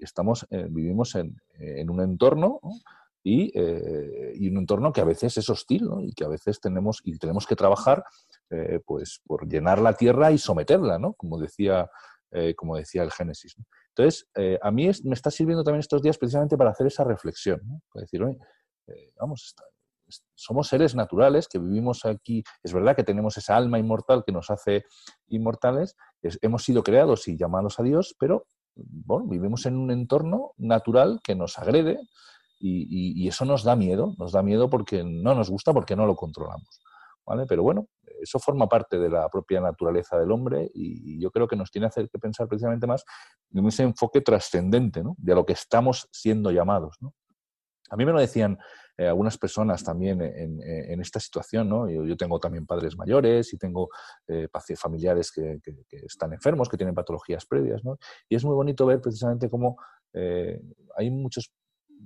estamos, 0.00 0.46
eh, 0.50 0.66
vivimos 0.70 1.14
en, 1.14 1.40
en, 1.54 1.90
un 1.90 2.02
entorno 2.02 2.60
¿no? 2.62 2.70
y, 3.22 3.50
eh, 3.58 4.32
y, 4.34 4.48
un 4.48 4.58
entorno 4.58 4.92
que 4.92 5.00
a 5.00 5.04
veces 5.04 5.36
es 5.38 5.48
hostil 5.48 5.84
¿no? 5.84 6.02
y 6.02 6.12
que 6.12 6.24
a 6.24 6.28
veces 6.28 6.60
tenemos, 6.60 7.00
y 7.02 7.18
tenemos 7.18 7.46
que 7.46 7.56
trabajar 7.56 8.04
eh, 8.50 8.80
pues, 8.84 9.22
por 9.26 9.48
llenar 9.48 9.80
la 9.80 9.94
tierra 9.94 10.30
y 10.32 10.38
someterla, 10.38 10.98
¿no? 10.98 11.14
como, 11.14 11.38
decía, 11.38 11.90
como 12.56 12.76
decía 12.76 13.02
el 13.02 13.10
Génesis. 13.10 13.56
Entonces, 13.96 14.28
a 14.60 14.70
mí 14.70 14.90
me 15.04 15.14
está 15.14 15.30
sirviendo 15.30 15.64
también 15.64 15.80
estos 15.80 16.02
días 16.02 16.18
precisamente 16.18 16.56
para 16.56 16.70
hacer 16.70 16.86
esa 16.86 17.04
reflexión. 17.04 17.60
Para 17.90 18.02
decir, 18.02 18.22
oye, 18.22 18.38
vamos, 19.18 19.54
somos 20.34 20.68
seres 20.68 20.94
naturales 20.94 21.48
que 21.48 21.58
vivimos 21.58 22.04
aquí. 22.04 22.44
Es 22.62 22.72
verdad 22.72 22.94
que 22.94 23.04
tenemos 23.04 23.36
esa 23.36 23.56
alma 23.56 23.78
inmortal 23.78 24.22
que 24.24 24.32
nos 24.32 24.50
hace 24.50 24.84
inmortales. 25.28 25.96
Es, 26.22 26.38
hemos 26.42 26.62
sido 26.62 26.82
creados 26.82 27.26
y 27.28 27.36
llamados 27.36 27.80
a 27.80 27.82
Dios, 27.82 28.14
pero 28.18 28.46
bueno, 28.76 29.26
vivimos 29.26 29.66
en 29.66 29.76
un 29.76 29.90
entorno 29.90 30.52
natural 30.58 31.20
que 31.24 31.34
nos 31.34 31.58
agrede 31.58 31.98
y, 32.58 33.26
eso 33.28 33.44
nos 33.44 33.64
da 33.64 33.76
miedo, 33.76 34.14
nos 34.18 34.32
da 34.32 34.42
miedo 34.42 34.70
porque 34.70 35.04
no 35.04 35.34
nos 35.34 35.50
gusta, 35.50 35.72
porque 35.72 35.96
no 35.96 36.06
lo 36.06 36.16
controlamos. 36.16 36.80
¿vale? 37.26 37.44
Pero 37.46 37.62
bueno, 37.62 37.88
eso 38.26 38.38
forma 38.38 38.68
parte 38.68 38.98
de 38.98 39.08
la 39.08 39.28
propia 39.28 39.60
naturaleza 39.60 40.18
del 40.18 40.30
hombre 40.32 40.70
y, 40.74 41.20
yo 41.20 41.30
creo 41.30 41.48
que 41.48 41.56
nos 41.56 41.70
tiene 41.70 41.88
que 41.90 42.18
pensar 42.18 42.46
precisamente 42.46 42.86
más 42.86 43.04
en 43.52 43.66
ese 43.66 43.84
enfoque 43.84 44.20
trascendente 44.20 45.02
¿no? 45.02 45.14
de 45.18 45.32
a 45.32 45.34
lo 45.34 45.46
que 45.46 45.54
estamos 45.54 46.08
siendo 46.12 46.50
llamados. 46.50 46.98
A 47.88 47.96
mí 47.96 48.04
me 48.04 48.12
lo 48.12 48.20
decían 48.20 48.58
eh, 48.98 49.06
algunas 49.06 49.38
personas 49.38 49.84
también 49.84 50.20
en, 50.20 51.00
esta 51.00 51.20
situación, 51.20 51.68
¿no? 51.68 51.88
Yo, 51.88 52.16
tengo 52.16 52.40
también 52.40 52.66
padres 52.66 52.96
mayores 52.96 53.52
y 53.52 53.58
tengo 53.58 53.90
eh, 54.26 54.48
familiares 54.76 55.30
que, 55.30 55.60
están 55.90 56.32
enfermos, 56.32 56.68
que 56.68 56.76
tienen 56.76 56.94
patologías 56.94 57.46
previas, 57.46 57.84
¿no? 57.84 57.98
Y 58.28 58.34
es 58.34 58.44
muy 58.44 58.54
bonito 58.54 58.86
ver 58.86 59.00
precisamente 59.00 59.48
cómo 59.48 59.76
eh, 60.12 60.60
hay 60.96 61.10
muchos 61.10 61.52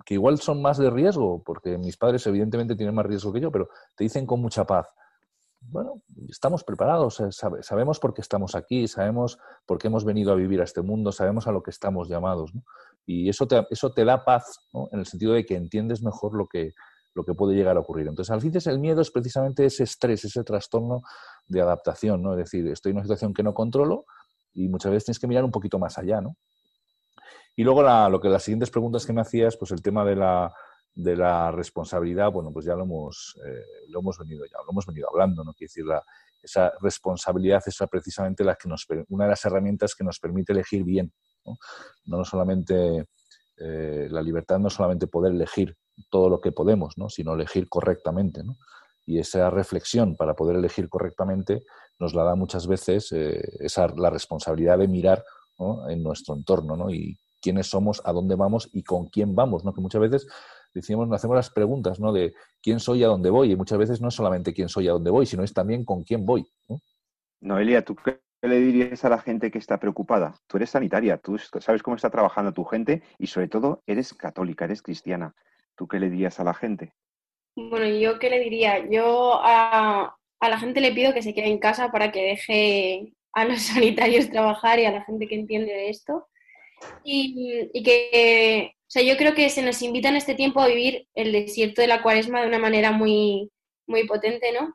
que 0.04 0.14
igual 0.14 0.38
son 0.38 0.60
más 0.62 0.78
de 0.78 0.90
riesgo, 0.90 1.42
porque 1.42 1.78
mis 1.78 1.96
padres 1.96 2.26
evidentemente 2.26 2.76
tienen 2.76 2.94
más 2.94 3.06
riesgo 3.06 3.32
que 3.32 3.40
yo, 3.40 3.50
pero 3.50 3.68
te 3.96 4.04
dicen 4.04 4.26
con 4.26 4.40
mucha 4.40 4.66
paz, 4.66 4.88
bueno, 5.60 6.02
estamos 6.28 6.64
preparados, 6.64 7.22
sabemos 7.60 8.00
por 8.00 8.14
qué 8.14 8.22
estamos 8.22 8.54
aquí, 8.54 8.88
sabemos 8.88 9.38
por 9.66 9.78
qué 9.78 9.88
hemos 9.88 10.04
venido 10.04 10.32
a 10.32 10.34
vivir 10.34 10.60
a 10.60 10.64
este 10.64 10.82
mundo, 10.82 11.12
sabemos 11.12 11.46
a 11.46 11.52
lo 11.52 11.62
que 11.62 11.70
estamos 11.70 12.08
llamados. 12.08 12.54
¿no? 12.54 12.62
Y 13.06 13.28
eso 13.28 13.46
te, 13.46 13.66
eso 13.70 13.92
te 13.92 14.04
da 14.04 14.24
paz, 14.24 14.68
en 14.92 15.00
el 15.00 15.06
sentido 15.06 15.32
de 15.32 15.44
que 15.44 15.56
entiendes 15.56 16.02
mejor 16.02 16.34
lo 16.34 16.46
que, 16.46 16.72
lo 17.14 17.24
que 17.24 17.34
puede 17.34 17.56
llegar 17.56 17.76
a 17.76 17.80
ocurrir. 17.80 18.08
Entonces, 18.08 18.30
al 18.30 18.40
fin 18.40 18.52
el 18.64 18.78
miedo 18.78 19.00
es 19.00 19.10
precisamente 19.10 19.64
ese 19.64 19.84
estrés, 19.84 20.24
ese 20.24 20.44
trastorno 20.44 21.02
de 21.46 21.60
adaptación, 21.60 22.22
¿no? 22.22 22.32
Es 22.32 22.38
decir, 22.38 22.66
estoy 22.68 22.90
en 22.90 22.96
una 22.96 23.04
situación 23.04 23.34
que 23.34 23.42
no 23.42 23.54
controlo 23.54 24.06
y 24.52 24.68
muchas 24.68 24.92
veces 24.92 25.06
tienes 25.06 25.18
que 25.18 25.26
mirar 25.26 25.44
un 25.44 25.50
poquito 25.50 25.78
más 25.78 25.98
allá, 25.98 26.20
¿no? 26.20 26.36
Y 27.56 27.64
luego 27.64 27.82
lo 27.82 28.20
que 28.20 28.28
las 28.28 28.42
siguientes 28.42 28.70
preguntas 28.70 29.04
que 29.04 29.12
me 29.12 29.20
hacías, 29.20 29.56
pues 29.56 29.72
el 29.72 29.82
tema 29.82 30.04
de 30.04 30.16
la, 30.16 30.54
de 30.94 31.16
la 31.16 31.50
responsabilidad, 31.50 32.30
bueno, 32.30 32.52
pues 32.52 32.66
ya 32.66 32.74
lo 32.74 32.84
hemos, 32.84 33.38
eh, 33.46 33.86
lo 33.88 34.00
hemos 34.00 34.18
venido 34.18 34.44
ya, 34.44 34.58
lo 34.64 34.72
hemos 34.72 34.86
venido 34.86 35.08
hablando, 35.08 35.44
¿no? 35.44 35.52
Quiere 35.54 35.68
decir, 35.68 35.86
la, 35.86 36.04
esa 36.42 36.72
responsabilidad 36.80 37.62
es 37.66 37.78
precisamente 37.90 38.44
la 38.44 38.56
que 38.56 38.68
nos, 38.68 38.86
una 39.08 39.24
de 39.24 39.30
las 39.30 39.44
herramientas 39.44 39.94
que 39.94 40.04
nos 40.04 40.18
permite 40.18 40.52
elegir 40.52 40.84
bien, 40.84 41.12
no, 41.44 41.56
no 42.06 42.24
solamente 42.24 43.06
eh, 43.62 44.08
la 44.10 44.22
libertad 44.22 44.58
no 44.58 44.70
solamente 44.70 45.06
poder 45.06 45.32
elegir 45.32 45.76
todo 46.08 46.30
lo 46.30 46.40
que 46.40 46.50
podemos, 46.50 46.96
¿no? 46.96 47.10
sino 47.10 47.34
elegir 47.34 47.68
correctamente. 47.68 48.42
¿no? 48.42 48.54
Y 49.04 49.18
esa 49.18 49.50
reflexión 49.50 50.16
para 50.16 50.34
poder 50.34 50.56
elegir 50.56 50.88
correctamente 50.88 51.62
nos 51.98 52.14
la 52.14 52.24
da 52.24 52.34
muchas 52.34 52.66
veces 52.66 53.12
eh, 53.12 53.38
esa, 53.60 53.88
la 53.88 54.08
responsabilidad 54.08 54.78
de 54.78 54.88
mirar 54.88 55.22
en 55.90 56.02
nuestro 56.02 56.34
entorno 56.34 56.74
¿no? 56.74 56.90
y 56.90 57.18
quiénes 57.42 57.66
somos, 57.66 58.00
a 58.06 58.12
dónde 58.12 58.34
vamos 58.34 58.70
y 58.72 58.82
con 58.82 59.08
quién 59.08 59.34
vamos. 59.34 59.62
¿no? 59.62 59.74
Que 59.74 59.82
muchas 59.82 60.00
veces 60.00 60.26
decimos, 60.72 61.08
nos 61.08 61.16
hacemos 61.16 61.36
las 61.36 61.50
preguntas 61.50 62.00
¿no? 62.00 62.12
de 62.12 62.34
quién 62.62 62.80
soy 62.80 63.00
y 63.00 63.04
a 63.04 63.08
dónde 63.08 63.30
voy. 63.30 63.52
Y 63.52 63.56
muchas 63.56 63.78
veces 63.78 64.00
no 64.00 64.08
es 64.08 64.14
solamente 64.14 64.52
quién 64.52 64.68
soy 64.68 64.86
y 64.86 64.88
a 64.88 64.92
dónde 64.92 65.10
voy, 65.10 65.26
sino 65.26 65.42
es 65.42 65.52
también 65.52 65.84
con 65.84 66.04
quién 66.04 66.24
voy. 66.24 66.46
Noelia, 67.40 67.84
¿tú 67.84 67.96
¿Qué 68.40 68.48
le 68.48 68.58
dirías 68.58 69.04
a 69.04 69.10
la 69.10 69.18
gente 69.18 69.50
que 69.50 69.58
está 69.58 69.78
preocupada? 69.78 70.34
Tú 70.46 70.56
eres 70.56 70.70
sanitaria, 70.70 71.18
tú 71.18 71.36
sabes 71.38 71.82
cómo 71.82 71.96
está 71.96 72.08
trabajando 72.08 72.54
tu 72.54 72.64
gente 72.64 73.02
y 73.18 73.26
sobre 73.26 73.48
todo 73.48 73.82
eres 73.86 74.14
católica, 74.14 74.64
eres 74.64 74.80
cristiana. 74.80 75.34
¿Tú 75.76 75.86
qué 75.86 75.98
le 75.98 76.08
dirías 76.08 76.40
a 76.40 76.44
la 76.44 76.54
gente? 76.54 76.94
Bueno, 77.54 77.86
yo 77.86 78.18
qué 78.18 78.30
le 78.30 78.40
diría? 78.40 78.88
Yo 78.88 79.38
a, 79.42 80.16
la 80.40 80.58
gente 80.58 80.80
le 80.80 80.92
pido 80.92 81.12
que 81.12 81.22
se 81.22 81.34
quede 81.34 81.48
en 81.48 81.58
casa 81.58 81.90
para 81.92 82.10
que 82.12 82.22
deje 82.22 83.12
a 83.34 83.44
los 83.44 83.60
sanitarios 83.60 84.30
trabajar 84.30 84.78
y 84.78 84.86
a 84.86 84.92
la 84.92 85.04
gente 85.04 85.28
que 85.28 85.34
entiende 85.34 85.72
de 85.72 85.90
esto. 85.90 86.26
Y, 87.04 87.68
y, 87.74 87.82
que, 87.82 88.74
o 88.90 88.92
sea, 88.92 89.02
yo 89.02 89.16
creo 89.16 89.34
que 89.34 89.48
se 89.50 89.62
nos 89.62 89.82
invita 89.82 90.08
en 90.08 90.16
este 90.16 90.34
tiempo 90.34 90.60
a 90.60 90.66
vivir 90.66 91.06
el 91.14 91.30
desierto 91.30 91.80
de 91.80 91.86
la 91.86 92.02
cuaresma 92.02 92.40
de 92.40 92.48
una 92.48 92.58
manera 92.58 92.90
muy, 92.90 93.48
muy 93.86 94.04
potente, 94.06 94.52
¿no? 94.52 94.74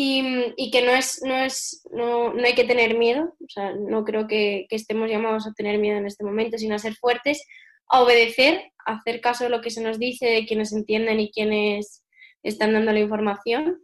y, 0.00 0.70
que 0.70 0.82
no 0.82 0.92
es, 0.92 1.22
no 1.24 1.34
es, 1.34 1.82
no, 1.90 2.32
no, 2.32 2.44
hay 2.44 2.54
que 2.54 2.64
tener 2.64 2.96
miedo, 2.96 3.34
o 3.40 3.48
sea, 3.48 3.74
no 3.74 4.04
creo 4.04 4.28
que, 4.28 4.66
que, 4.68 4.76
estemos 4.76 5.10
llamados 5.10 5.46
a 5.46 5.52
tener 5.54 5.78
miedo 5.78 5.98
en 5.98 6.06
este 6.06 6.24
momento, 6.24 6.56
sino 6.56 6.76
a 6.76 6.78
ser 6.78 6.94
fuertes, 6.94 7.44
a 7.88 8.02
obedecer, 8.02 8.70
a 8.86 8.94
hacer 8.94 9.20
caso 9.20 9.44
de 9.44 9.50
lo 9.50 9.60
que 9.60 9.70
se 9.70 9.82
nos 9.82 9.98
dice, 9.98 10.26
de 10.26 10.46
quienes 10.46 10.72
entienden 10.72 11.18
y 11.18 11.32
quienes 11.32 12.04
están 12.44 12.74
dando 12.74 12.92
la 12.92 13.00
información, 13.00 13.82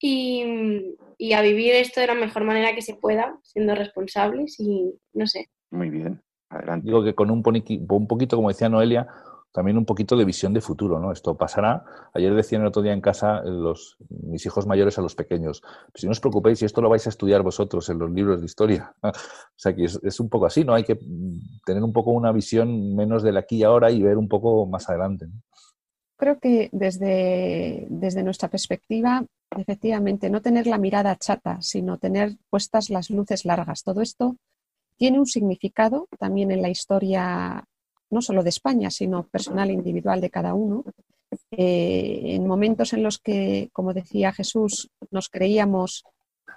y, 0.00 0.96
y 1.18 1.34
a 1.34 1.42
vivir 1.42 1.74
esto 1.74 2.00
de 2.00 2.08
la 2.08 2.14
mejor 2.14 2.42
manera 2.42 2.74
que 2.74 2.82
se 2.82 2.96
pueda, 2.96 3.38
siendo 3.44 3.76
responsables 3.76 4.58
y 4.58 4.92
no 5.12 5.28
sé. 5.28 5.50
Muy 5.70 5.88
bien, 5.88 6.20
adelante. 6.48 6.86
Digo 6.86 7.02
que 7.02 7.14
con 7.14 7.30
un, 7.30 7.42
un 7.46 8.06
poquito, 8.06 8.36
como 8.36 8.48
decía 8.48 8.68
Noelia, 8.68 9.06
también 9.54 9.78
un 9.78 9.84
poquito 9.84 10.16
de 10.16 10.24
visión 10.24 10.52
de 10.52 10.60
futuro, 10.60 10.98
¿no? 10.98 11.12
Esto 11.12 11.36
pasará. 11.36 11.84
Ayer 12.12 12.34
decían 12.34 12.62
el 12.62 12.66
otro 12.66 12.82
día 12.82 12.92
en 12.92 13.00
casa 13.00 13.40
los, 13.44 13.96
mis 14.08 14.44
hijos 14.44 14.66
mayores 14.66 14.98
a 14.98 15.00
los 15.00 15.14
pequeños, 15.14 15.60
pues 15.60 16.00
si 16.00 16.06
no 16.06 16.10
os 16.10 16.18
preocupéis, 16.18 16.58
si 16.58 16.64
esto 16.64 16.82
lo 16.82 16.88
vais 16.88 17.06
a 17.06 17.10
estudiar 17.10 17.42
vosotros 17.42 17.88
en 17.88 18.00
los 18.00 18.10
libros 18.10 18.40
de 18.40 18.46
historia. 18.46 18.92
o 19.02 19.12
sea 19.54 19.72
que 19.72 19.84
es, 19.84 20.20
un 20.20 20.28
poco 20.28 20.46
así, 20.46 20.64
¿no? 20.64 20.74
Hay 20.74 20.82
que 20.82 20.98
tener 21.64 21.84
un 21.84 21.92
poco 21.92 22.10
una 22.10 22.32
visión 22.32 22.96
menos 22.96 23.22
del 23.22 23.36
aquí 23.36 23.58
y 23.58 23.62
ahora 23.62 23.92
y 23.92 24.02
ver 24.02 24.18
un 24.18 24.28
poco 24.28 24.66
más 24.66 24.88
adelante. 24.88 25.26
Creo 26.16 26.40
que 26.40 26.68
desde, 26.72 27.86
desde 27.90 28.24
nuestra 28.24 28.48
perspectiva, 28.48 29.24
efectivamente, 29.56 30.30
no 30.30 30.42
tener 30.42 30.66
la 30.66 30.78
mirada 30.78 31.14
chata, 31.14 31.62
sino 31.62 31.98
tener 31.98 32.38
puestas 32.50 32.90
las 32.90 33.08
luces 33.08 33.44
largas. 33.44 33.84
Todo 33.84 34.00
esto 34.00 34.34
tiene 34.96 35.18
un 35.18 35.26
significado 35.26 36.08
también 36.18 36.50
en 36.50 36.62
la 36.62 36.70
historia 36.70 37.64
no 38.10 38.22
solo 38.22 38.42
de 38.42 38.50
España, 38.50 38.90
sino 38.90 39.26
personal 39.26 39.70
e 39.70 39.74
individual 39.74 40.20
de 40.20 40.30
cada 40.30 40.54
uno. 40.54 40.84
Eh, 41.50 42.36
en 42.36 42.46
momentos 42.46 42.92
en 42.92 43.02
los 43.02 43.18
que, 43.18 43.68
como 43.72 43.92
decía 43.92 44.32
Jesús, 44.32 44.90
nos 45.10 45.28
creíamos 45.28 46.04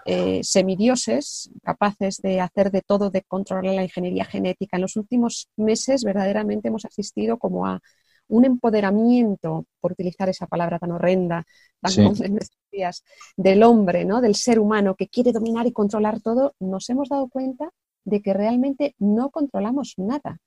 eh, 0.06 0.42
semidioses, 0.44 1.50
capaces 1.64 2.22
de 2.22 2.40
hacer 2.40 2.72
de 2.72 2.82
todo, 2.82 3.10
de 3.10 3.24
controlar 3.24 3.74
la 3.74 3.84
ingeniería 3.84 4.26
genética, 4.26 4.78
en 4.78 4.82
los 4.84 4.96
últimos 4.96 5.50
meses 5.58 6.04
verdaderamente 6.04 6.68
hemos 6.68 6.86
asistido 6.86 7.38
como 7.38 7.66
a 7.66 7.82
un 8.30 8.46
empoderamiento, 8.46 9.66
por 9.80 9.94
utilizar 9.94 10.30
esa 10.30 10.48
palabra 10.48 10.80
tan 10.80 10.92
horrenda, 10.92 11.46
tan 11.82 12.16
en 12.24 12.40
días, 12.72 13.04
del 13.36 13.64
hombre, 13.64 14.06
¿no? 14.06 14.22
del 14.22 14.36
ser 14.36 14.60
humano 14.60 14.96
que 14.96 15.08
quiere 15.08 15.32
dominar 15.32 15.66
y 15.66 15.72
controlar 15.72 16.22
todo, 16.22 16.54
nos 16.60 16.90
hemos 16.90 17.10
dado 17.10 17.28
cuenta 17.30 17.70
de 18.08 18.22
que 18.22 18.34
realmente 18.34 18.96
no 19.00 19.30
controlamos 19.30 19.96
nada. 19.98 20.40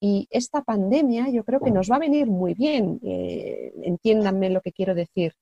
Y 0.00 0.28
esta 0.30 0.62
pandemia 0.62 1.28
yo 1.30 1.44
creo 1.44 1.58
que 1.58 1.72
nos 1.72 1.90
va 1.90 1.96
a 1.96 2.06
venir 2.06 2.28
muy 2.28 2.54
bien, 2.54 3.00
eh, 3.02 3.72
entiéndanme 3.82 4.50
lo 4.50 4.60
que 4.60 4.70
quiero 4.70 4.94
decir, 4.94 5.34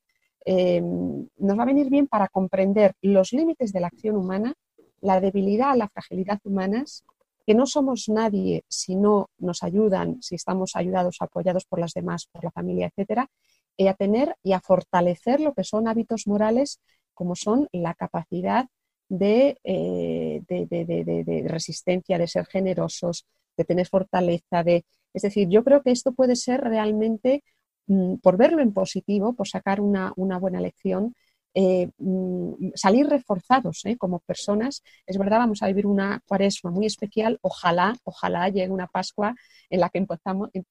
eh, 0.47 0.81
nos 0.81 1.59
va 1.59 1.63
a 1.65 1.73
venir 1.73 1.91
bien 1.91 2.07
para 2.07 2.29
comprender 2.29 2.95
los 3.03 3.35
límites 3.35 3.75
de 3.75 3.81
la 3.81 3.89
acción 3.89 4.17
humana, 4.17 4.55
la 5.03 5.21
debilidad, 5.21 5.77
la 5.77 5.91
fragilidad 5.91 6.41
humanas, 6.45 7.05
que 7.47 7.55
no 7.55 7.67
somos 7.67 8.09
nadie 8.09 8.65
si 8.69 8.97
no 8.97 9.29
nos 9.39 9.63
ayudan, 9.63 10.23
si 10.23 10.35
estamos 10.35 10.77
ayudados, 10.77 11.19
apoyados 11.21 11.67
por 11.67 11.79
las 11.79 11.93
demás, 11.93 12.27
por 12.33 12.43
la 12.43 12.51
familia, 12.51 12.87
etcétera, 12.87 13.29
y 13.77 13.89
a 13.89 13.95
tener 13.95 14.35
y 14.43 14.53
a 14.53 14.61
fortalecer 14.61 15.41
lo 15.41 15.53
que 15.53 15.63
son 15.63 15.89
hábitos 15.89 16.27
morales 16.27 16.81
como 17.13 17.35
son 17.35 17.69
la 17.73 17.93
capacidad 17.93 18.67
de, 19.09 19.59
eh, 19.65 20.43
de 20.49 21.45
resistencia, 21.49 22.19
de 22.19 22.29
ser 22.29 22.47
generosos, 22.47 23.27
de 23.57 23.65
tener 23.65 23.87
fortaleza, 23.87 24.63
de... 24.63 24.85
Es 25.15 25.23
decir, 25.23 25.49
yo 25.49 25.65
creo 25.65 25.83
que 25.83 25.91
esto 25.91 26.13
puede 26.13 26.37
ser 26.37 26.61
realmente, 26.61 27.43
mm, 27.87 28.17
por 28.17 28.37
verlo 28.37 28.61
en 28.63 28.73
positivo, 28.73 29.35
por 29.35 29.49
sacar 29.49 29.81
una, 29.81 30.13
buena 30.39 30.61
lección, 30.61 31.15
eh, 31.59 31.89
mm, 31.97 32.73
salir 32.75 33.07
reforzados 33.07 33.87
¿eh? 33.87 33.97
como 33.97 34.19
personas. 34.21 34.83
Es 35.07 35.17
verdad, 35.17 35.39
vamos 35.39 35.63
a 35.63 35.67
vivir 35.69 35.87
una 35.87 36.23
cuaresma 36.29 36.71
muy 36.71 36.85
especial. 36.85 37.39
Ojalá, 37.41 37.97
ojalá 38.05 38.49
llegue 38.51 38.71
una 38.71 38.87
Pascua 38.87 39.35
en 39.71 39.81
la 39.81 39.89
que 39.89 40.07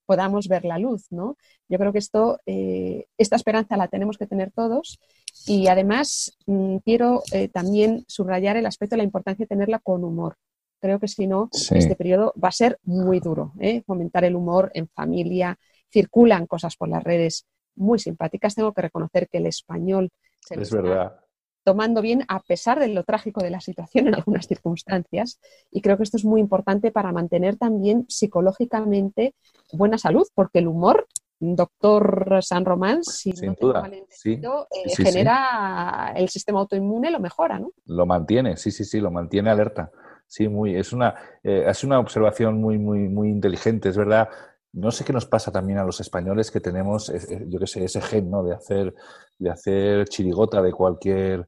podamos 0.06 0.48
ver 0.48 0.64
la 0.64 0.78
luz. 0.78 1.08
¿no? 1.10 1.38
Yo 1.68 1.80
creo 1.80 1.92
que 1.92 2.00
esto, 2.00 2.40
eh, 2.46 3.08
esta 3.18 3.36
esperanza 3.36 3.78
la 3.78 3.88
tenemos 3.88 4.18
que 4.18 4.28
tener 4.28 4.52
todos. 4.52 5.00
Y 5.48 5.68
además 5.68 6.38
mm, 6.46 6.78
quiero 6.78 7.24
también 7.52 8.06
subrayar 8.08 8.56
el 8.56 8.68
aspecto 8.68 8.94
de 8.94 9.00
la 9.00 9.04
importancia 9.04 9.44
de 9.44 9.50
tenerla 9.50 9.80
con 9.80 10.04
humor. 10.04 10.38
Creo 10.86 11.00
que 11.00 11.08
si 11.08 11.26
no, 11.26 11.50
este 11.72 11.96
periodo 11.96 12.32
va 12.42 12.50
a 12.50 12.52
ser 12.52 12.78
muy 12.84 13.20
duro. 13.20 13.54
¿eh? 13.60 13.82
Fomentar 13.88 14.24
el 14.24 14.36
humor 14.36 14.70
en 14.76 14.88
familia, 14.88 15.58
circulan 15.92 16.46
cosas 16.46 16.76
por 16.76 16.90
las 16.90 17.04
redes 17.04 17.48
muy 17.76 17.98
simpáticas. 17.98 18.54
Tengo 18.54 18.72
que 18.72 18.84
reconocer 18.84 19.28
que 19.28 19.40
el 19.40 19.48
español 19.48 20.12
se 20.46 20.62
es 20.62 20.72
verdad. 20.72 21.20
tomando 21.64 22.02
bien 22.02 22.24
a 22.28 22.42
pesar 22.42 22.80
de 22.80 22.88
lo 22.90 23.04
trágico 23.04 23.42
de 23.42 23.50
la 23.50 23.60
situación 23.60 24.08
en 24.08 24.16
algunas 24.16 24.48
circunstancias. 24.48 25.40
Y 25.72 25.82
creo 25.82 25.98
que 25.98 26.04
esto 26.04 26.18
es 26.18 26.26
muy 26.26 26.40
importante 26.42 26.92
para 26.92 27.12
mantener 27.12 27.58
también 27.58 28.06
psicológicamente 28.08 29.34
buena 29.74 29.98
salud, 29.98 30.28
porque 30.36 30.60
el 30.60 30.68
humor 30.68 31.08
doctor 31.40 32.40
San 32.42 32.66
Román, 32.66 33.04
si 33.04 33.32
no 33.32 33.56
duda, 33.60 33.90
sí, 34.10 34.40
eh, 34.42 34.96
genera 34.96 36.14
el 36.16 36.30
sistema 36.30 36.60
autoinmune, 36.62 37.12
lo 37.12 37.20
mejora, 37.20 37.60
¿no? 37.60 37.72
Lo 37.86 38.06
mantiene, 38.06 38.58
sí, 38.58 38.72
sí, 38.72 38.86
sí, 38.86 39.00
lo 39.00 39.12
mantiene 39.12 39.50
alerta. 39.50 39.92
Sí, 40.28 40.48
muy, 40.48 40.76
es 40.76 40.92
una, 40.94 41.14
eh, 41.44 41.66
es 41.68 41.84
una 41.84 42.00
observación 42.00 42.60
muy, 42.60 42.80
muy, 42.80 43.10
muy 43.10 43.30
inteligente, 43.30 43.90
es 43.90 43.98
verdad. 43.98 44.30
No 44.74 44.92
sé 44.92 45.06
qué 45.06 45.14
nos 45.14 45.26
pasa 45.26 45.52
también 45.52 45.80
a 45.80 45.86
los 45.86 46.00
españoles 46.00 46.52
que 46.52 46.60
tenemos, 46.60 47.12
yo 47.48 47.60
qué 47.60 47.68
sé, 47.68 47.84
ese 47.84 48.02
gen, 48.02 48.30
¿no? 48.30 48.44
De 48.44 48.54
hacer, 48.54 48.94
de 49.38 49.50
hacer 49.50 50.08
chirigota 50.08 50.62
de 50.62 50.72
cualquier, 50.72 51.48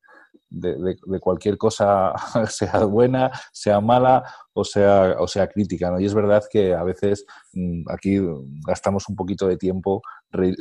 de, 0.49 0.97
cualquier 1.19 1.57
cosa, 1.57 2.13
sea 2.49 2.85
buena, 2.85 3.31
sea 3.51 3.79
mala 3.81 4.23
o 4.53 4.63
sea, 4.63 5.15
o 5.19 5.27
sea 5.27 5.47
crítica. 5.47 5.91
¿no? 5.91 5.99
Y 5.99 6.05
es 6.05 6.13
verdad 6.13 6.43
que 6.49 6.73
a 6.73 6.83
veces 6.83 7.25
mm, 7.53 7.89
aquí 7.89 8.19
gastamos 8.65 9.07
un 9.09 9.15
poquito 9.15 9.47
de 9.47 9.57
tiempo 9.57 10.01
eh, 10.33 10.53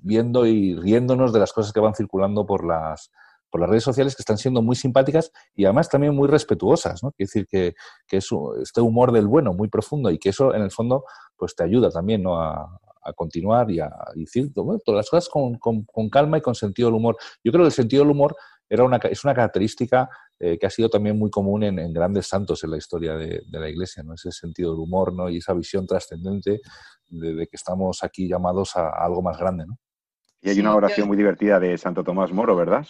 viendo 0.00 0.46
y 0.46 0.76
riéndonos 0.76 1.32
de 1.32 1.40
las 1.40 1.52
cosas 1.52 1.72
que 1.72 1.80
van 1.80 1.94
circulando 1.94 2.46
por 2.46 2.66
las, 2.66 3.10
por 3.50 3.60
las 3.60 3.70
redes 3.70 3.84
sociales 3.84 4.16
que 4.16 4.22
están 4.22 4.38
siendo 4.38 4.62
muy 4.62 4.76
simpáticas 4.76 5.30
y 5.54 5.64
además 5.64 5.88
también 5.88 6.14
muy 6.14 6.28
respetuosas. 6.28 7.02
¿no? 7.02 7.12
Quiere 7.12 7.28
decir 7.28 7.46
que, 7.46 7.74
que 8.06 8.18
es 8.18 8.28
este 8.62 8.80
humor 8.80 9.12
del 9.12 9.26
bueno 9.26 9.52
muy 9.52 9.68
profundo 9.68 10.10
y 10.10 10.18
que 10.18 10.30
eso 10.30 10.54
en 10.54 10.62
el 10.62 10.70
fondo 10.70 11.04
pues 11.36 11.54
te 11.54 11.64
ayuda 11.64 11.90
también 11.90 12.22
¿no? 12.22 12.40
a, 12.40 12.80
continuar 13.12 13.70
y 13.70 13.80
a 13.80 13.90
decir 14.14 14.52
todas 14.52 14.80
las 14.86 15.10
cosas 15.10 15.28
con, 15.28 15.58
con, 15.58 15.84
con, 15.84 16.08
calma 16.08 16.38
y 16.38 16.40
con 16.40 16.54
sentido 16.54 16.88
del 16.88 16.96
humor. 16.96 17.16
Yo 17.42 17.52
creo 17.52 17.64
que 17.64 17.68
el 17.68 17.72
sentido 17.72 18.02
del 18.02 18.12
humor 18.12 18.34
era 18.68 18.84
una, 18.84 18.96
es 18.96 19.24
una 19.24 19.34
característica 19.34 20.08
eh, 20.38 20.58
que 20.58 20.66
ha 20.66 20.70
sido 20.70 20.88
también 20.88 21.18
muy 21.18 21.30
común 21.30 21.62
en, 21.62 21.92
grandes 21.92 22.26
santos 22.26 22.64
en 22.64 22.70
la 22.70 22.76
historia 22.76 23.14
de, 23.14 23.42
la 23.50 23.68
Iglesia, 23.68 24.02
¿no? 24.02 24.14
ese 24.14 24.32
sentido 24.32 24.72
del 24.72 24.80
humor 24.80 25.12
¿no? 25.12 25.28
y 25.28 25.38
esa 25.38 25.54
visión 25.54 25.86
trascendente 25.86 26.60
de, 27.08 27.46
que 27.46 27.56
estamos 27.56 28.02
aquí 28.02 28.28
llamados 28.28 28.76
a, 28.76 28.88
algo 28.90 29.22
más 29.22 29.38
grande. 29.38 29.66
¿no? 29.66 29.78
Y 30.42 30.50
hay 30.50 30.60
una 30.60 30.74
oración 30.74 31.08
muy 31.08 31.16
divertida 31.16 31.60
de 31.60 31.78
Santo 31.78 32.04
Tomás 32.04 32.32
Moro, 32.32 32.56
¿verdad? 32.56 32.86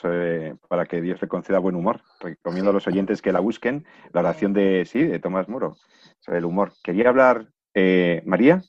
para 0.69 0.87
que 0.87 1.01
Dios 1.01 1.21
le 1.23 1.29
conceda 1.29 1.59
buen 1.59 1.77
humor. 1.77 2.01
Recomiendo 2.19 2.71
a 2.71 2.75
los 2.75 2.87
oyentes 2.87 3.23
que 3.23 3.33
la 3.33 3.41
busquen, 3.41 3.87
la 4.13 4.21
oración 4.23 4.53
de, 4.53 4.85
sí, 4.87 5.03
de 5.05 5.19
Tomás 5.21 5.49
Moro, 5.49 5.77
sobre 6.19 6.39
el 6.39 6.47
humor. 6.47 6.73
Quería 6.83 7.11
hablar, 7.11 7.49
eh, 7.75 8.23
María, 8.27 8.63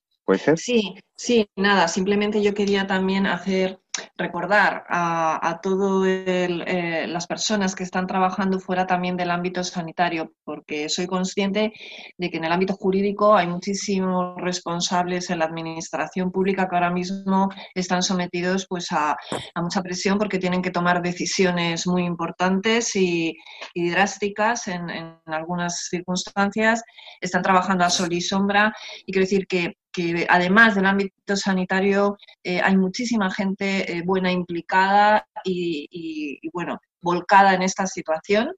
Sí, 0.57 0.95
sí, 1.15 1.47
nada, 1.55 1.87
simplemente 1.87 2.41
yo 2.41 2.53
quería 2.53 2.87
también 2.87 3.27
hacer 3.27 3.79
recordar 4.17 4.85
a, 4.89 5.47
a 5.47 5.61
todas 5.61 6.07
eh, 6.07 7.05
las 7.07 7.27
personas 7.27 7.75
que 7.75 7.83
están 7.83 8.07
trabajando 8.07 8.59
fuera 8.59 8.85
también 8.85 9.17
del 9.17 9.31
ámbito 9.31 9.63
sanitario, 9.63 10.33
porque 10.43 10.89
soy 10.89 11.07
consciente 11.07 11.73
de 12.17 12.29
que 12.29 12.37
en 12.37 12.45
el 12.45 12.51
ámbito 12.51 12.73
jurídico 12.73 13.35
hay 13.35 13.47
muchísimos 13.47 14.35
responsables 14.41 15.29
en 15.29 15.39
la 15.39 15.45
administración 15.45 16.31
pública 16.31 16.67
que 16.67 16.75
ahora 16.75 16.91
mismo 16.91 17.49
están 17.73 18.03
sometidos 18.03 18.67
pues, 18.67 18.91
a, 18.91 19.17
mucha 19.61 19.81
presión 19.81 20.17
porque 20.17 20.39
tienen 20.39 20.61
que 20.61 20.71
tomar 20.71 21.01
decisiones 21.01 21.87
muy 21.87 22.05
importantes 22.05 22.95
y, 22.95 23.35
drásticas 23.75 24.67
en, 24.67 24.89
en 24.89 25.19
algunas 25.25 25.87
circunstancias, 25.89 26.83
están 27.21 27.41
trabajando 27.41 27.85
a 27.85 27.89
sol 27.89 28.11
y 28.11 28.21
sombra 28.21 28.73
y 29.05 29.11
quiero 29.11 29.25
decir 29.25 29.47
que 29.47 29.75
que 29.95 30.27
además 30.29 30.75
del 30.75 30.85
ámbito 30.85 31.37
sanitario 31.37 32.17
eh, 32.43 32.59
hay 32.61 32.75
muchísima 32.75 33.31
gente 33.31 33.91
eh, 33.91 34.01
buena 34.03 34.31
implicada 34.31 35.25
y, 35.45 36.39
bueno, 36.51 36.79
volcada 37.01 37.53
en 37.53 37.61
esta 37.61 37.87
situación 37.87 38.53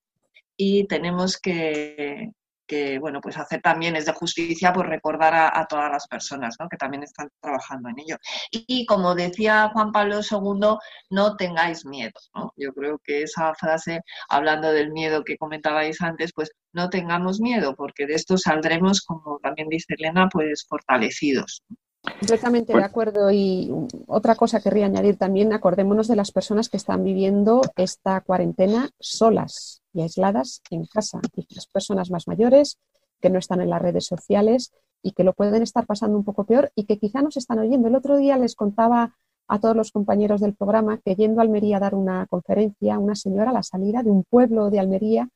y 0.55 0.88
tenemos 0.88 1.38
que, 1.38 2.31
que 2.68 2.99
bueno, 2.99 3.22
pues 3.22 3.38
hacer 3.38 3.61
también 3.61 3.95
es 3.95 4.05
de 4.05 4.13
justicia 4.13 4.74
pues 4.74 4.88
recordar 4.88 5.34
a, 5.36 5.65
todas 5.68 5.91
las 5.91 6.07
personas 6.07 6.55
¿no? 6.59 6.68
que 6.70 6.78
también 6.78 7.03
están 7.03 7.30
trabajando 7.41 7.89
en 7.89 7.99
ello. 7.99 8.18
Y, 8.51 8.86
como 8.86 9.15
decía 9.15 9.70
Juan 9.74 9.91
Pablo 9.91 10.20
II, 10.20 10.78
no 11.09 11.36
tengáis 11.38 11.86
miedo. 11.86 12.20
¿no? 12.36 12.53
Yo 12.57 12.74
creo 12.74 12.99
que 13.03 13.24
esa 13.24 13.53
frase, 13.55 14.01
hablando 14.30 14.72
del 14.72 14.91
miedo 14.91 15.24
que 15.24 15.38
comentabais 15.38 16.01
antes, 16.01 16.32
pues 16.34 16.51
no 16.74 16.89
tengamos 16.89 17.39
miedo, 17.39 17.76
porque 17.76 18.05
de 18.05 18.15
esto 18.15 18.38
saldremos, 18.38 19.01
como 19.01 19.39
también 19.39 19.70
dice 19.70 19.95
Elena, 19.97 20.30
pues 20.32 20.65
fortalecidos. 20.68 21.63
Completamente 22.01 22.73
de 22.73 22.83
acuerdo. 22.83 23.31
Y 23.31 23.71
otra 24.07 24.35
cosa 24.35 24.59
querría 24.59 24.85
añadir 24.85 25.17
también, 25.17 25.53
acordémonos 25.53 26.07
de 26.07 26.15
las 26.15 26.31
personas 26.31 26.69
que 26.69 26.77
están 26.77 27.03
viviendo 27.03 27.61
esta 27.75 28.21
cuarentena 28.21 28.89
solas 28.99 29.81
y 29.93 30.01
aisladas 30.01 30.61
en 30.69 30.85
casa. 30.85 31.19
Y 31.35 31.45
las 31.53 31.67
personas 31.67 32.09
más 32.09 32.27
mayores 32.27 32.77
que 33.21 33.29
no 33.29 33.39
están 33.39 33.61
en 33.61 33.69
las 33.69 33.81
redes 33.81 34.05
sociales 34.05 34.73
y 35.01 35.11
que 35.11 35.23
lo 35.23 35.33
pueden 35.33 35.63
estar 35.63 35.85
pasando 35.85 36.17
un 36.17 36.23
poco 36.23 36.45
peor 36.45 36.71
y 36.75 36.85
que 36.85 36.97
quizá 36.97 37.21
nos 37.21 37.37
están 37.37 37.59
oyendo. 37.59 37.87
El 37.87 37.95
otro 37.95 38.17
día 38.17 38.37
les 38.37 38.55
contaba 38.55 39.15
a 39.47 39.59
todos 39.59 39.75
los 39.75 39.91
compañeros 39.91 40.41
del 40.41 40.55
programa 40.55 40.99
que 41.03 41.15
yendo 41.15 41.39
a 41.39 41.43
Almería 41.43 41.77
a 41.77 41.79
dar 41.81 41.95
una 41.95 42.25
conferencia, 42.27 42.99
una 42.99 43.15
señora 43.15 43.51
a 43.51 43.53
la 43.53 43.63
salida 43.63 44.03
de 44.03 44.11
un 44.11 44.23
pueblo 44.23 44.69
de 44.69 44.79
Almería 44.79 45.29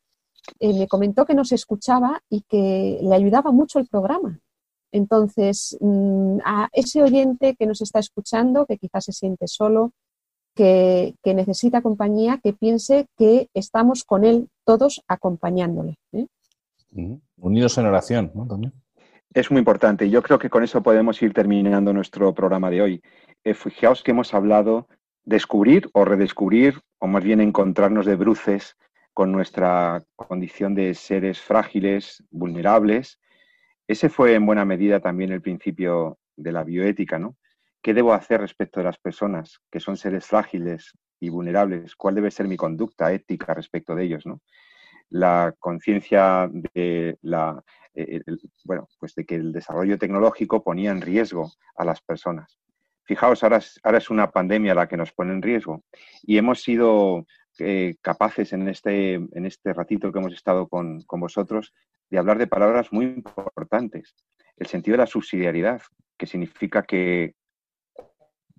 eh, 0.59 0.77
me 0.77 0.87
comentó 0.87 1.25
que 1.25 1.33
nos 1.33 1.51
escuchaba 1.51 2.21
y 2.29 2.41
que 2.41 2.99
le 3.01 3.15
ayudaba 3.15 3.51
mucho 3.51 3.79
el 3.79 3.87
programa 3.87 4.39
entonces, 4.91 5.77
mm, 5.79 6.39
a 6.45 6.69
ese 6.73 7.01
oyente 7.01 7.55
que 7.55 7.65
nos 7.65 7.81
está 7.81 7.99
escuchando, 7.99 8.65
que 8.65 8.77
quizás 8.77 9.05
se 9.05 9.13
siente 9.13 9.47
solo, 9.47 9.91
que, 10.55 11.15
necesita 11.23 11.81
compañía, 11.81 12.39
que 12.43 12.53
piense 12.53 13.07
que 13.17 13.49
estamos 13.53 14.03
con 14.03 14.25
él 14.25 14.49
todos 14.65 15.01
acompañándole. 15.07 15.97
¿eh? 16.11 16.27
Unidos 17.37 17.77
en 17.77 17.85
oración, 17.85 18.31
¿no? 18.35 18.45
También. 18.45 18.73
Es 19.33 19.49
muy 19.49 19.59
importante. 19.59 20.09
Yo 20.09 20.21
creo 20.21 20.37
que 20.39 20.49
con 20.49 20.63
eso 20.63 20.83
podemos 20.83 21.21
ir 21.21 21.33
terminando 21.33 21.93
nuestro 21.93 22.33
programa 22.33 22.69
de 22.69 22.81
hoy. 22.81 23.01
Eh, 23.43 23.53
fijaos 23.53 24.03
que 24.03 24.11
hemos 24.11 24.33
hablado 24.33 24.87
descubrir 25.23 25.89
o 25.93 26.03
redescubrir, 26.03 26.81
o 26.99 27.07
más 27.07 27.23
bien 27.23 27.39
encontrarnos 27.39 28.05
de 28.05 28.15
bruces 28.15 28.75
con 29.13 29.31
nuestra 29.31 30.03
condición 30.15 30.75
de 30.75 30.93
seres 30.93 31.39
frágiles, 31.39 32.23
vulnerables, 32.29 33.19
ese 33.91 34.09
fue 34.09 34.35
en 34.35 34.45
buena 34.45 34.63
medida 34.63 34.99
también 34.99 35.31
el 35.31 35.41
principio 35.41 36.17
de 36.35 36.51
la 36.51 36.63
bioética, 36.63 37.19
¿no? 37.19 37.35
¿Qué 37.81 37.93
debo 37.93 38.13
hacer 38.13 38.39
respecto 38.39 38.79
de 38.79 38.85
las 38.85 38.97
personas 38.97 39.59
que 39.69 39.79
son 39.79 39.97
seres 39.97 40.25
frágiles 40.25 40.93
y 41.19 41.29
vulnerables? 41.29 41.95
¿Cuál 41.95 42.15
debe 42.15 42.31
ser 42.31 42.47
mi 42.47 42.55
conducta 42.55 43.11
ética 43.11 43.53
respecto 43.53 43.93
de 43.95 44.05
ellos, 44.05 44.25
¿no? 44.25 44.41
La 45.09 45.53
conciencia 45.59 46.49
de 46.73 47.17
la 47.21 47.61
eh, 47.93 48.21
bueno, 48.63 48.87
pues 48.97 49.13
que 49.13 49.35
el 49.35 49.51
desarrollo 49.51 49.97
tecnológico 49.97 50.63
ponía 50.63 50.91
en 50.91 51.01
riesgo 51.01 51.51
a 51.75 51.83
las 51.83 51.99
personas. 52.01 52.57
Fijaos, 53.03 53.43
ahora 53.43 53.57
es, 53.57 53.81
es 53.83 54.09
una 54.09 54.31
pandemia 54.31 54.73
la 54.73 54.87
que 54.87 54.95
nos 54.95 55.11
pone 55.11 55.33
en 55.33 55.41
riesgo 55.41 55.83
y 56.23 56.37
hemos 56.37 56.61
sido 56.61 57.25
eh, 57.59 57.95
capaces 58.01 58.53
en 58.53 58.69
este, 58.69 59.15
en 59.15 59.45
este 59.45 59.73
ratito 59.73 60.13
que 60.13 60.19
hemos 60.19 60.33
estado 60.33 60.69
con 60.69 61.03
vosotros 61.19 61.73
de 62.11 62.19
hablar 62.19 62.37
de 62.37 62.45
palabras 62.45 62.91
muy 62.91 63.05
importantes. 63.05 64.15
El 64.57 64.67
sentido 64.67 64.93
de 64.93 65.03
la 65.03 65.07
subsidiariedad, 65.07 65.81
que 66.17 66.27
significa 66.27 66.83
que 66.83 67.35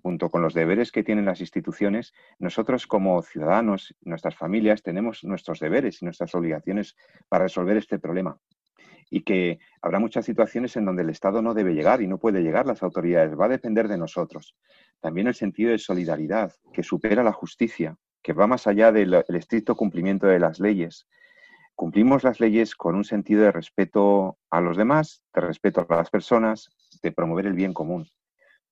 junto 0.01 0.29
con 0.29 0.41
los 0.41 0.53
deberes 0.53 0.91
que 0.91 1.03
tienen 1.03 1.23
las 1.23 1.39
instituciones, 1.39 2.13
nosotros 2.39 2.87
como 2.87 3.21
ciudadanos, 3.21 3.95
nuestras 4.01 4.35
familias, 4.35 4.83
tenemos 4.83 5.23
nuestros 5.23 5.59
deberes 5.59 6.01
y 6.01 6.05
nuestras 6.05 6.35
obligaciones 6.35 6.97
para 7.29 7.45
resolver 7.45 7.77
este 7.77 7.99
problema. 7.99 8.37
Y 9.09 9.21
que 9.21 9.59
habrá 9.81 9.99
muchas 9.99 10.25
situaciones 10.25 10.75
en 10.75 10.85
donde 10.85 11.03
el 11.03 11.09
Estado 11.09 11.41
no 11.41 11.53
debe 11.53 11.73
llegar 11.73 12.01
y 12.01 12.07
no 12.07 12.17
puede 12.17 12.41
llegar 12.41 12.65
las 12.65 12.83
autoridades, 12.83 13.39
va 13.39 13.45
a 13.45 13.49
depender 13.49 13.87
de 13.87 13.97
nosotros. 13.97 14.57
También 14.99 15.27
el 15.27 15.35
sentido 15.35 15.71
de 15.71 15.77
solidaridad, 15.77 16.51
que 16.73 16.83
supera 16.83 17.23
la 17.23 17.31
justicia, 17.31 17.95
que 18.21 18.33
va 18.33 18.47
más 18.47 18.67
allá 18.67 18.91
del 18.91 19.13
estricto 19.29 19.75
cumplimiento 19.75 20.27
de 20.27 20.39
las 20.39 20.59
leyes, 20.59 21.07
cumplimos 21.75 22.23
las 22.23 22.39
leyes 22.39 22.75
con 22.75 22.95
un 22.95 23.03
sentido 23.03 23.43
de 23.43 23.51
respeto 23.51 24.37
a 24.49 24.61
los 24.61 24.77
demás, 24.77 25.23
de 25.33 25.41
respeto 25.41 25.85
a 25.87 25.95
las 25.95 26.09
personas, 26.09 26.69
de 27.01 27.11
promover 27.11 27.45
el 27.45 27.53
bien 27.53 27.73
común. 27.73 28.07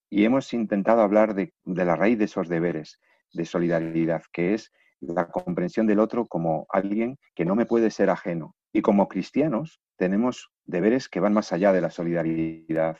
Y 0.10 0.26
hemos 0.26 0.54
intentado 0.54 1.02
hablar 1.02 1.34
de, 1.34 1.54
la 1.66 1.95
raíz 1.95 2.18
de 2.18 2.26
esos 2.26 2.49
deberes, 2.49 2.99
de 3.34 3.45
solidaridad, 3.45 4.24
que 4.32 4.54
es 4.54 4.72
la 4.99 5.30
comprensión 5.30 5.88
del 5.88 5.99
otro 5.99 6.28
como 6.28 6.68
alguien 6.70 7.18
que 7.34 7.45
no 7.45 7.56
me 7.56 7.66
puede 7.66 7.91
ser 7.91 8.10
ajeno. 8.10 8.56
Y 8.74 8.82
como 8.82 9.08
cristianos 9.08 9.82
tenemos 9.97 10.52
deberes 10.66 11.10
que 11.10 11.20
van 11.20 11.34
más 11.34 11.54
allá 11.54 11.74
de 11.74 11.82
la 11.82 11.89
solidaridad. 11.89 12.97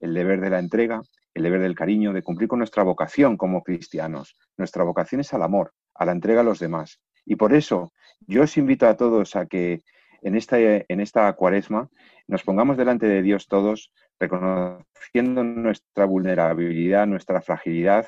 El 0.00 0.14
deber 0.14 0.40
de 0.40 0.50
la 0.50 0.58
entrega, 0.58 1.02
el 1.34 1.42
deber 1.42 1.60
del 1.60 1.74
cariño, 1.74 2.12
de 2.12 2.22
cumplir 2.22 2.48
con 2.48 2.58
nuestra 2.58 2.82
vocación 2.82 3.36
como 3.36 3.62
cristianos. 3.62 4.36
Nuestra 4.56 4.84
vocación 4.84 5.20
es 5.20 5.32
al 5.32 5.42
amor, 5.42 5.72
a 5.94 6.04
la 6.04 6.12
entrega 6.12 6.40
a 6.40 6.44
los 6.44 6.58
demás. 6.58 7.00
Y 7.28 7.36
por 7.36 7.52
eso 7.52 7.92
yo 8.26 8.42
os 8.42 8.56
invito 8.56 8.88
a 8.88 8.96
todos 8.96 9.36
a 9.36 9.44
que 9.44 9.82
en 10.22 10.34
esta, 10.34 10.58
en 10.58 11.00
esta 11.00 11.30
cuaresma 11.34 11.90
nos 12.26 12.42
pongamos 12.42 12.78
delante 12.78 13.06
de 13.06 13.20
Dios 13.20 13.48
todos, 13.48 13.92
reconociendo 14.18 15.44
nuestra 15.44 16.06
vulnerabilidad, 16.06 17.06
nuestra 17.06 17.42
fragilidad, 17.42 18.06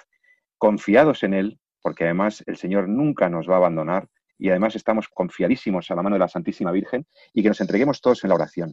confiados 0.57 1.23
en 1.23 1.35
Él, 1.35 1.61
porque 1.83 2.05
además 2.05 2.43
el 2.47 2.57
Señor 2.57 2.89
nunca 2.89 3.29
nos 3.29 3.49
va 3.49 3.55
a 3.55 3.59
abandonar 3.59 4.09
y 4.39 4.49
además 4.49 4.75
estamos 4.75 5.09
confiadísimos 5.09 5.91
a 5.91 5.95
la 5.95 6.03
mano 6.03 6.15
de 6.15 6.21
la 6.21 6.29
Santísima 6.29 6.73
Virgen 6.73 7.07
y 7.35 7.43
que 7.43 7.49
nos 7.49 7.61
entreguemos 7.61 8.01
todos 8.01 8.25
en 8.25 8.29
la 8.29 8.37
oración. 8.37 8.73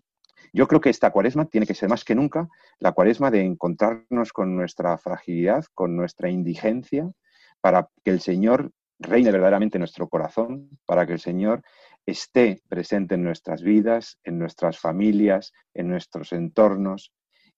Yo 0.54 0.66
creo 0.66 0.80
que 0.80 0.90
esta 0.90 1.12
cuaresma 1.12 1.46
tiene 1.46 1.68
que 1.68 1.74
ser 1.74 1.90
más 1.90 2.06
que 2.06 2.16
nunca 2.16 2.48
la 2.80 2.94
cuaresma 2.94 3.32
de 3.32 3.42
encontrarnos 3.42 4.32
con 4.32 4.56
nuestra 4.56 4.98
fragilidad, 4.98 5.66
con 5.74 5.98
nuestra 5.98 6.30
indigencia, 6.30 7.12
para 7.60 7.90
que 8.06 8.12
el 8.12 8.22
Señor 8.22 8.72
reine 9.00 9.32
verdaderamente 9.32 9.80
nuestro 9.80 10.08
corazón, 10.08 10.70
para 10.86 11.06
que 11.06 11.14
el 11.14 11.20
Señor 11.20 11.62
esté 12.06 12.62
presente 12.68 13.16
en 13.16 13.24
nuestras 13.24 13.62
vidas, 13.62 14.18
en 14.24 14.40
nuestras 14.40 14.80
familias, 14.80 15.54
en 15.74 15.90
nuestros 15.90 16.32
entornos. 16.32 17.12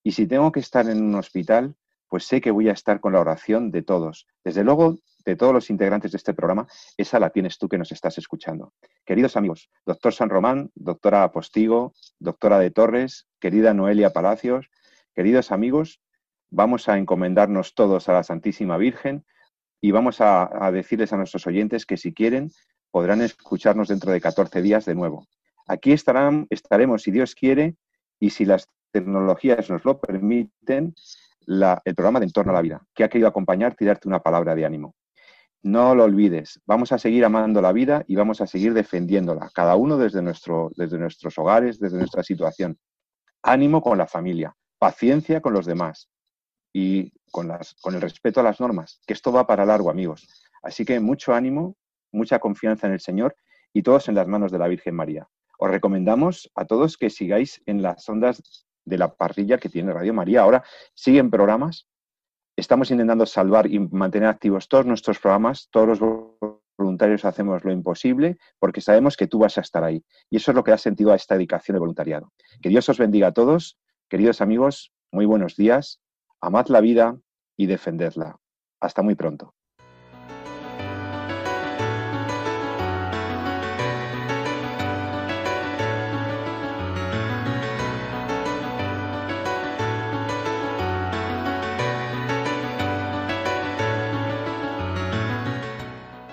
Y 0.03 0.13
si 0.13 0.27
tengo 0.27 0.51
que 0.51 0.59
estar 0.59 0.89
en 0.89 1.03
un 1.03 1.15
hospital, 1.15 1.75
pues 2.07 2.25
sé 2.25 2.41
que 2.41 2.51
voy 2.51 2.67
a 2.69 2.73
estar 2.73 2.99
con 2.99 3.13
la 3.13 3.19
oración 3.19 3.71
de 3.71 3.83
todos. 3.83 4.27
Desde 4.43 4.63
luego, 4.63 4.97
de 5.23 5.35
todos 5.35 5.53
los 5.53 5.69
integrantes 5.69 6.11
de 6.11 6.17
este 6.17 6.33
programa, 6.33 6.67
esa 6.97 7.19
la 7.19 7.29
tienes 7.29 7.57
tú 7.59 7.69
que 7.69 7.77
nos 7.77 7.91
estás 7.91 8.17
escuchando. 8.17 8.73
Queridos 9.05 9.37
amigos, 9.37 9.69
doctor 9.85 10.13
San 10.13 10.29
Román, 10.29 10.71
doctora 10.73 11.23
Apostigo, 11.23 11.93
doctora 12.17 12.57
de 12.57 12.71
Torres, 12.71 13.27
querida 13.39 13.73
Noelia 13.73 14.11
Palacios, 14.11 14.71
queridos 15.13 15.51
amigos, 15.51 16.01
vamos 16.49 16.89
a 16.89 16.97
encomendarnos 16.97 17.75
todos 17.75 18.09
a 18.09 18.13
la 18.13 18.23
Santísima 18.23 18.77
Virgen 18.77 19.25
y 19.81 19.91
vamos 19.91 20.19
a, 20.19 20.69
decirles 20.71 21.13
a 21.13 21.17
nuestros 21.17 21.47
oyentes 21.47 21.85
que 21.85 21.97
si 21.97 22.13
quieren 22.13 22.51
podrán 22.91 23.21
escucharnos 23.21 23.87
dentro 23.87 24.11
de 24.11 24.19
14 24.19 24.61
días 24.61 24.85
de 24.85 24.95
nuevo. 24.95 25.27
Aquí 25.67 25.91
estaremos, 25.91 27.03
si 27.03 27.11
Dios 27.11 27.35
quiere, 27.35 27.75
y 28.19 28.31
si 28.31 28.45
las 28.45 28.67
tecnologías 28.91 29.69
nos 29.69 29.85
lo 29.85 29.99
permiten, 29.99 30.95
el 31.47 31.95
programa 31.95 32.19
de 32.19 32.25
Entorno 32.25 32.51
a 32.51 32.55
la 32.55 32.61
Vida, 32.61 32.81
que 32.93 33.03
ha 33.03 33.09
querido 33.09 33.27
acompañarte 33.27 33.83
y 33.83 33.87
darte 33.87 34.07
una 34.07 34.19
palabra 34.19 34.55
de 34.55 34.65
ánimo. 34.65 34.95
No 35.61 35.93
lo 35.93 36.05
olvides, 36.05 36.59
vamos 36.65 36.91
a 36.91 36.97
seguir 36.97 37.23
amando 37.25 37.61
la 37.61 37.71
vida 37.71 38.03
y 38.07 38.15
vamos 38.15 38.41
a 38.41 38.47
seguir 38.47 38.73
defendiéndola, 38.73 39.49
cada 39.53 39.75
uno 39.75 39.97
desde 39.97 40.21
nuestros 40.21 41.37
hogares, 41.37 41.79
desde 41.79 41.97
nuestra 41.97 42.23
situación. 42.23 42.77
Ánimo 43.43 43.81
con 43.81 43.97
la 43.97 44.07
familia, 44.07 44.55
paciencia 44.79 45.41
con 45.41 45.53
los 45.53 45.65
demás 45.65 46.09
y 46.73 47.11
con, 47.31 47.47
las, 47.47 47.75
con 47.81 47.95
el 47.95 48.01
respeto 48.01 48.39
a 48.39 48.43
las 48.43 48.59
normas, 48.59 49.01
que 49.05 49.13
esto 49.13 49.31
va 49.31 49.47
para 49.47 49.65
largo, 49.65 49.89
amigos. 49.89 50.27
Así 50.61 50.85
que 50.85 50.99
mucho 50.99 51.33
ánimo, 51.33 51.75
mucha 52.11 52.39
confianza 52.39 52.87
en 52.87 52.93
el 52.93 52.99
Señor 52.99 53.35
y 53.73 53.83
todos 53.83 54.09
en 54.09 54.15
las 54.15 54.27
manos 54.27 54.51
de 54.51 54.59
la 54.59 54.67
Virgen 54.67 54.95
María. 54.95 55.27
Os 55.57 55.69
recomendamos 55.69 56.49
a 56.55 56.65
todos 56.65 56.97
que 56.97 57.09
sigáis 57.09 57.61
en 57.65 57.81
las 57.81 58.07
ondas 58.07 58.65
de 58.85 58.97
la 58.97 59.13
parrilla 59.13 59.57
que 59.57 59.69
tiene 59.69 59.93
Radio 59.93 60.13
María. 60.13 60.41
Ahora 60.41 60.63
siguen 60.93 61.29
programas. 61.29 61.87
Estamos 62.55 62.91
intentando 62.91 63.25
salvar 63.25 63.67
y 63.67 63.79
mantener 63.79 64.29
activos 64.29 64.67
todos 64.67 64.85
nuestros 64.85 65.19
programas. 65.19 65.67
Todos 65.69 65.99
los 65.99 65.99
voluntarios 66.77 67.25
hacemos 67.25 67.63
lo 67.63 67.71
imposible 67.71 68.37
porque 68.57 68.81
sabemos 68.81 69.17
que 69.17 69.27
tú 69.27 69.39
vas 69.39 69.57
a 69.57 69.61
estar 69.61 69.83
ahí. 69.83 70.03
Y 70.29 70.37
eso 70.37 70.51
es 70.51 70.55
lo 70.55 70.63
que 70.63 70.71
da 70.71 70.77
sentido 70.77 71.11
a 71.11 71.15
esta 71.15 71.35
dedicación 71.35 71.75
de 71.75 71.79
voluntariado. 71.79 72.31
Que 72.61 72.69
Dios 72.69 72.87
os 72.89 72.97
bendiga 72.97 73.27
a 73.27 73.33
todos. 73.33 73.77
Queridos 74.07 74.41
amigos, 74.41 74.93
muy 75.11 75.25
buenos 75.25 75.55
días. 75.55 76.01
Amad 76.41 76.67
la 76.67 76.79
vida 76.79 77.19
y 77.57 77.65
defendedla. 77.65 78.39
Hasta 78.79 79.01
muy 79.01 79.15
pronto. 79.15 79.53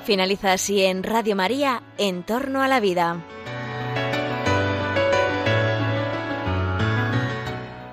Finaliza 0.05 0.53
así 0.53 0.83
en 0.83 1.03
Radio 1.03 1.35
María, 1.35 1.83
En 1.99 2.23
torno 2.23 2.63
a 2.63 2.69
la 2.69 2.79
vida. 2.79 3.25